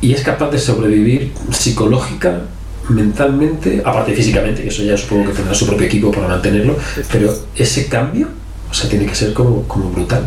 y 0.00 0.12
es 0.12 0.22
capaz 0.22 0.50
de 0.50 0.58
sobrevivir 0.58 1.32
psicológica, 1.50 2.42
mentalmente, 2.88 3.82
aparte 3.84 4.12
físicamente, 4.12 4.62
que 4.62 4.68
eso 4.68 4.82
ya 4.82 4.96
supongo 4.96 5.26
que 5.26 5.36
tendrá 5.36 5.54
su 5.54 5.66
propio 5.66 5.86
equipo 5.86 6.10
para 6.10 6.28
mantenerlo, 6.28 6.76
pero 7.10 7.34
ese 7.56 7.86
cambio, 7.86 8.28
o 8.70 8.74
sea, 8.74 8.88
tiene 8.88 9.06
que 9.06 9.14
ser 9.14 9.32
como, 9.32 9.62
como 9.64 9.90
brutal. 9.90 10.24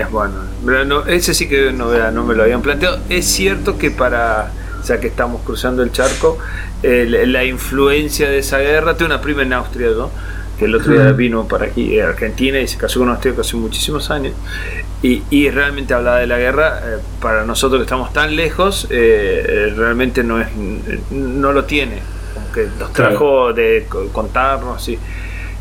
Es 0.00 0.10
bueno. 0.10 0.34
No, 0.62 1.06
ese 1.06 1.34
sí 1.34 1.48
que 1.48 1.72
no, 1.72 1.92
no 2.10 2.24
me 2.24 2.34
lo 2.34 2.42
habían 2.42 2.62
planteado. 2.62 2.98
Es 3.08 3.26
cierto 3.26 3.78
que 3.78 3.90
para, 3.90 4.50
ya 4.84 5.00
que 5.00 5.06
estamos 5.06 5.42
cruzando 5.42 5.82
el 5.82 5.92
charco, 5.92 6.38
la 6.82 7.44
influencia 7.44 8.28
de 8.28 8.38
esa 8.38 8.58
guerra, 8.58 8.96
tengo 8.96 9.06
una 9.06 9.20
prima 9.20 9.42
en 9.42 9.52
Austria, 9.52 9.88
¿no? 9.96 10.10
que 10.58 10.64
el 10.64 10.74
otro 10.74 10.94
día 10.94 11.12
vino 11.12 11.46
para 11.46 11.66
aquí, 11.66 12.00
Argentina, 12.00 12.58
y 12.58 12.66
se 12.66 12.78
casó 12.78 13.00
con 13.00 13.08
un 13.08 13.14
austríaco 13.14 13.42
hace 13.42 13.56
muchísimos 13.56 14.10
años, 14.10 14.32
y, 15.02 15.22
y, 15.30 15.50
realmente 15.50 15.92
hablaba 15.92 16.18
de 16.18 16.26
la 16.26 16.38
guerra, 16.38 16.80
eh, 16.82 16.98
para 17.20 17.44
nosotros 17.44 17.80
que 17.80 17.84
estamos 17.84 18.12
tan 18.12 18.34
lejos, 18.34 18.86
eh, 18.90 19.44
eh, 19.46 19.74
realmente 19.76 20.24
no, 20.24 20.40
es, 20.40 20.48
no 21.10 21.52
lo 21.52 21.64
tiene, 21.64 22.00
como 22.34 22.52
que 22.52 22.68
nos 22.78 22.92
trajo 22.92 23.52
de 23.52 23.86
contarnos, 24.12 24.88
y, 24.88 24.98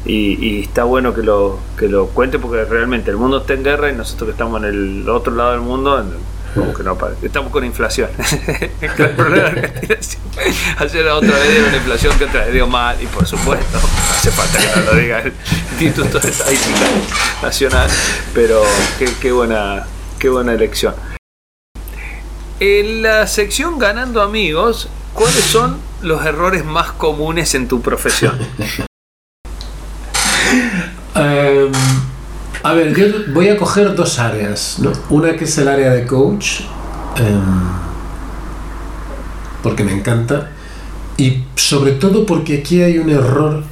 y, 0.06 0.62
está 0.62 0.84
bueno 0.84 1.14
que 1.14 1.24
lo, 1.24 1.60
que 1.78 1.88
lo 1.88 2.08
cuente 2.08 2.39
porque 2.39 2.64
realmente 2.66 3.12
el 3.12 3.18
mundo 3.18 3.39
está 3.39 3.53
en 3.53 3.64
guerra 3.64 3.91
y 3.91 3.95
nosotros 3.95 4.28
que 4.28 4.32
estamos 4.32 4.62
en 4.64 4.70
el 4.70 5.10
otro 5.10 5.34
lado 5.34 5.51
del 5.51 5.62
mundo 5.62 6.03
como 6.56 6.74
que 6.74 6.84
no. 6.84 6.97
Estamos 7.22 7.51
con 7.51 7.66
inflación. 7.66 8.10
el 8.82 9.10
problema 9.12 9.49
de 9.49 9.99
Ayer 10.78 11.08
otra 11.08 11.38
vez 11.38 11.51
dieron 11.51 11.76
inflación 11.76 12.18
que 12.18 12.26
otra 12.26 12.45
vez 12.45 12.53
dio 12.53 12.66
mal, 12.66 13.01
y 13.01 13.08
por 13.08 13.28
supuesto, 13.28 13.78
hace 14.12 14.32
falta 14.32 14.58
que 14.60 14.80
no 14.80 14.86
lo 14.86 14.95
diga 14.95 15.20
el 15.20 15.34
Instituto 15.72 16.20
de 16.20 16.30
Estadística 16.30 16.86
Nacional, 17.41 17.89
pero 18.34 18.64
qué, 18.97 19.10
qué 19.22 19.32
buena, 19.34 19.86
qué 20.18 20.30
buena 20.30 20.53
elección. 20.53 20.95
En 22.62 23.01
la 23.01 23.28
sección 23.28 23.78
Ganando 23.78 24.22
Amigos, 24.22 24.88
¿cuáles 25.14 25.43
son 25.43 25.78
los 26.01 26.26
errores 26.26 26.64
más 26.64 26.93
comunes 26.93 27.53
en 27.53 27.68
tu 27.68 27.82
profesión? 27.82 28.39
Em, 31.16 31.72
a 32.61 32.74
ver, 32.74 32.93
yo 32.93 33.34
voy 33.34 33.47
a 33.47 33.57
coger 33.57 33.95
dos 33.95 34.20
áreas. 34.20 34.78
¿no? 34.80 34.91
Una 35.09 35.36
que 35.36 35.45
es 35.45 35.57
el 35.57 35.68
área 35.68 35.91
de 35.91 36.05
coach, 36.05 36.61
em, 37.16 37.41
porque 39.63 39.84
me 39.84 39.93
encanta, 39.93 40.51
y 41.18 41.43
sobre 41.55 41.93
todo 41.93 42.26
porque 42.26 42.59
aquí 42.59 42.82
hay 42.82 42.97
un 42.97 43.09
error 43.09 43.63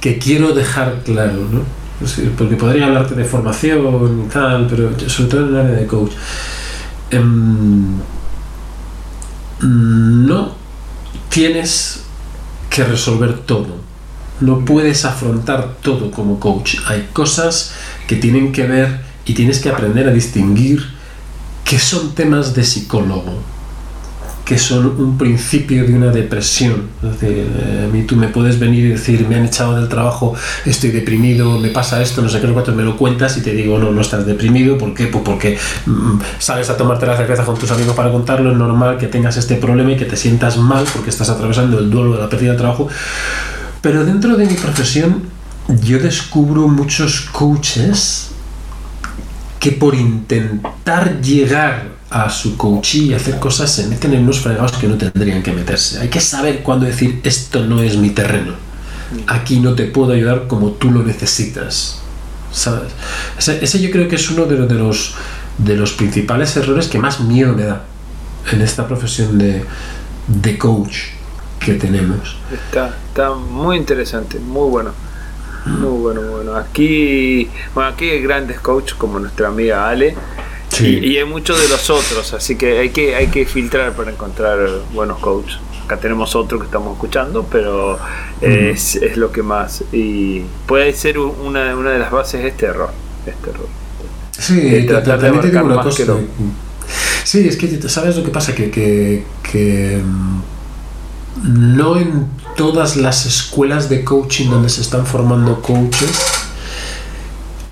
que 0.00 0.18
quiero 0.18 0.52
dejar 0.52 1.02
claro. 1.04 1.48
¿no? 1.50 1.84
porque 2.36 2.56
podría 2.56 2.86
hablarte 2.86 3.14
de 3.14 3.24
formación 3.24 4.24
y 4.26 4.28
tal, 4.28 4.66
pero 4.68 4.90
sobre 5.08 5.30
todo 5.30 5.46
en 5.46 5.54
el 5.54 5.60
área 5.60 5.76
de 5.76 5.86
coach. 5.86 6.12
Em, 7.10 7.96
no 9.62 10.52
tienes 11.30 12.02
que 12.68 12.84
resolver 12.84 13.38
todo 13.46 13.83
no 14.44 14.64
puedes 14.64 15.04
afrontar 15.04 15.76
todo 15.82 16.10
como 16.10 16.38
coach. 16.38 16.76
Hay 16.86 17.08
cosas 17.12 17.72
que 18.06 18.16
tienen 18.16 18.52
que 18.52 18.66
ver 18.66 19.00
y 19.24 19.34
tienes 19.34 19.58
que 19.58 19.70
aprender 19.70 20.08
a 20.08 20.12
distinguir 20.12 20.84
que 21.64 21.78
son 21.78 22.14
temas 22.14 22.54
de 22.54 22.62
psicólogo, 22.62 23.38
que 24.44 24.58
son 24.58 25.00
un 25.00 25.16
principio 25.16 25.84
de 25.86 25.94
una 25.94 26.08
depresión. 26.08 26.88
Es 27.02 27.18
decir, 27.18 27.50
eh, 27.58 27.86
a 27.88 27.92
mí 27.92 28.02
tú 28.02 28.16
me 28.16 28.28
puedes 28.28 28.58
venir 28.58 28.84
y 28.84 28.88
decir, 28.90 29.26
me 29.26 29.36
han 29.36 29.46
echado 29.46 29.74
del 29.76 29.88
trabajo, 29.88 30.34
estoy 30.66 30.90
deprimido, 30.90 31.58
me 31.58 31.70
pasa 31.70 32.02
esto, 32.02 32.20
no 32.20 32.28
sé 32.28 32.42
qué, 32.42 32.48
cuánto 32.48 32.74
me 32.74 32.82
lo 32.82 32.98
cuentas 32.98 33.38
y 33.38 33.40
te 33.40 33.54
digo, 33.54 33.78
no, 33.78 33.90
no 33.92 34.02
estás 34.02 34.26
deprimido. 34.26 34.76
¿Por 34.76 34.92
qué? 34.92 35.06
Pues 35.06 35.24
porque 35.24 35.58
mm, 35.86 36.18
sales 36.38 36.68
a 36.68 36.76
tomarte 36.76 37.06
la 37.06 37.16
cerveza 37.16 37.46
con 37.46 37.56
tus 37.56 37.70
amigos 37.70 37.96
para 37.96 38.12
contarlo, 38.12 38.52
es 38.52 38.58
normal 38.58 38.98
que 38.98 39.06
tengas 39.06 39.38
este 39.38 39.56
problema 39.56 39.92
y 39.92 39.96
que 39.96 40.04
te 40.04 40.16
sientas 40.16 40.58
mal 40.58 40.84
porque 40.92 41.08
estás 41.08 41.30
atravesando 41.30 41.78
el 41.78 41.88
duelo 41.88 42.12
de 42.12 42.18
la 42.20 42.28
pérdida 42.28 42.52
de 42.52 42.58
trabajo 42.58 42.88
pero 43.84 44.02
dentro 44.02 44.38
de 44.38 44.46
mi 44.46 44.54
profesión 44.54 45.24
yo 45.82 45.98
descubro 45.98 46.68
muchos 46.68 47.20
coaches 47.20 48.28
que 49.60 49.72
por 49.72 49.94
intentar 49.94 51.20
llegar 51.20 51.88
a 52.08 52.30
su 52.30 52.56
coach 52.56 52.94
y 52.94 53.12
hacer 53.12 53.38
cosas 53.38 53.70
se 53.70 53.86
meten 53.88 54.14
en 54.14 54.22
unos 54.22 54.40
fregados 54.40 54.72
que 54.72 54.88
no 54.88 54.96
tendrían 54.96 55.42
que 55.42 55.52
meterse. 55.52 56.00
Hay 56.00 56.08
que 56.08 56.20
saber 56.20 56.62
cuándo 56.62 56.86
decir 56.86 57.20
esto 57.24 57.66
no 57.66 57.82
es 57.82 57.98
mi 57.98 58.08
terreno. 58.08 58.54
Aquí 59.26 59.60
no 59.60 59.74
te 59.74 59.84
puedo 59.84 60.14
ayudar 60.14 60.46
como 60.46 60.70
tú 60.70 60.90
lo 60.90 61.02
necesitas. 61.02 61.98
¿Sabes? 62.52 62.90
Ese, 63.36 63.82
yo 63.82 63.90
creo 63.90 64.08
que 64.08 64.16
es 64.16 64.30
uno 64.30 64.46
de, 64.46 64.56
los, 64.56 65.14
de 65.58 65.76
los 65.76 65.92
principales 65.92 66.56
errores 66.56 66.88
que 66.88 66.98
más 66.98 67.20
miedo 67.20 67.52
me 67.52 67.64
da 67.64 67.84
en 68.50 68.62
esta 68.62 68.88
profesión 68.88 69.36
de, 69.36 69.62
de 70.26 70.56
coach 70.56 71.13
que 71.64 71.74
tenemos. 71.74 72.36
Está, 72.52 72.96
está 73.08 73.32
muy 73.32 73.76
interesante, 73.76 74.38
muy 74.38 74.68
bueno. 74.68 74.92
Muy 75.66 75.98
bueno, 75.98 76.20
bueno. 76.22 76.56
Aquí, 76.56 77.48
bueno, 77.74 77.90
aquí 77.90 78.10
hay 78.10 78.22
grandes 78.22 78.60
coaches 78.60 78.94
como 78.94 79.18
nuestra 79.18 79.48
amiga 79.48 79.88
Ale. 79.88 80.14
Y, 80.80 81.16
hay 81.16 81.24
muchos 81.24 81.60
de 81.62 81.68
los 81.68 81.88
otros, 81.88 82.34
así 82.34 82.56
que 82.56 82.80
hay 82.80 82.90
que 82.90 83.14
hay 83.14 83.28
que 83.28 83.46
filtrar 83.46 83.92
para 83.92 84.10
encontrar 84.10 84.58
buenos 84.92 85.18
coaches. 85.20 85.58
Acá 85.84 85.98
tenemos 85.98 86.34
otro 86.34 86.58
que 86.58 86.64
estamos 86.64 86.94
escuchando, 86.94 87.46
pero 87.50 87.98
es, 88.40 88.96
es, 88.96 89.16
lo 89.16 89.30
que 89.30 89.42
más. 89.42 89.84
Y 89.92 90.40
puede 90.66 90.92
ser 90.92 91.18
una, 91.18 91.76
una 91.76 91.90
de 91.90 91.98
las 91.98 92.10
bases 92.10 92.44
este 92.44 92.66
error. 92.66 92.90
Este 93.24 93.50
error. 93.50 93.68
Sí, 94.32 94.84
tratar 94.86 95.20
de 95.20 95.28
abarcar 95.28 95.64
más 95.64 95.94
que 95.94 96.06
Sí, 97.22 97.48
es 97.48 97.56
que 97.56 97.88
sabes 97.88 98.16
lo 98.16 98.24
que 98.24 98.30
pasa, 98.30 98.54
que, 98.54 98.70
que, 98.70 99.24
que 99.50 100.00
no 101.42 101.96
en 101.96 102.26
todas 102.56 102.96
las 102.96 103.26
escuelas 103.26 103.88
de 103.88 104.04
coaching 104.04 104.50
donde 104.50 104.68
se 104.68 104.80
están 104.80 105.06
formando 105.06 105.60
coaches 105.60 106.44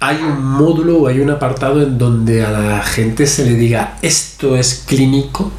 hay 0.03 0.17
un 0.17 0.45
módulo 0.45 0.99
o 0.99 1.07
hay 1.07 1.21
un 1.21 1.31
apartado 1.31 1.81
en 1.81 1.97
donde 1.97 2.45
a 2.45 2.51
la 2.51 2.83
gente 2.83 3.25
se 3.25 3.45
le 3.45 3.55
diga 3.55 3.99
esto 4.03 4.57
es 4.57 4.83
clínico 4.85 5.53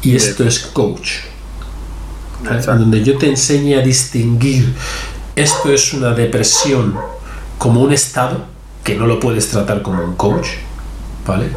y 0.00 0.16
esto 0.16 0.44
es 0.44 0.58
coach. 0.60 1.16
En 2.50 2.78
donde 2.78 3.04
yo 3.04 3.18
te 3.18 3.28
enseñe 3.28 3.74
a 3.74 3.82
distinguir 3.82 4.72
esto 5.36 5.70
es 5.70 5.92
una 5.92 6.14
depresión 6.14 6.94
como 7.58 7.82
un 7.82 7.92
estado 7.92 8.46
que 8.82 8.94
no 8.94 9.06
lo 9.06 9.20
puedes 9.20 9.48
tratar 9.48 9.82
como 9.82 10.02
un 10.02 10.14
coach, 10.14 10.48
¿vale? 11.26 11.50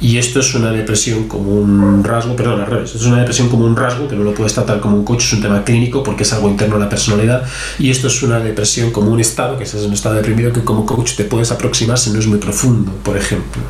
Y 0.00 0.16
esto 0.16 0.38
es 0.38 0.54
una 0.54 0.70
depresión 0.70 1.26
como 1.26 1.50
un 1.50 2.04
rasgo, 2.04 2.36
perdón, 2.36 2.60
al 2.60 2.66
revés, 2.66 2.94
es 2.94 3.02
una 3.02 3.18
depresión 3.18 3.48
como 3.48 3.64
un 3.64 3.74
rasgo 3.74 4.06
que 4.06 4.14
no 4.14 4.22
lo 4.22 4.32
puedes 4.32 4.54
tratar 4.54 4.78
como 4.78 4.96
un 4.96 5.04
coach, 5.04 5.24
es 5.24 5.32
un 5.32 5.42
tema 5.42 5.64
clínico 5.64 6.04
porque 6.04 6.22
es 6.22 6.32
algo 6.32 6.48
interno 6.48 6.76
a 6.76 6.78
la 6.78 6.88
personalidad. 6.88 7.42
Y 7.80 7.90
esto 7.90 8.06
es 8.06 8.22
una 8.22 8.38
depresión 8.38 8.92
como 8.92 9.10
un 9.10 9.18
estado, 9.18 9.58
que 9.58 9.64
es 9.64 9.74
un 9.74 9.92
estado 9.92 10.14
deprimido 10.14 10.52
que 10.52 10.62
como 10.62 10.86
coach 10.86 11.16
te 11.16 11.24
puedes 11.24 11.50
aproximar 11.50 11.98
si 11.98 12.10
no 12.10 12.20
es 12.20 12.26
muy 12.28 12.38
profundo, 12.38 12.92
por 13.02 13.16
ejemplo. 13.16 13.60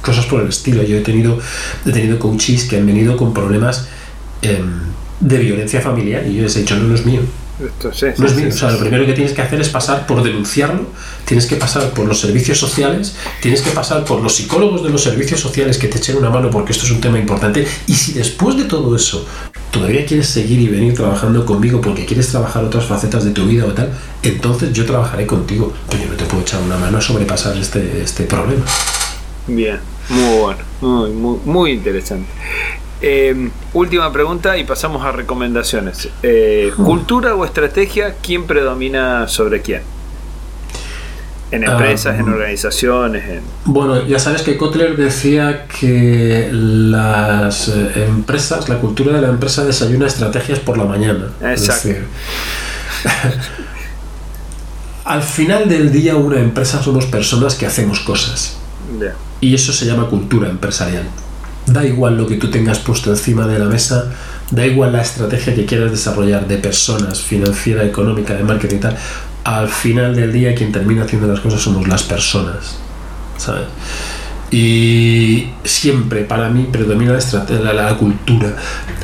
Cosas 0.00 0.24
por 0.26 0.40
el 0.40 0.48
estilo. 0.48 0.82
Yo 0.82 0.96
he 0.96 1.00
tenido, 1.00 1.38
he 1.84 1.92
tenido 1.92 2.18
coaches 2.18 2.64
que 2.64 2.78
han 2.78 2.86
venido 2.86 3.16
con 3.16 3.34
problemas 3.34 3.88
em, 4.40 4.80
de 5.20 5.38
violencia 5.38 5.82
familiar 5.82 6.26
y 6.26 6.36
yo 6.36 6.42
les 6.44 6.56
he 6.56 6.60
dicho, 6.60 6.76
no, 6.76 6.84
no 6.84 6.94
es 6.94 7.04
mío 7.04 7.20
no 7.58 8.26
es 8.26 8.36
bien. 8.36 8.48
o 8.48 8.52
sea, 8.52 8.70
lo 8.70 8.78
primero 8.78 9.06
que 9.06 9.14
tienes 9.14 9.32
que 9.32 9.40
hacer 9.40 9.60
es 9.60 9.70
pasar 9.70 10.06
por 10.06 10.22
denunciarlo, 10.22 10.86
tienes 11.24 11.46
que 11.46 11.56
pasar 11.56 11.90
por 11.90 12.06
los 12.06 12.20
servicios 12.20 12.58
sociales, 12.58 13.14
tienes 13.40 13.62
que 13.62 13.70
pasar 13.70 14.04
por 14.04 14.20
los 14.20 14.34
psicólogos 14.34 14.82
de 14.82 14.90
los 14.90 15.02
servicios 15.02 15.40
sociales 15.40 15.78
que 15.78 15.88
te 15.88 15.98
echen 15.98 16.16
una 16.16 16.28
mano 16.28 16.50
porque 16.50 16.72
esto 16.72 16.84
es 16.84 16.90
un 16.90 17.00
tema 17.00 17.18
importante. 17.18 17.66
Y 17.86 17.94
si 17.94 18.12
después 18.12 18.56
de 18.56 18.64
todo 18.64 18.94
eso 18.94 19.26
todavía 19.70 20.04
quieres 20.04 20.28
seguir 20.28 20.60
y 20.60 20.68
venir 20.68 20.94
trabajando 20.94 21.44
conmigo 21.46 21.80
porque 21.80 22.04
quieres 22.04 22.28
trabajar 22.28 22.64
otras 22.64 22.84
facetas 22.84 23.24
de 23.24 23.30
tu 23.30 23.46
vida 23.46 23.64
o 23.64 23.72
tal, 23.72 23.90
entonces 24.22 24.72
yo 24.72 24.84
trabajaré 24.84 25.26
contigo, 25.26 25.72
pero 25.88 26.04
yo 26.04 26.10
no 26.10 26.16
te 26.16 26.24
puedo 26.24 26.42
echar 26.42 26.60
una 26.62 26.76
mano 26.76 26.98
a 26.98 27.00
sobrepasar 27.00 27.56
este, 27.56 28.02
este 28.02 28.24
problema. 28.24 28.64
Bien, 29.46 29.78
muy 30.10 30.38
bueno, 30.38 30.60
muy, 30.80 31.10
muy, 31.10 31.38
muy 31.44 31.70
interesante. 31.72 32.28
Em, 33.08 33.52
última 33.72 34.12
pregunta 34.12 34.58
y 34.58 34.64
pasamos 34.64 35.04
a 35.04 35.12
recomendaciones. 35.12 36.08
Eh, 36.24 36.72
¿Cultura 36.74 37.36
o 37.36 37.44
estrategia? 37.44 38.16
¿Quién 38.20 38.48
predomina 38.48 39.28
sobre 39.28 39.62
quién? 39.62 39.82
En 41.52 41.62
empresas, 41.62 42.18
en 42.18 42.28
ah, 42.28 42.32
organizaciones. 42.32 43.28
En... 43.28 43.42
Bueno, 43.64 44.04
ya 44.04 44.18
sabes 44.18 44.42
que 44.42 44.56
Kotler 44.56 44.96
decía 44.96 45.68
que 45.68 46.48
las 46.52 47.68
eh, 47.68 48.06
empresas, 48.08 48.68
la 48.68 48.78
cultura 48.78 49.12
de 49.12 49.20
la 49.20 49.28
empresa 49.28 49.64
desayuna 49.64 50.08
estrategias 50.08 50.58
por 50.58 50.76
la 50.76 50.84
mañana. 50.84 51.30
Exacto. 51.42 51.90
al 55.04 55.22
final 55.22 55.68
del 55.68 55.92
día 55.92 56.16
una 56.16 56.40
empresa 56.40 56.82
somos 56.82 57.06
personas 57.06 57.54
que 57.54 57.66
hacemos 57.66 58.00
cosas. 58.00 58.56
Y 59.40 59.54
eso 59.54 59.72
se 59.72 59.86
llama 59.86 60.08
cultura 60.08 60.48
empresarial. 60.48 61.04
Da 61.66 61.84
igual 61.84 62.16
lo 62.16 62.26
que 62.26 62.36
tú 62.36 62.50
tengas 62.50 62.78
puesto 62.78 63.10
encima 63.10 63.46
de 63.46 63.58
la 63.58 63.66
mesa, 63.66 64.12
da 64.50 64.64
igual 64.64 64.92
la 64.92 65.02
estrategia 65.02 65.54
que 65.54 65.66
quieras 65.66 65.90
desarrollar 65.90 66.46
de 66.46 66.58
personas, 66.58 67.20
financiera, 67.20 67.84
económica, 67.84 68.34
de 68.34 68.44
marketing 68.44 68.76
y 68.76 68.80
tal. 68.80 68.96
Al 69.42 69.68
final 69.68 70.14
del 70.14 70.32
día 70.32 70.54
quien 70.54 70.70
termina 70.70 71.04
haciendo 71.04 71.26
las 71.26 71.40
cosas 71.40 71.60
somos 71.60 71.86
las 71.88 72.02
personas. 72.04 72.76
¿Sabes? 73.36 73.66
Y 74.50 75.48
siempre 75.64 76.22
para 76.22 76.48
mí 76.48 76.68
predomina 76.70 77.18
la, 77.62 77.72
la, 77.72 77.96
cultura. 77.96 78.54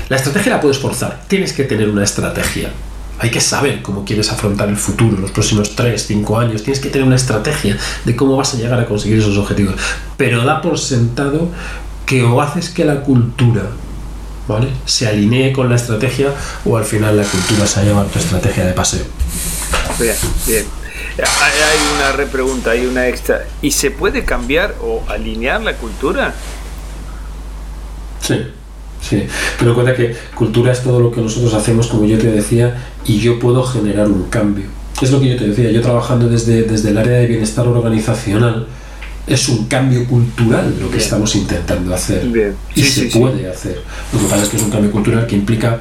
La 0.08 0.16
estrategia 0.16 0.52
la 0.52 0.60
puedes 0.60 0.78
forzar. 0.78 1.24
Tienes 1.26 1.52
que 1.52 1.64
tener 1.64 1.88
una 1.88 2.04
estrategia. 2.04 2.70
Hay 3.18 3.30
que 3.30 3.40
saber 3.40 3.82
cómo 3.82 4.04
quieres 4.04 4.30
afrontar 4.32 4.68
el 4.68 4.76
futuro, 4.76 5.18
los 5.18 5.30
próximos 5.30 5.74
3, 5.74 6.06
5 6.06 6.38
años. 6.38 6.62
Tienes 6.62 6.80
que 6.80 6.90
tener 6.90 7.06
una 7.06 7.16
estrategia 7.16 7.76
de 8.04 8.16
cómo 8.16 8.36
vas 8.36 8.54
a 8.54 8.56
llegar 8.56 8.78
a 8.80 8.86
conseguir 8.86 9.18
esos 9.18 9.36
objetivos. 9.36 9.74
Pero 10.16 10.44
da 10.44 10.60
por 10.60 10.78
sentado 10.78 11.48
que 12.06 12.22
o 12.24 12.40
haces 12.40 12.70
que 12.70 12.84
la 12.84 13.02
cultura 13.02 13.62
¿vale? 14.48 14.68
se 14.84 15.06
alinee 15.06 15.52
con 15.52 15.68
la 15.68 15.76
estrategia 15.76 16.34
o 16.64 16.76
al 16.76 16.84
final 16.84 17.16
la 17.16 17.24
cultura 17.24 17.66
se 17.66 17.84
lleva 17.84 18.04
tu 18.04 18.18
estrategia 18.18 18.64
de 18.64 18.72
paseo. 18.72 19.04
Bien, 19.98 20.16
bien. 20.46 20.64
Hay 21.18 21.78
una 21.96 22.12
repregunta, 22.12 22.70
hay 22.70 22.86
una 22.86 23.08
extra. 23.08 23.44
¿Y 23.60 23.72
se 23.72 23.90
puede 23.90 24.24
cambiar 24.24 24.74
o 24.80 25.02
alinear 25.08 25.60
la 25.60 25.76
cultura? 25.76 26.34
Sí, 28.20 28.36
sí. 29.00 29.26
Pero 29.58 29.74
cuenta 29.74 29.94
que 29.94 30.16
cultura 30.34 30.72
es 30.72 30.82
todo 30.82 31.00
lo 31.00 31.12
que 31.12 31.20
nosotros 31.20 31.52
hacemos, 31.54 31.88
como 31.88 32.06
yo 32.06 32.18
te 32.18 32.28
decía, 32.28 32.82
y 33.04 33.18
yo 33.18 33.38
puedo 33.38 33.62
generar 33.62 34.08
un 34.08 34.24
cambio. 34.28 34.66
Es 35.00 35.10
lo 35.10 35.20
que 35.20 35.30
yo 35.30 35.36
te 35.36 35.48
decía, 35.48 35.70
yo 35.70 35.82
trabajando 35.82 36.28
desde, 36.28 36.62
desde 36.62 36.90
el 36.90 36.98
área 36.98 37.18
de 37.18 37.26
bienestar 37.26 37.66
organizacional, 37.66 38.68
es 39.26 39.48
un 39.48 39.66
cambio 39.66 40.04
cultural 40.06 40.70
lo 40.80 40.86
que 40.88 40.96
Bien. 40.96 41.00
estamos 41.04 41.34
intentando 41.36 41.94
hacer. 41.94 42.26
Bien. 42.26 42.54
Y 42.74 42.82
Sí, 42.82 42.90
se 42.90 43.10
sí, 43.10 43.18
puede 43.18 43.48
hacer. 43.48 43.80
Lo 44.12 44.18
que 44.18 44.24
pasa 44.26 44.42
es 44.42 44.48
que 44.48 44.56
es 44.56 44.62
un 44.62 44.70
cambio 44.70 44.90
cultural 44.90 45.26
que 45.26 45.36
implica 45.36 45.80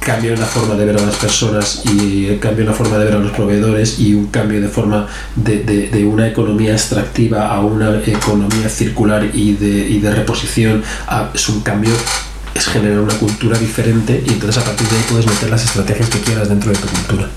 cambio 0.00 0.32
en 0.34 0.40
la 0.40 0.46
forma 0.46 0.74
de 0.74 0.84
ver 0.84 0.96
a 0.96 1.00
las 1.06 1.14
personas 1.14 1.82
y 1.84 2.26
el 2.26 2.40
cambio 2.40 2.62
en 2.64 2.70
la 2.70 2.74
forma 2.74 2.98
de 2.98 3.04
ver 3.04 3.14
a 3.14 3.18
los 3.20 3.30
proveedores 3.32 4.00
y 4.00 4.14
un 4.14 4.26
cambio 4.26 4.60
de 4.60 4.66
forma 4.68 5.06
de, 5.36 5.62
de- 5.62 5.88
de 5.90 6.04
una 6.04 6.26
economía 6.26 6.72
extractiva 6.72 7.46
a 7.54 7.60
una 7.60 8.00
economía 8.04 8.68
circular 8.68 9.30
y 9.32 9.52
de, 9.54 9.88
y 9.88 10.00
de 10.00 10.10
reposición. 10.12 10.82
a- 11.06 11.30
es 11.32 11.48
un 11.48 11.60
cambio, 11.60 11.92
es 12.54 12.66
generar 12.66 12.98
una 12.98 13.14
cultura 13.14 13.56
diferente 13.58 14.24
y 14.26 14.30
entonces 14.32 14.60
a 14.60 14.64
partir 14.64 14.88
de 14.88 14.96
ahí 14.96 15.04
puedes 15.08 15.26
meter 15.26 15.50
las 15.50 15.64
estrategias 15.64 16.08
que 16.10 16.18
quieras 16.18 16.48
dentro 16.48 16.72
de 16.72 16.78
tu 16.78 16.88
cultura. 16.88 17.28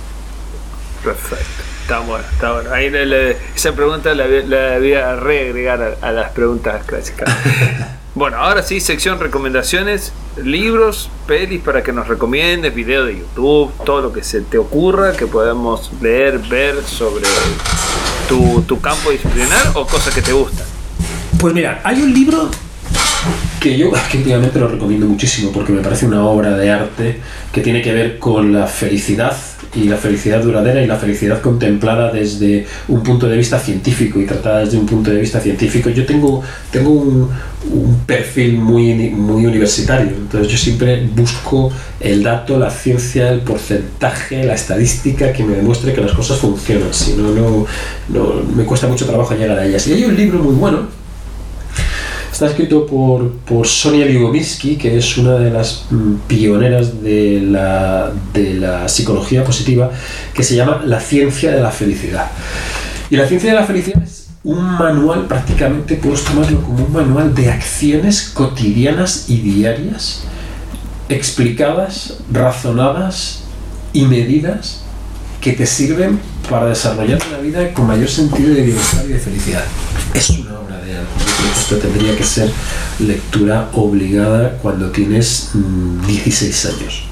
Perfecto. 1.03 1.63
Está 1.85 1.99
bueno, 1.99 2.25
está 2.33 2.51
bueno. 2.53 2.71
Ahí 2.73 2.89
le- 2.89 3.05
le- 3.05 3.37
esa 3.55 3.71
pregunta 3.73 4.15
la, 4.15 4.25
la 4.25 4.79
voy 4.79 4.93
a 4.93 5.15
reagregar 5.17 5.95
a, 6.01 6.07
a 6.07 6.11
las 6.11 6.31
preguntas 6.31 6.83
clásicas. 6.83 7.31
bueno, 8.15 8.37
ahora 8.37 8.63
sí, 8.63 8.79
sección 8.79 9.19
recomendaciones, 9.19 10.11
libros, 10.43 11.11
pelis 11.27 11.61
para 11.61 11.83
que 11.83 11.93
nos 11.93 12.07
recomiendes, 12.07 12.73
videos 12.73 13.05
de 13.05 13.19
YouTube, 13.19 13.71
todo 13.85 14.01
lo 14.01 14.11
que 14.11 14.23
se 14.23 14.41
te 14.41 14.57
ocurra 14.57 15.13
que 15.13 15.27
podamos 15.27 15.91
leer, 16.01 16.39
ver 16.39 16.81
sobre 16.83 17.25
tu, 18.27 18.63
tu 18.67 18.81
campo 18.81 19.11
disciplinar 19.11 19.67
o 19.75 19.85
cosas 19.85 20.11
que 20.15 20.23
te 20.23 20.33
gustan. 20.33 20.65
Pues 21.37 21.53
mira, 21.53 21.81
hay 21.83 22.01
un 22.01 22.11
libro 22.11 22.49
que 23.59 23.77
yo 23.77 23.91
que 24.11 24.17
últimamente 24.17 24.59
lo 24.59 24.67
recomiendo 24.69 25.05
muchísimo 25.05 25.51
porque 25.51 25.71
me 25.71 25.81
parece 25.83 26.07
una 26.07 26.23
obra 26.25 26.57
de 26.57 26.71
arte 26.71 27.21
que 27.51 27.61
tiene 27.61 27.83
que 27.83 27.93
ver 27.93 28.17
con 28.17 28.51
la 28.53 28.65
felicidad 28.65 29.37
y 29.75 29.83
la 29.83 29.97
felicidad 29.97 30.41
duradera 30.41 30.81
y 30.81 30.87
la 30.87 30.97
felicidad 30.97 31.41
contemplada 31.41 32.11
desde 32.11 32.65
un 32.87 33.03
punto 33.03 33.27
de 33.27 33.37
vista 33.37 33.59
científico 33.59 34.19
y 34.19 34.25
tratada 34.25 34.59
desde 34.59 34.77
un 34.77 34.85
punto 34.85 35.11
de 35.11 35.19
vista 35.19 35.39
científico. 35.39 35.89
Yo 35.89 36.05
tengo, 36.05 36.41
tengo 36.71 36.89
un, 36.89 37.29
perfil 38.05 38.57
muy, 38.57 38.93
muy 39.09 39.45
universitario, 39.45 40.11
entonces 40.15 40.51
yo 40.51 40.57
siempre 40.57 41.07
busco 41.15 41.71
el 41.99 42.21
dato, 42.21 42.59
la 42.59 42.69
ciencia, 42.69 43.29
el 43.29 43.39
porcentaje, 43.39 44.43
la 44.43 44.53
estadística 44.53 45.33
que 45.33 45.43
me 45.43 45.55
demuestre 45.55 45.91
que 45.91 46.01
las 46.01 46.11
cosas 46.11 46.37
funcionan, 46.37 46.93
si 46.93 47.13
no, 47.13 47.31
no, 47.31 47.65
no 48.09 48.43
me 48.55 48.65
cuesta 48.65 48.87
mucho 48.87 49.07
trabajo 49.07 49.33
llegar 49.33 49.57
a 49.57 49.65
ellas. 49.65 49.87
Y 49.87 49.93
hay 49.93 50.05
un 50.05 50.15
libro 50.15 50.39
muy 50.39 50.53
bueno 50.53 51.04
Está 52.35 52.47
escrito 52.47 52.85
por, 52.85 53.31
por 53.45 53.65
Sonia 53.65 54.05
Lyubomirsky, 54.05 54.75
que 54.75 54.97
es 54.97 55.17
una 55.17 55.35
de 55.35 55.51
las 55.51 55.85
pioneras 56.27 57.01
de 57.01 57.39
la, 57.41 58.11
de 58.33 58.55
la 58.55 58.89
psicología 58.89 59.45
positiva, 59.45 59.89
que 60.33 60.43
se 60.43 60.53
llama 60.53 60.81
La 60.83 60.99
ciencia 60.99 61.51
de 61.51 61.61
la 61.61 61.71
felicidad. 61.71 62.29
Y 63.09 63.15
la 63.15 63.25
ciencia 63.25 63.51
de 63.51 63.55
la 63.55 63.63
felicidad 63.65 64.03
es 64.03 64.27
un 64.43 64.61
manual, 64.65 65.27
prácticamente 65.27 65.95
puedes 65.95 66.25
tomarlo 66.25 66.61
como 66.61 66.83
un 66.83 66.91
manual 66.91 67.33
de 67.33 67.51
acciones 67.51 68.29
cotidianas 68.33 69.29
y 69.29 69.37
diarias, 69.37 70.25
explicadas, 71.07 72.17
razonadas 72.29 73.43
y 73.93 74.01
medidas 74.07 74.81
que 75.39 75.53
te 75.53 75.65
sirven 75.65 76.19
para 76.49 76.65
desarrollar 76.65 77.17
una 77.29 77.37
vida 77.37 77.73
con 77.73 77.87
mayor 77.87 78.09
sentido 78.09 78.53
de 78.53 78.61
bienestar 78.61 79.05
y 79.05 79.13
de 79.13 79.19
felicidad. 79.19 79.63
Es 80.13 80.31
una 80.31 80.54
esto 81.57 81.77
tendría 81.77 82.15
que 82.17 82.23
ser 82.23 82.49
lectura 82.99 83.69
obligada 83.73 84.57
cuando 84.61 84.89
tienes 84.91 85.49
mm, 85.53 86.05
16 86.05 86.65
años. 86.65 87.03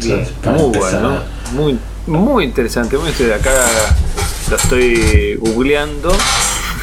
¿sabes? 0.00 0.28
Para 0.42 0.56
muy 0.56 0.66
empezar 0.66 1.00
bueno, 1.02 1.08
a- 1.16 1.50
muy, 1.52 1.78
muy 2.06 2.44
interesante. 2.44 2.96
Muy 2.98 3.08
interesante. 3.10 3.48
Acá 3.50 3.64
lo 4.50 4.56
estoy 4.56 5.36
googleando 5.36 6.12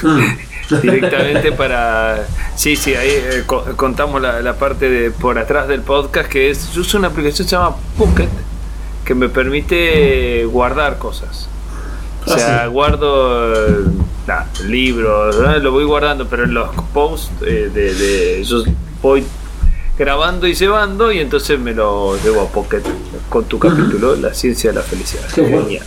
directamente 0.81 1.51
para... 1.51 2.25
Sí, 2.55 2.75
sí, 2.75 2.93
ahí 2.95 3.09
eh, 3.11 3.43
co- 3.45 3.63
contamos 3.75 4.21
la, 4.21 4.41
la 4.41 4.53
parte 4.55 4.89
de 4.89 5.11
por 5.11 5.37
atrás 5.39 5.67
del 5.67 5.81
podcast 5.81 6.29
que 6.29 6.49
es... 6.49 6.71
Yo 6.73 6.81
uso 6.81 6.97
una 6.97 7.07
aplicación 7.07 7.45
que 7.45 7.49
se 7.49 7.55
llama 7.55 7.75
Pocket 7.97 8.29
que 9.05 9.15
me 9.15 9.27
permite 9.29 10.45
guardar 10.45 10.97
cosas. 10.99 11.47
O 12.25 12.31
Ah, 12.33 12.37
sea, 12.37 12.63
sí. 12.65 12.69
guardo 12.69 13.55
eh, 13.55 13.85
nah, 14.27 14.43
libros, 14.65 15.35
¿eh? 15.35 15.59
lo 15.59 15.71
voy 15.71 15.83
guardando, 15.85 16.27
pero 16.27 16.43
en 16.43 16.53
los 16.53 16.69
posts 16.93 17.31
eh, 17.45 17.69
de, 17.73 17.93
de- 17.93 18.43
yo 18.43 18.63
voy 19.01 19.23
grabando 19.97 20.47
y 20.47 20.53
llevando 20.53 21.11
y 21.11 21.19
entonces 21.19 21.59
me 21.59 21.73
lo 21.73 22.17
llevo 22.23 22.41
a 22.41 22.47
Pocket 22.47 22.81
con 23.29 23.45
tu 23.45 23.59
capítulo, 23.59 24.15
La 24.15 24.33
ciencia 24.33 24.71
de 24.71 24.77
la 24.77 24.81
felicidad. 24.83 25.23
Qué 25.33 25.41
bueno. 25.41 25.63
Genial. 25.63 25.85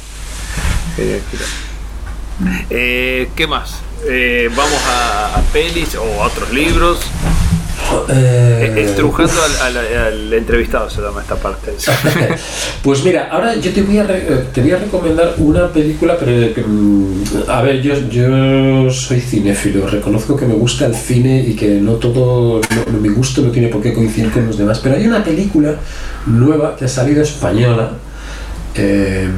Genial, 0.96 1.20
genial. 1.30 2.66
Eh, 2.70 3.30
¿Qué 3.36 3.46
más? 3.46 3.76
Eh, 4.08 4.50
vamos 4.56 4.80
a, 4.88 5.36
a 5.38 5.40
pelis 5.52 5.94
o 5.94 6.22
a 6.22 6.26
otros 6.26 6.52
libros. 6.52 6.98
Eh, 8.08 8.72
Eh, 8.76 8.82
Estrujando 8.84 9.32
al, 9.62 9.76
al- 9.76 9.96
al 9.96 10.32
entrevistado 10.32 10.88
se 10.88 11.00
llama 11.02 11.20
esta 11.22 11.36
parte. 11.36 11.72
Pues 12.82 13.04
mira, 13.04 13.28
ahora 13.30 13.54
yo 13.56 13.72
te 13.72 13.82
voy 13.82 13.98
a, 13.98 14.04
re- 14.04 14.26
eh, 14.28 14.44
te 14.52 14.60
voy 14.60 14.72
a 14.72 14.78
recomendar 14.78 15.34
una 15.38 15.68
película, 15.72 16.16
pero 16.18 16.52
que, 16.54 16.62
mm, 16.66 17.24
a 17.48 17.62
ver, 17.62 17.80
yo, 17.80 17.94
yo 18.08 18.90
soy 18.90 19.20
cinéfilo, 19.20 19.86
reconozco 19.86 20.36
que 20.36 20.46
me 20.46 20.54
gusta 20.54 20.86
el 20.86 20.94
cine 20.94 21.40
y 21.46 21.54
que 21.54 21.68
no 21.80 21.92
todo, 21.94 22.60
no- 22.74 22.92
no- 22.92 22.98
mi 22.98 23.08
gusto 23.08 23.42
no 23.42 23.50
tiene 23.50 23.68
por 23.68 23.80
qué 23.82 23.92
coincidir 23.94 24.30
con 24.32 24.46
los 24.46 24.58
demás, 24.58 24.80
pero 24.80 24.96
hay 24.96 25.06
una 25.06 25.22
película 25.22 25.76
nueva 26.26 26.74
que 26.76 26.86
ha 26.86 26.88
salido 26.88 27.22
española 27.22 27.92
eh, 28.74 29.28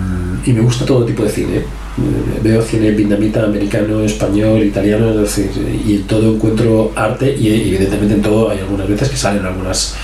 y 0.46 0.52
me 0.52 0.60
gusta 0.60 0.84
todo 0.84 1.04
tipo 1.04 1.22
de 1.24 1.30
cine. 1.30 1.62
Eh, 1.96 2.40
Veo 2.42 2.60
cine 2.60 2.90
vietnamita, 2.90 3.44
americano, 3.44 4.02
español, 4.02 4.62
italiano, 4.64 5.10
es 5.10 5.16
decir, 5.36 5.50
y 5.86 5.94
en 5.94 6.02
todo 6.04 6.34
encuentro 6.34 6.92
arte 6.96 7.36
y 7.38 7.48
evidentemente 7.48 8.14
en 8.14 8.22
todo 8.22 8.50
hay 8.50 8.58
algunas 8.58 8.88
veces 8.88 9.08
que 9.08 9.16
salen 9.16 9.46
algunas 9.46 9.94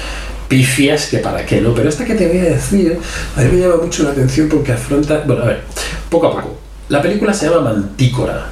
pifias 0.47 1.07
que 1.07 1.19
para 1.19 1.45
qué, 1.45 1.61
¿no? 1.61 1.75
Pero 1.75 1.89
esta 1.89 2.05
que 2.05 2.15
te 2.15 2.29
voy 2.29 2.39
a 2.39 2.45
decir, 2.45 2.99
a 3.37 3.41
mí 3.43 3.49
me 3.53 3.59
llama 3.59 3.83
mucho 3.83 4.05
la 4.05 4.11
atención 4.11 4.49
porque 4.49 4.73
afronta, 4.73 5.23
bueno, 5.27 5.43
a 5.43 5.47
ver, 5.47 5.63
poco 6.09 6.29
a 6.29 6.33
poco. 6.33 6.59
La 6.89 7.03
película 7.03 7.35
se 7.35 7.49
llama 7.49 7.73
Mantícora, 7.73 8.47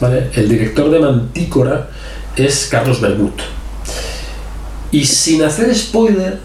¿vale? 0.00 0.30
El 0.34 0.48
director 0.48 0.90
de 0.90 0.98
Mantícora 1.00 1.88
es 2.34 2.68
Carlos 2.70 3.00
Bermud. 3.00 3.32
Y 4.90 5.04
sin 5.04 5.42
hacer 5.42 5.74
spoiler 5.74 6.38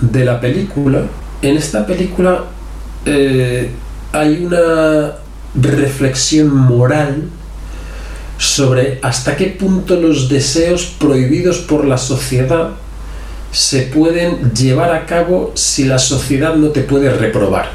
de 0.00 0.24
la 0.24 0.40
película, 0.40 1.02
en 1.42 1.56
esta 1.56 1.86
película 1.86 2.44
eh, 3.04 3.70
hay 4.12 4.44
una 4.44 5.21
reflexión 5.54 6.54
moral 6.54 7.28
sobre 8.38 8.98
hasta 9.02 9.36
qué 9.36 9.46
punto 9.46 9.96
los 9.96 10.28
deseos 10.28 10.84
prohibidos 10.98 11.58
por 11.58 11.84
la 11.84 11.98
sociedad 11.98 12.70
se 13.52 13.82
pueden 13.82 14.52
llevar 14.52 14.92
a 14.92 15.06
cabo 15.06 15.52
si 15.54 15.84
la 15.84 15.98
sociedad 15.98 16.54
no 16.56 16.68
te 16.68 16.80
puede 16.80 17.10
reprobar. 17.10 17.70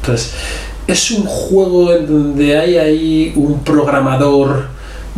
Entonces, 0.00 0.32
es 0.86 1.10
un 1.10 1.24
juego 1.24 1.92
donde 1.98 2.58
hay 2.58 2.76
ahí 2.76 3.32
un 3.36 3.62
programador 3.62 4.66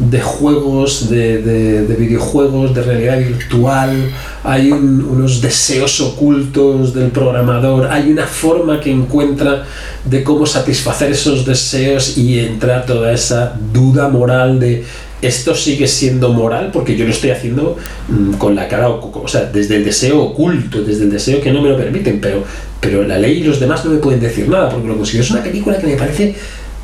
de 0.09 0.21
juegos, 0.21 1.11
de, 1.11 1.43
de- 1.43 1.87
de 1.87 1.95
videojuegos, 1.95 2.75
de 2.75 2.83
realidad 2.83 3.19
virtual, 3.19 4.11
hay 4.45 4.73
un- 4.73 5.05
unos 5.05 5.41
deseos 5.43 6.01
ocultos 6.01 6.95
del 6.95 7.11
programador, 7.11 7.87
hay 7.91 8.11
una 8.11 8.27
forma 8.27 8.81
que 8.81 8.91
encuentra 8.91 9.65
de 10.05 10.23
cómo 10.25 10.47
satisfacer 10.47 11.11
esos 11.13 11.45
deseos 11.45 12.17
y 12.17 12.39
entra 12.39 12.87
toda 12.87 13.13
esa 13.13 13.55
duda 13.73 14.09
moral 14.09 14.59
de 14.59 14.85
esto 15.23 15.55
sigue 15.55 15.87
siendo 15.87 16.33
moral 16.33 16.71
porque 16.73 16.97
yo 16.97 17.05
lo 17.05 17.11
estoy 17.11 17.29
haciendo 17.31 17.77
mm, 18.09 18.33
con 18.39 18.55
la 18.55 18.67
cara 18.69 18.89
o, 18.89 19.23
o 19.23 19.29
sea, 19.29 19.43
desde 19.53 19.77
el 19.77 19.85
deseo 19.85 20.19
oculto, 20.23 20.83
desde 20.83 21.03
el 21.05 21.11
deseo 21.11 21.43
que 21.43 21.53
no 21.53 21.61
me 21.61 21.69
lo 21.69 21.77
permiten, 21.77 22.21
pero, 22.23 22.43
pero 22.81 23.03
la 23.03 23.19
ley 23.19 23.41
y 23.41 23.45
los 23.45 23.61
demás 23.61 23.85
no 23.85 23.91
me 23.91 23.99
pueden 23.99 24.19
decir 24.21 24.49
nada 24.49 24.71
porque 24.71 24.89
lo 24.89 24.97
considero 24.97 25.25
es 25.25 25.31
una 25.31 25.43
película 25.43 25.77
que 25.79 25.87
me 25.89 25.97
parece 25.97 26.35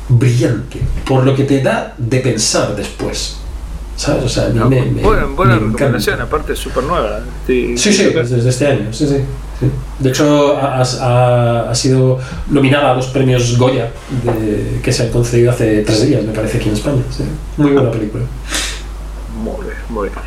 brillante, 0.09 0.79
por 1.05 1.23
lo 1.25 1.35
que 1.35 1.43
te 1.43 1.61
da 1.61 1.93
de 1.97 2.19
pensar 2.19 2.75
después. 2.75 3.37
¿Sabes? 3.95 4.23
O 4.25 4.29
sea, 4.29 4.45
a 4.45 4.49
mí 4.49 4.59
me, 4.59 4.81
me- 4.83 5.01
buena 5.01 5.25
buena 5.25 5.55
me 5.55 5.67
encanta. 5.73 6.21
aparte 6.23 6.53
es 6.53 6.59
súper 6.59 6.83
nueva. 6.83 7.21
Sí, 7.47 7.75
Sí, 7.77 7.91
sí, 7.91 8.03
desde, 8.05 8.35
desde 8.35 8.49
este 8.49 8.67
año, 8.67 8.93
sí, 8.93 9.07
sí. 9.07 9.15
sí. 9.59 9.65
De 9.97 10.09
hecho, 10.09 10.55
ha, 10.55 10.83
ha- 10.83 11.69
ha 11.71 11.73
sido 11.75 12.19
nominada 12.49 12.91
a 12.91 12.93
los 12.93 13.07
premios 13.07 13.57
Goya 13.57 13.91
de- 14.23 14.79
que 14.83 14.91
se 14.93 15.03
han 15.03 15.09
concedido 15.09 15.49
hace 15.51 15.81
tres 15.81 16.05
días, 16.05 16.23
me 16.23 16.31
parece, 16.31 16.57
aquí 16.59 16.69
en 16.69 16.75
España. 16.75 17.01
sí. 17.09 17.23
Muy 17.57 17.71
buena 17.71 17.89
película. 17.89 18.23
Muy 19.43 19.65
bien, 19.65 19.77
muy 19.89 20.09
bien. 20.09 20.21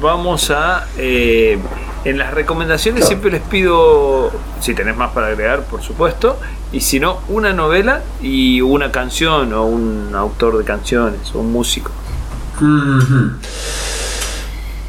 Vamos 0.00 0.50
a. 0.50 0.86
eh, 0.96 1.58
en 2.06 2.18
las 2.18 2.32
recomendaciones 2.32 3.00
Claro. 3.00 3.08
siempre 3.08 3.30
les 3.32 3.42
pido, 3.42 4.30
si 4.60 4.74
tenés 4.74 4.96
más 4.96 5.10
para 5.10 5.26
agregar, 5.26 5.64
por 5.64 5.82
supuesto, 5.82 6.38
y 6.72 6.80
si 6.80 7.00
no, 7.00 7.18
una 7.28 7.52
novela 7.52 8.02
y 8.22 8.60
una 8.60 8.92
canción 8.92 9.52
o 9.52 9.64
un 9.66 10.12
autor 10.14 10.58
de 10.58 10.64
canciones 10.64 11.34
o 11.34 11.40
un 11.40 11.50
músico. 11.52 11.90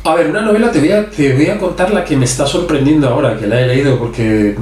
A 0.03 0.15
ver, 0.15 0.29
una 0.29 0.41
novela 0.41 0.71
te 0.71 0.79
voy, 0.79 0.91
a, 0.91 1.09
te 1.09 1.33
voy 1.33 1.47
a 1.47 1.57
contar 1.57 1.91
la 1.91 2.05
que 2.05 2.15
me 2.15 2.23
está 2.25 2.45
sorprendiendo 2.45 3.09
ahora, 3.09 3.35
que 3.35 3.45
la 3.47 3.59
he 3.61 3.67
leído, 3.67 3.97
porque 3.97 4.55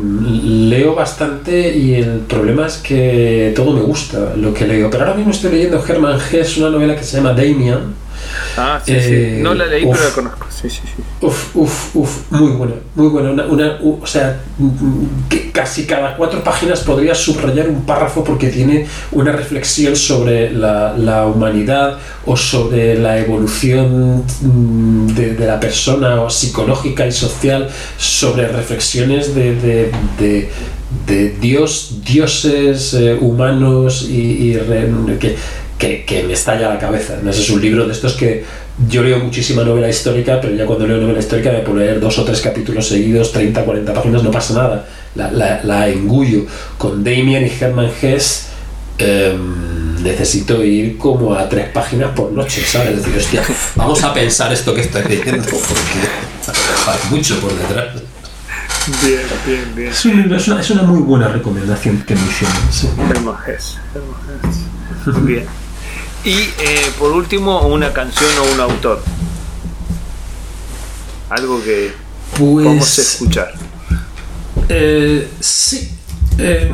leo 0.43 0.95
bastante 0.95 1.77
y 1.77 1.95
el 1.95 2.21
problema 2.21 2.65
es 2.65 2.77
que 2.77 3.53
todo 3.55 3.73
me 3.73 3.81
gusta 3.81 4.33
lo 4.37 4.53
que 4.53 4.65
leo. 4.65 4.89
Pero 4.89 5.03
ahora 5.03 5.15
mismo 5.15 5.31
estoy 5.31 5.51
leyendo 5.51 5.83
Herman 5.85 6.19
Hesse, 6.19 6.57
una 6.57 6.69
novela 6.71 6.95
que 6.95 7.03
se 7.03 7.17
llama 7.17 7.33
Damian. 7.33 8.04
Ah, 8.57 8.81
sí, 8.83 8.99
sí. 9.01 9.37
No 9.39 9.53
la 9.53 9.65
leí, 9.65 9.85
pero 9.85 10.03
la 10.03 10.09
conozco. 10.11 10.47
Sí, 10.49 10.69
sí, 10.69 10.81
sí. 10.83 11.03
Uf, 11.21 11.55
uf, 11.55 11.95
uf, 11.95 12.31
muy 12.31 12.51
buena, 12.51 12.75
muy 12.95 13.07
buena. 13.09 13.31
Una, 13.31 13.45
una, 13.45 13.77
o 13.81 14.05
sea, 14.05 14.39
que 15.29 15.51
casi 15.51 15.85
cada 15.85 16.15
cuatro 16.15 16.43
páginas 16.43 16.79
podrías 16.81 17.17
subrayar 17.17 17.69
un 17.69 17.85
párrafo 17.85 18.23
porque 18.23 18.49
tiene 18.49 18.87
una 19.11 19.31
reflexión 19.31 19.95
sobre 19.95 20.51
la, 20.51 20.95
la 20.97 21.25
humanidad 21.25 21.97
o 22.25 22.37
sobre 22.37 22.97
la 22.97 23.19
evolución 23.19 24.23
de, 25.15 25.33
de, 25.33 25.45
la 25.45 25.59
persona 25.59 26.21
o 26.21 26.29
psicológica 26.29 27.05
y 27.05 27.11
social, 27.11 27.69
sobre 27.97 28.47
reflexiones 28.47 29.35
de, 29.35 29.55
de, 29.55 29.91
de 30.19 30.49
de 31.07 31.29
Dios, 31.29 32.01
dioses 32.05 32.93
eh, 32.93 33.17
humanos 33.19 34.07
y, 34.09 34.13
y 34.13 34.57
re, 34.57 34.89
que, 35.19 35.35
que, 35.77 36.05
que, 36.05 36.23
me 36.23 36.33
estalla 36.33 36.69
la 36.69 36.79
cabeza. 36.79 37.15
Ese 37.27 37.41
es 37.41 37.49
un 37.49 37.61
libro 37.61 37.85
de 37.85 37.93
estos 37.93 38.13
que 38.13 38.43
yo 38.89 39.03
leo 39.03 39.19
muchísima 39.19 39.63
novela 39.63 39.89
histórica, 39.89 40.39
pero 40.41 40.55
ya 40.55 40.65
cuando 40.65 40.87
leo 40.87 40.97
novela 40.97 41.19
histórica 41.19 41.51
me 41.51 41.59
puedo 41.59 41.79
leer 41.79 41.99
dos 41.99 42.17
o 42.19 42.23
tres 42.23 42.41
capítulos 42.41 42.87
seguidos, 42.87 43.31
30, 43.31 43.63
40 43.63 43.93
páginas, 43.93 44.23
no 44.23 44.31
pasa 44.31 44.53
nada. 44.53 44.85
La, 45.15 45.31
la, 45.31 45.63
la 45.63 45.87
engullo. 45.89 46.45
Con 46.77 47.03
Damien 47.03 47.45
y 47.45 47.63
Herman 47.63 47.89
Hess 48.01 48.47
eh, 48.97 49.37
necesito 50.01 50.63
ir 50.63 50.97
como 50.97 51.33
a 51.33 51.49
tres 51.49 51.69
páginas 51.69 52.11
por 52.11 52.31
noche, 52.31 52.63
¿sabes? 52.65 52.97
Es 52.97 53.05
decir, 53.05 53.17
hostia, 53.17 53.43
vamos 53.75 54.03
a 54.03 54.13
pensar 54.13 54.53
esto 54.53 54.73
que 54.73 54.81
estoy 54.81 55.03
leyendo, 55.03 55.43
porque 55.49 55.99
hay 56.87 57.09
mucho 57.09 57.39
por 57.39 57.53
detrás. 57.57 58.01
Bien, 59.03 59.21
bien, 59.47 59.75
bien. 59.75 59.91
Es, 59.91 60.05
un, 60.05 60.33
es, 60.33 60.47
una, 60.47 60.61
es 60.61 60.69
una, 60.69 60.83
muy 60.83 61.01
buena 61.01 61.27
recomendación 61.27 62.03
que 62.03 62.13
me 62.15 62.21
hicieron. 62.21 62.55
Sí. 62.71 62.87
Hess. 63.47 63.77
Bien. 65.23 65.45
Y 66.25 66.39
eh, 66.57 66.91
por 66.97 67.11
último, 67.11 67.67
una 67.67 67.93
canción 67.93 68.31
o 68.39 68.53
un 68.55 68.59
autor. 68.59 69.03
Algo 71.29 71.63
que 71.63 71.93
pues, 72.35 72.65
vamos 72.65 72.97
a 72.97 73.01
escuchar. 73.01 73.53
Eh, 74.67 75.29
sí. 75.39 75.91
Eh, 76.39 76.71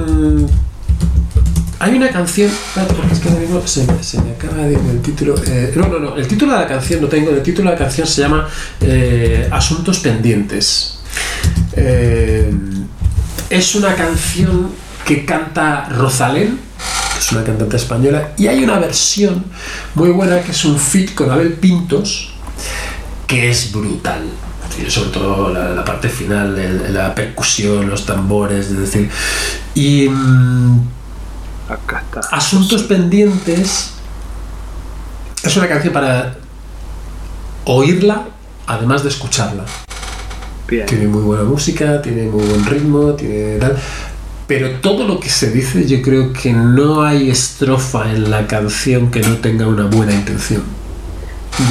hay 1.80 1.98
una 1.98 2.10
canción. 2.12 2.50
Porque 2.96 3.14
es 3.14 3.20
que 3.20 3.28
ahora 3.28 3.42
mismo 3.42 3.68
se 3.68 3.86
me, 3.86 4.02
se 4.02 4.22
me 4.22 4.32
acaba 4.32 4.56
de 4.64 4.72
ir 4.72 4.80
el 4.90 5.02
título. 5.02 5.36
Eh, 5.46 5.74
no, 5.76 5.88
no, 5.90 6.00
no. 6.00 6.16
El 6.16 6.30
título 6.30 6.54
de 6.54 6.60
la 6.60 6.68
canción 6.68 7.02
no 7.02 7.10
tengo. 7.10 7.32
El 7.32 7.44
título 7.44 7.72
de 7.72 7.76
la 7.76 7.80
canción 7.80 8.08
se 8.08 8.22
llama 8.22 8.48
Asuntos 9.52 10.00
Pendientes. 10.00 11.00
es 13.50 13.76
una 13.76 13.96
canción 13.96 14.70
que 15.06 15.26
canta 15.26 15.90
Rosalén 15.90 16.71
es 17.22 17.32
una 17.32 17.44
cantante 17.44 17.78
española, 17.78 18.32
y 18.38 18.48
hay 18.48 18.64
una 18.64 18.80
versión 18.80 19.46
muy 19.96 20.10
buena 20.10 20.42
que 20.42 20.52
es 20.52 20.66
un 20.66 20.78
fit 20.78 21.14
con 21.14 21.30
Abel 21.30 21.54
Pintos, 21.54 22.34
que 23.28 23.50
es 23.50 23.72
brutal. 23.72 24.24
Sobre 24.88 25.10
todo 25.10 25.54
la, 25.54 25.70
la 25.70 25.84
parte 25.84 26.08
final, 26.08 26.58
el, 26.58 26.94
la 26.94 27.14
percusión, 27.14 27.90
los 27.90 28.06
tambores, 28.06 28.68
es 28.68 28.78
decir. 28.78 29.10
Y. 29.76 30.08
Mmm, 30.10 30.80
Acá 31.70 32.04
está. 32.06 32.22
Asuntos 32.36 32.84
pendientes. 32.84 33.92
Es 35.44 35.58
una 35.58 35.68
canción 35.68 35.94
para 35.94 36.38
oírla, 37.66 38.30
además 38.66 39.04
de 39.04 39.10
escucharla. 39.10 39.66
Bien. 40.68 40.86
Tiene 40.86 41.08
muy 41.08 41.22
buena 41.22 41.44
música, 41.44 42.02
tiene 42.02 42.24
muy 42.30 42.44
buen 42.46 42.66
ritmo, 42.66 43.12
tiene 43.14 43.58
tal 43.58 43.78
pero 44.52 44.70
todo 44.82 45.08
lo 45.08 45.18
que 45.18 45.30
se 45.30 45.50
dice 45.50 45.88
yo 45.88 46.02
creo 46.02 46.34
que 46.34 46.52
no 46.52 47.04
hay 47.04 47.30
estrofa 47.30 48.12
en 48.12 48.30
la 48.30 48.48
canción 48.48 49.10
que 49.10 49.22
no 49.22 49.38
tenga 49.38 49.66
una 49.66 49.86
buena 49.86 50.14
intención. 50.14 50.62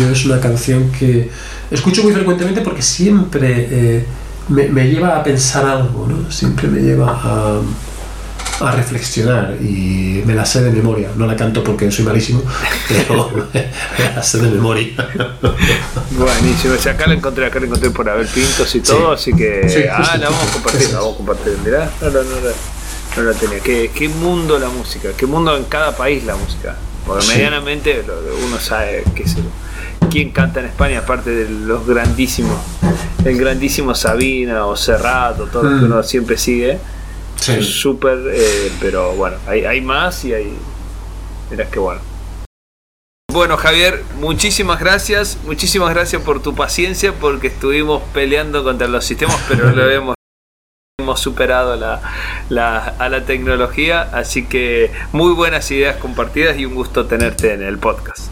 Yo 0.01 0.09
es 0.09 0.25
una 0.25 0.41
canción 0.41 0.91
que 0.91 1.29
escucho 1.71 2.03
muy 2.03 2.15
frecuentemente 2.15 2.63
porque 2.63 2.81
siempre 2.81 3.69
eh, 3.71 4.05
me, 4.49 4.69
me, 4.69 4.89
lleva 4.89 5.19
a 5.19 5.23
pensar 5.23 5.67
algo, 5.67 6.07
¿no? 6.09 6.33
siempre 6.33 6.69
me 6.69 6.81
lleva 6.81 7.21
a, 7.23 7.61
a, 8.61 8.73
reflexionar 8.73 9.57
y 9.61 10.23
me 10.25 10.35
la 10.35 10.45
sé 10.45 10.63
de 10.63 10.71
memoria. 10.71 11.11
No 11.17 11.27
la 11.27 11.37
canto 11.37 11.63
porque 11.65 11.91
soy 11.91 12.05
malísimo, 12.05 12.43
pero 12.89 13.31
me 13.55 14.15
la 14.15 14.23
sé 14.23 14.39
de 14.39 14.51
memoria. 14.51 14.89
Buenísimo, 16.11 16.75
o 16.75 16.79
sea, 16.79 16.93
acá 16.93 17.07
la 17.07 17.15
encontré, 17.15 17.47
acá 17.47 17.61
la 17.61 17.67
encontré 17.67 17.91
por 17.91 18.09
haber 18.09 18.27
pintos 18.27 18.75
y 18.75 18.81
todo, 18.81 19.17
sí. 19.17 19.31
así 19.31 19.39
que 19.39 19.69
sí, 19.69 19.83
ah, 19.91 20.17
la 20.19 20.31
vamos 20.31 20.49
a 20.49 20.53
compartir, 20.53 20.91
la 20.91 20.99
vamos 20.99 21.15
a 21.15 21.17
compartir. 21.17 21.59
Mirá, 21.65 21.91
no, 22.01 22.11
no, 22.11 22.23
no, 22.23 22.41
no, 22.41 23.17
no 23.17 23.23
la 23.23 23.39
tenía. 23.39 23.61
¿Qué, 23.61 23.91
qué 23.95 24.09
mundo 24.09 24.59
la 24.59 24.69
música, 24.69 25.11
qué 25.17 25.27
mundo 25.27 25.57
en 25.57 25.65
cada 25.65 25.97
país 25.97 26.25
la 26.25 26.37
música. 26.37 26.77
Porque 27.07 27.25
sí. 27.25 27.33
medianamente 27.35 28.05
uno 28.47 28.61
sabe 28.61 29.05
qué 29.15 29.23
es 29.23 29.37
quién 30.11 30.31
canta 30.31 30.61
en 30.61 30.67
España, 30.67 30.99
aparte 30.99 31.31
de 31.31 31.49
los 31.49 31.87
grandísimos, 31.87 32.59
el 33.25 33.39
grandísimo 33.39 33.95
Sabina 33.95 34.67
o 34.67 34.77
Serrat 34.77 35.39
o 35.41 35.47
todo 35.47 35.63
lo 35.63 35.79
que 35.79 35.85
uno 35.87 36.03
siempre 36.03 36.37
sigue. 36.37 36.79
Sí. 37.41 37.63
Súper, 37.63 38.19
eh, 38.33 38.71
pero 38.81 39.13
bueno, 39.15 39.37
hay, 39.47 39.65
hay 39.65 39.81
más 39.81 40.25
y 40.25 40.35
hay. 40.35 40.53
Mirá 41.51 41.69
que 41.69 41.79
bueno. 41.79 42.01
Bueno, 43.33 43.57
Javier, 43.57 44.03
muchísimas 44.17 44.81
gracias. 44.81 45.39
Muchísimas 45.45 45.91
gracias 45.91 46.21
por 46.23 46.43
tu 46.43 46.55
paciencia 46.55 47.13
porque 47.13 47.47
estuvimos 47.47 48.03
peleando 48.13 48.65
contra 48.65 48.89
los 48.89 49.05
sistemas, 49.05 49.41
pero 49.49 49.71
lo 49.71 49.89
hemos, 49.91 50.15
hemos 50.99 51.21
superado 51.21 51.77
la, 51.77 52.03
la, 52.49 52.79
a 52.79 53.09
la 53.09 53.25
tecnología. 53.25 54.03
Así 54.03 54.47
que 54.47 54.91
muy 55.13 55.33
buenas 55.33 55.71
ideas 55.71 55.97
compartidas 55.97 56.59
y 56.59 56.67
un 56.67 56.75
gusto 56.75 57.07
tenerte 57.07 57.55
en 57.55 57.63
el 57.63 57.79
podcast. 57.79 58.30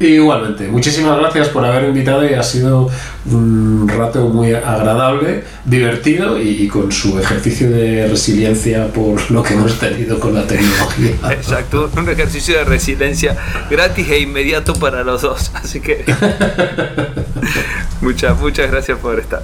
Igualmente, 0.00 0.66
muchísimas 0.68 1.16
gracias 1.18 1.48
por 1.48 1.64
haber 1.64 1.84
invitado 1.84 2.28
y 2.28 2.34
ha 2.34 2.42
sido 2.42 2.90
un 3.26 3.88
rato 3.88 4.28
muy 4.28 4.52
agradable, 4.52 5.44
divertido 5.64 6.40
y, 6.40 6.64
y, 6.64 6.68
con 6.68 6.90
su 6.90 7.18
ejercicio 7.20 7.70
de 7.70 8.08
resiliencia 8.08 8.88
por 8.88 9.30
lo 9.30 9.42
que 9.42 9.54
hemos 9.54 9.78
tenido 9.78 10.18
con 10.18 10.34
la 10.34 10.44
tecnología. 10.46 11.12
Exacto, 11.30 11.88
un 11.96 12.08
ejercicio 12.08 12.58
de 12.58 12.64
resiliencia 12.64 13.36
gratis 13.70 14.08
e 14.08 14.18
inmediato 14.18 14.74
para 14.74 15.04
los 15.04 15.22
dos, 15.22 15.52
así 15.54 15.80
que 15.80 16.04
muchas, 18.00 18.38
muchas 18.40 18.70
gracias 18.70 18.98
por 18.98 19.20
estar. 19.20 19.42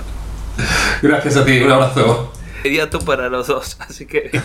Gracias 1.03 1.37
a 1.37 1.45
ti, 1.45 1.61
un 1.61 1.71
abrazo. 1.71 2.33
Inmediato 2.65 2.99
para 3.01 3.29
los 3.29 3.47
dos, 3.47 3.77
así 3.81 4.07
que 4.07 4.31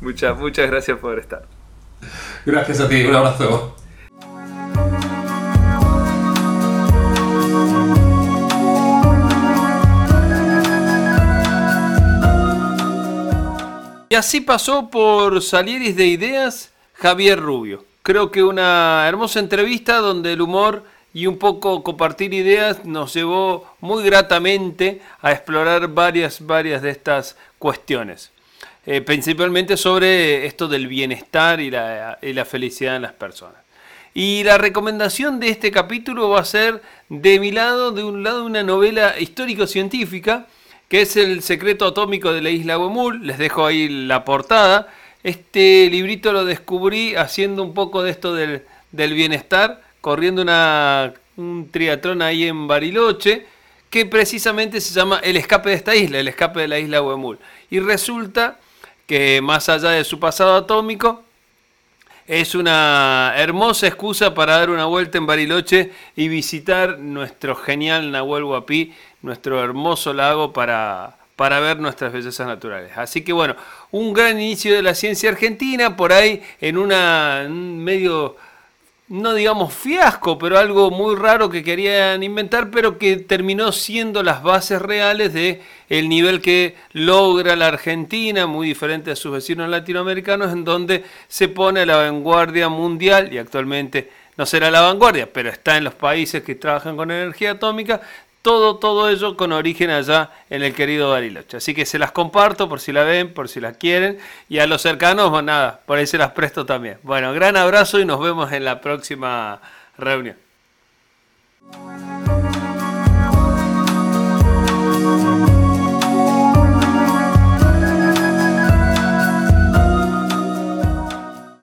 muchas, 0.00 0.38
muchas 0.38 0.70
gracias 0.70 0.98
por 0.98 1.18
estar. 1.18 1.42
Gracias 2.46 2.80
a 2.80 2.88
ti, 2.88 3.04
un 3.04 3.14
abrazo. 3.14 3.76
Y 14.12 14.14
así 14.14 14.42
pasó 14.42 14.90
por 14.90 15.40
Salieris 15.40 15.96
de 15.96 16.06
Ideas 16.06 16.70
Javier 16.92 17.40
Rubio. 17.40 17.82
Creo 18.02 18.30
que 18.30 18.42
una 18.42 19.08
hermosa 19.08 19.40
entrevista 19.40 20.00
donde 20.00 20.34
el 20.34 20.42
humor 20.42 20.84
y 21.14 21.26
un 21.26 21.38
poco 21.38 21.82
compartir 21.82 22.34
ideas 22.34 22.84
nos 22.84 23.14
llevó 23.14 23.74
muy 23.80 24.04
gratamente 24.04 25.00
a 25.22 25.32
explorar 25.32 25.88
varias, 25.88 26.44
varias 26.44 26.82
de 26.82 26.90
estas 26.90 27.38
cuestiones. 27.58 28.30
Eh, 28.84 29.00
principalmente 29.00 29.78
sobre 29.78 30.44
esto 30.44 30.68
del 30.68 30.88
bienestar 30.88 31.58
y 31.58 31.70
la, 31.70 32.18
y 32.20 32.34
la 32.34 32.44
felicidad 32.44 32.96
en 32.96 33.02
las 33.02 33.14
personas. 33.14 33.62
Y 34.12 34.44
la 34.44 34.58
recomendación 34.58 35.40
de 35.40 35.48
este 35.48 35.70
capítulo 35.70 36.28
va 36.28 36.40
a 36.40 36.44
ser 36.44 36.82
de 37.08 37.40
mi 37.40 37.50
lado, 37.50 37.92
de 37.92 38.04
un 38.04 38.22
lado 38.22 38.44
una 38.44 38.62
novela 38.62 39.18
histórico-científica, 39.18 40.48
que 40.92 41.00
es 41.00 41.16
El 41.16 41.42
secreto 41.42 41.86
atómico 41.86 42.34
de 42.34 42.42
la 42.42 42.50
isla 42.50 42.78
Huemul. 42.78 43.26
Les 43.26 43.38
dejo 43.38 43.64
ahí 43.64 43.88
la 43.88 44.26
portada. 44.26 44.92
Este 45.22 45.88
librito 45.90 46.34
lo 46.34 46.44
descubrí 46.44 47.14
haciendo 47.14 47.62
un 47.62 47.72
poco 47.72 48.02
de 48.02 48.10
esto 48.10 48.34
del, 48.34 48.64
del 48.90 49.14
bienestar, 49.14 49.80
corriendo 50.02 50.42
una, 50.42 51.14
un 51.38 51.70
triatlón 51.70 52.20
ahí 52.20 52.46
en 52.46 52.68
Bariloche, 52.68 53.46
que 53.88 54.04
precisamente 54.04 54.82
se 54.82 54.92
llama 54.92 55.18
El 55.22 55.38
escape 55.38 55.70
de 55.70 55.76
esta 55.76 55.96
isla, 55.96 56.18
el 56.18 56.28
escape 56.28 56.60
de 56.60 56.68
la 56.68 56.78
isla 56.78 57.00
Huemul. 57.00 57.38
Y 57.70 57.80
resulta 57.80 58.58
que 59.06 59.40
más 59.40 59.70
allá 59.70 59.92
de 59.92 60.04
su 60.04 60.20
pasado 60.20 60.56
atómico, 60.56 61.22
es 62.26 62.54
una 62.54 63.32
hermosa 63.36 63.86
excusa 63.86 64.32
para 64.32 64.58
dar 64.58 64.70
una 64.70 64.84
vuelta 64.84 65.18
en 65.18 65.26
Bariloche 65.26 65.90
y 66.16 66.28
visitar 66.28 66.98
nuestro 66.98 67.56
genial 67.56 68.12
Nahuel 68.12 68.44
Huapi, 68.44 68.92
nuestro 69.22 69.62
hermoso 69.62 70.12
lago 70.12 70.52
para, 70.52 71.16
para 71.36 71.60
ver 71.60 71.78
nuestras 71.80 72.12
bellezas 72.12 72.46
naturales. 72.46 72.92
Así 72.96 73.22
que 73.22 73.32
bueno, 73.32 73.56
un 73.90 74.12
gran 74.12 74.40
inicio 74.40 74.74
de 74.74 74.82
la 74.82 74.94
ciencia 74.94 75.30
argentina, 75.30 75.96
por 75.96 76.12
ahí 76.12 76.42
en 76.60 76.76
una 76.76 77.44
un 77.46 77.82
medio 77.82 78.36
no 79.12 79.34
digamos 79.34 79.74
fiasco, 79.74 80.38
pero 80.38 80.58
algo 80.58 80.90
muy 80.90 81.14
raro 81.16 81.50
que 81.50 81.62
querían 81.62 82.22
inventar, 82.22 82.70
pero 82.70 82.96
que 82.96 83.18
terminó 83.18 83.70
siendo 83.70 84.22
las 84.22 84.42
bases 84.42 84.80
reales 84.80 85.34
de 85.34 85.60
el 85.90 86.08
nivel 86.08 86.40
que 86.40 86.76
logra 86.92 87.54
la 87.54 87.66
Argentina, 87.66 88.46
muy 88.46 88.68
diferente 88.68 89.10
a 89.10 89.16
sus 89.16 89.32
vecinos 89.32 89.68
latinoamericanos, 89.68 90.50
en 90.50 90.64
donde 90.64 91.04
se 91.28 91.48
pone 91.48 91.80
a 91.80 91.86
la 91.86 91.96
vanguardia 91.98 92.70
mundial 92.70 93.30
y 93.30 93.36
actualmente 93.36 94.08
no 94.38 94.46
será 94.46 94.70
la 94.70 94.80
vanguardia, 94.80 95.30
pero 95.30 95.50
está 95.50 95.76
en 95.76 95.84
los 95.84 95.94
países 95.94 96.42
que 96.42 96.54
trabajan 96.54 96.96
con 96.96 97.10
energía 97.10 97.50
atómica, 97.50 98.00
todo, 98.42 98.76
todo 98.76 99.08
ello 99.08 99.36
con 99.36 99.52
origen 99.52 99.90
allá 99.90 100.30
en 100.50 100.62
el 100.62 100.74
querido 100.74 101.10
Bariloche. 101.10 101.56
Así 101.56 101.74
que 101.74 101.86
se 101.86 101.98
las 101.98 102.12
comparto 102.12 102.68
por 102.68 102.80
si 102.80 102.92
la 102.92 103.04
ven, 103.04 103.32
por 103.32 103.48
si 103.48 103.60
las 103.60 103.76
quieren. 103.76 104.18
Y 104.48 104.58
a 104.58 104.66
los 104.66 104.82
cercanos, 104.82 105.30
pues 105.30 105.44
nada, 105.44 105.80
por 105.86 105.98
ahí 105.98 106.06
se 106.06 106.18
las 106.18 106.32
presto 106.32 106.66
también. 106.66 106.98
Bueno, 107.02 107.32
gran 107.32 107.56
abrazo 107.56 108.00
y 108.00 108.04
nos 108.04 108.20
vemos 108.20 108.52
en 108.52 108.64
la 108.64 108.80
próxima 108.80 109.60
reunión. 109.96 110.36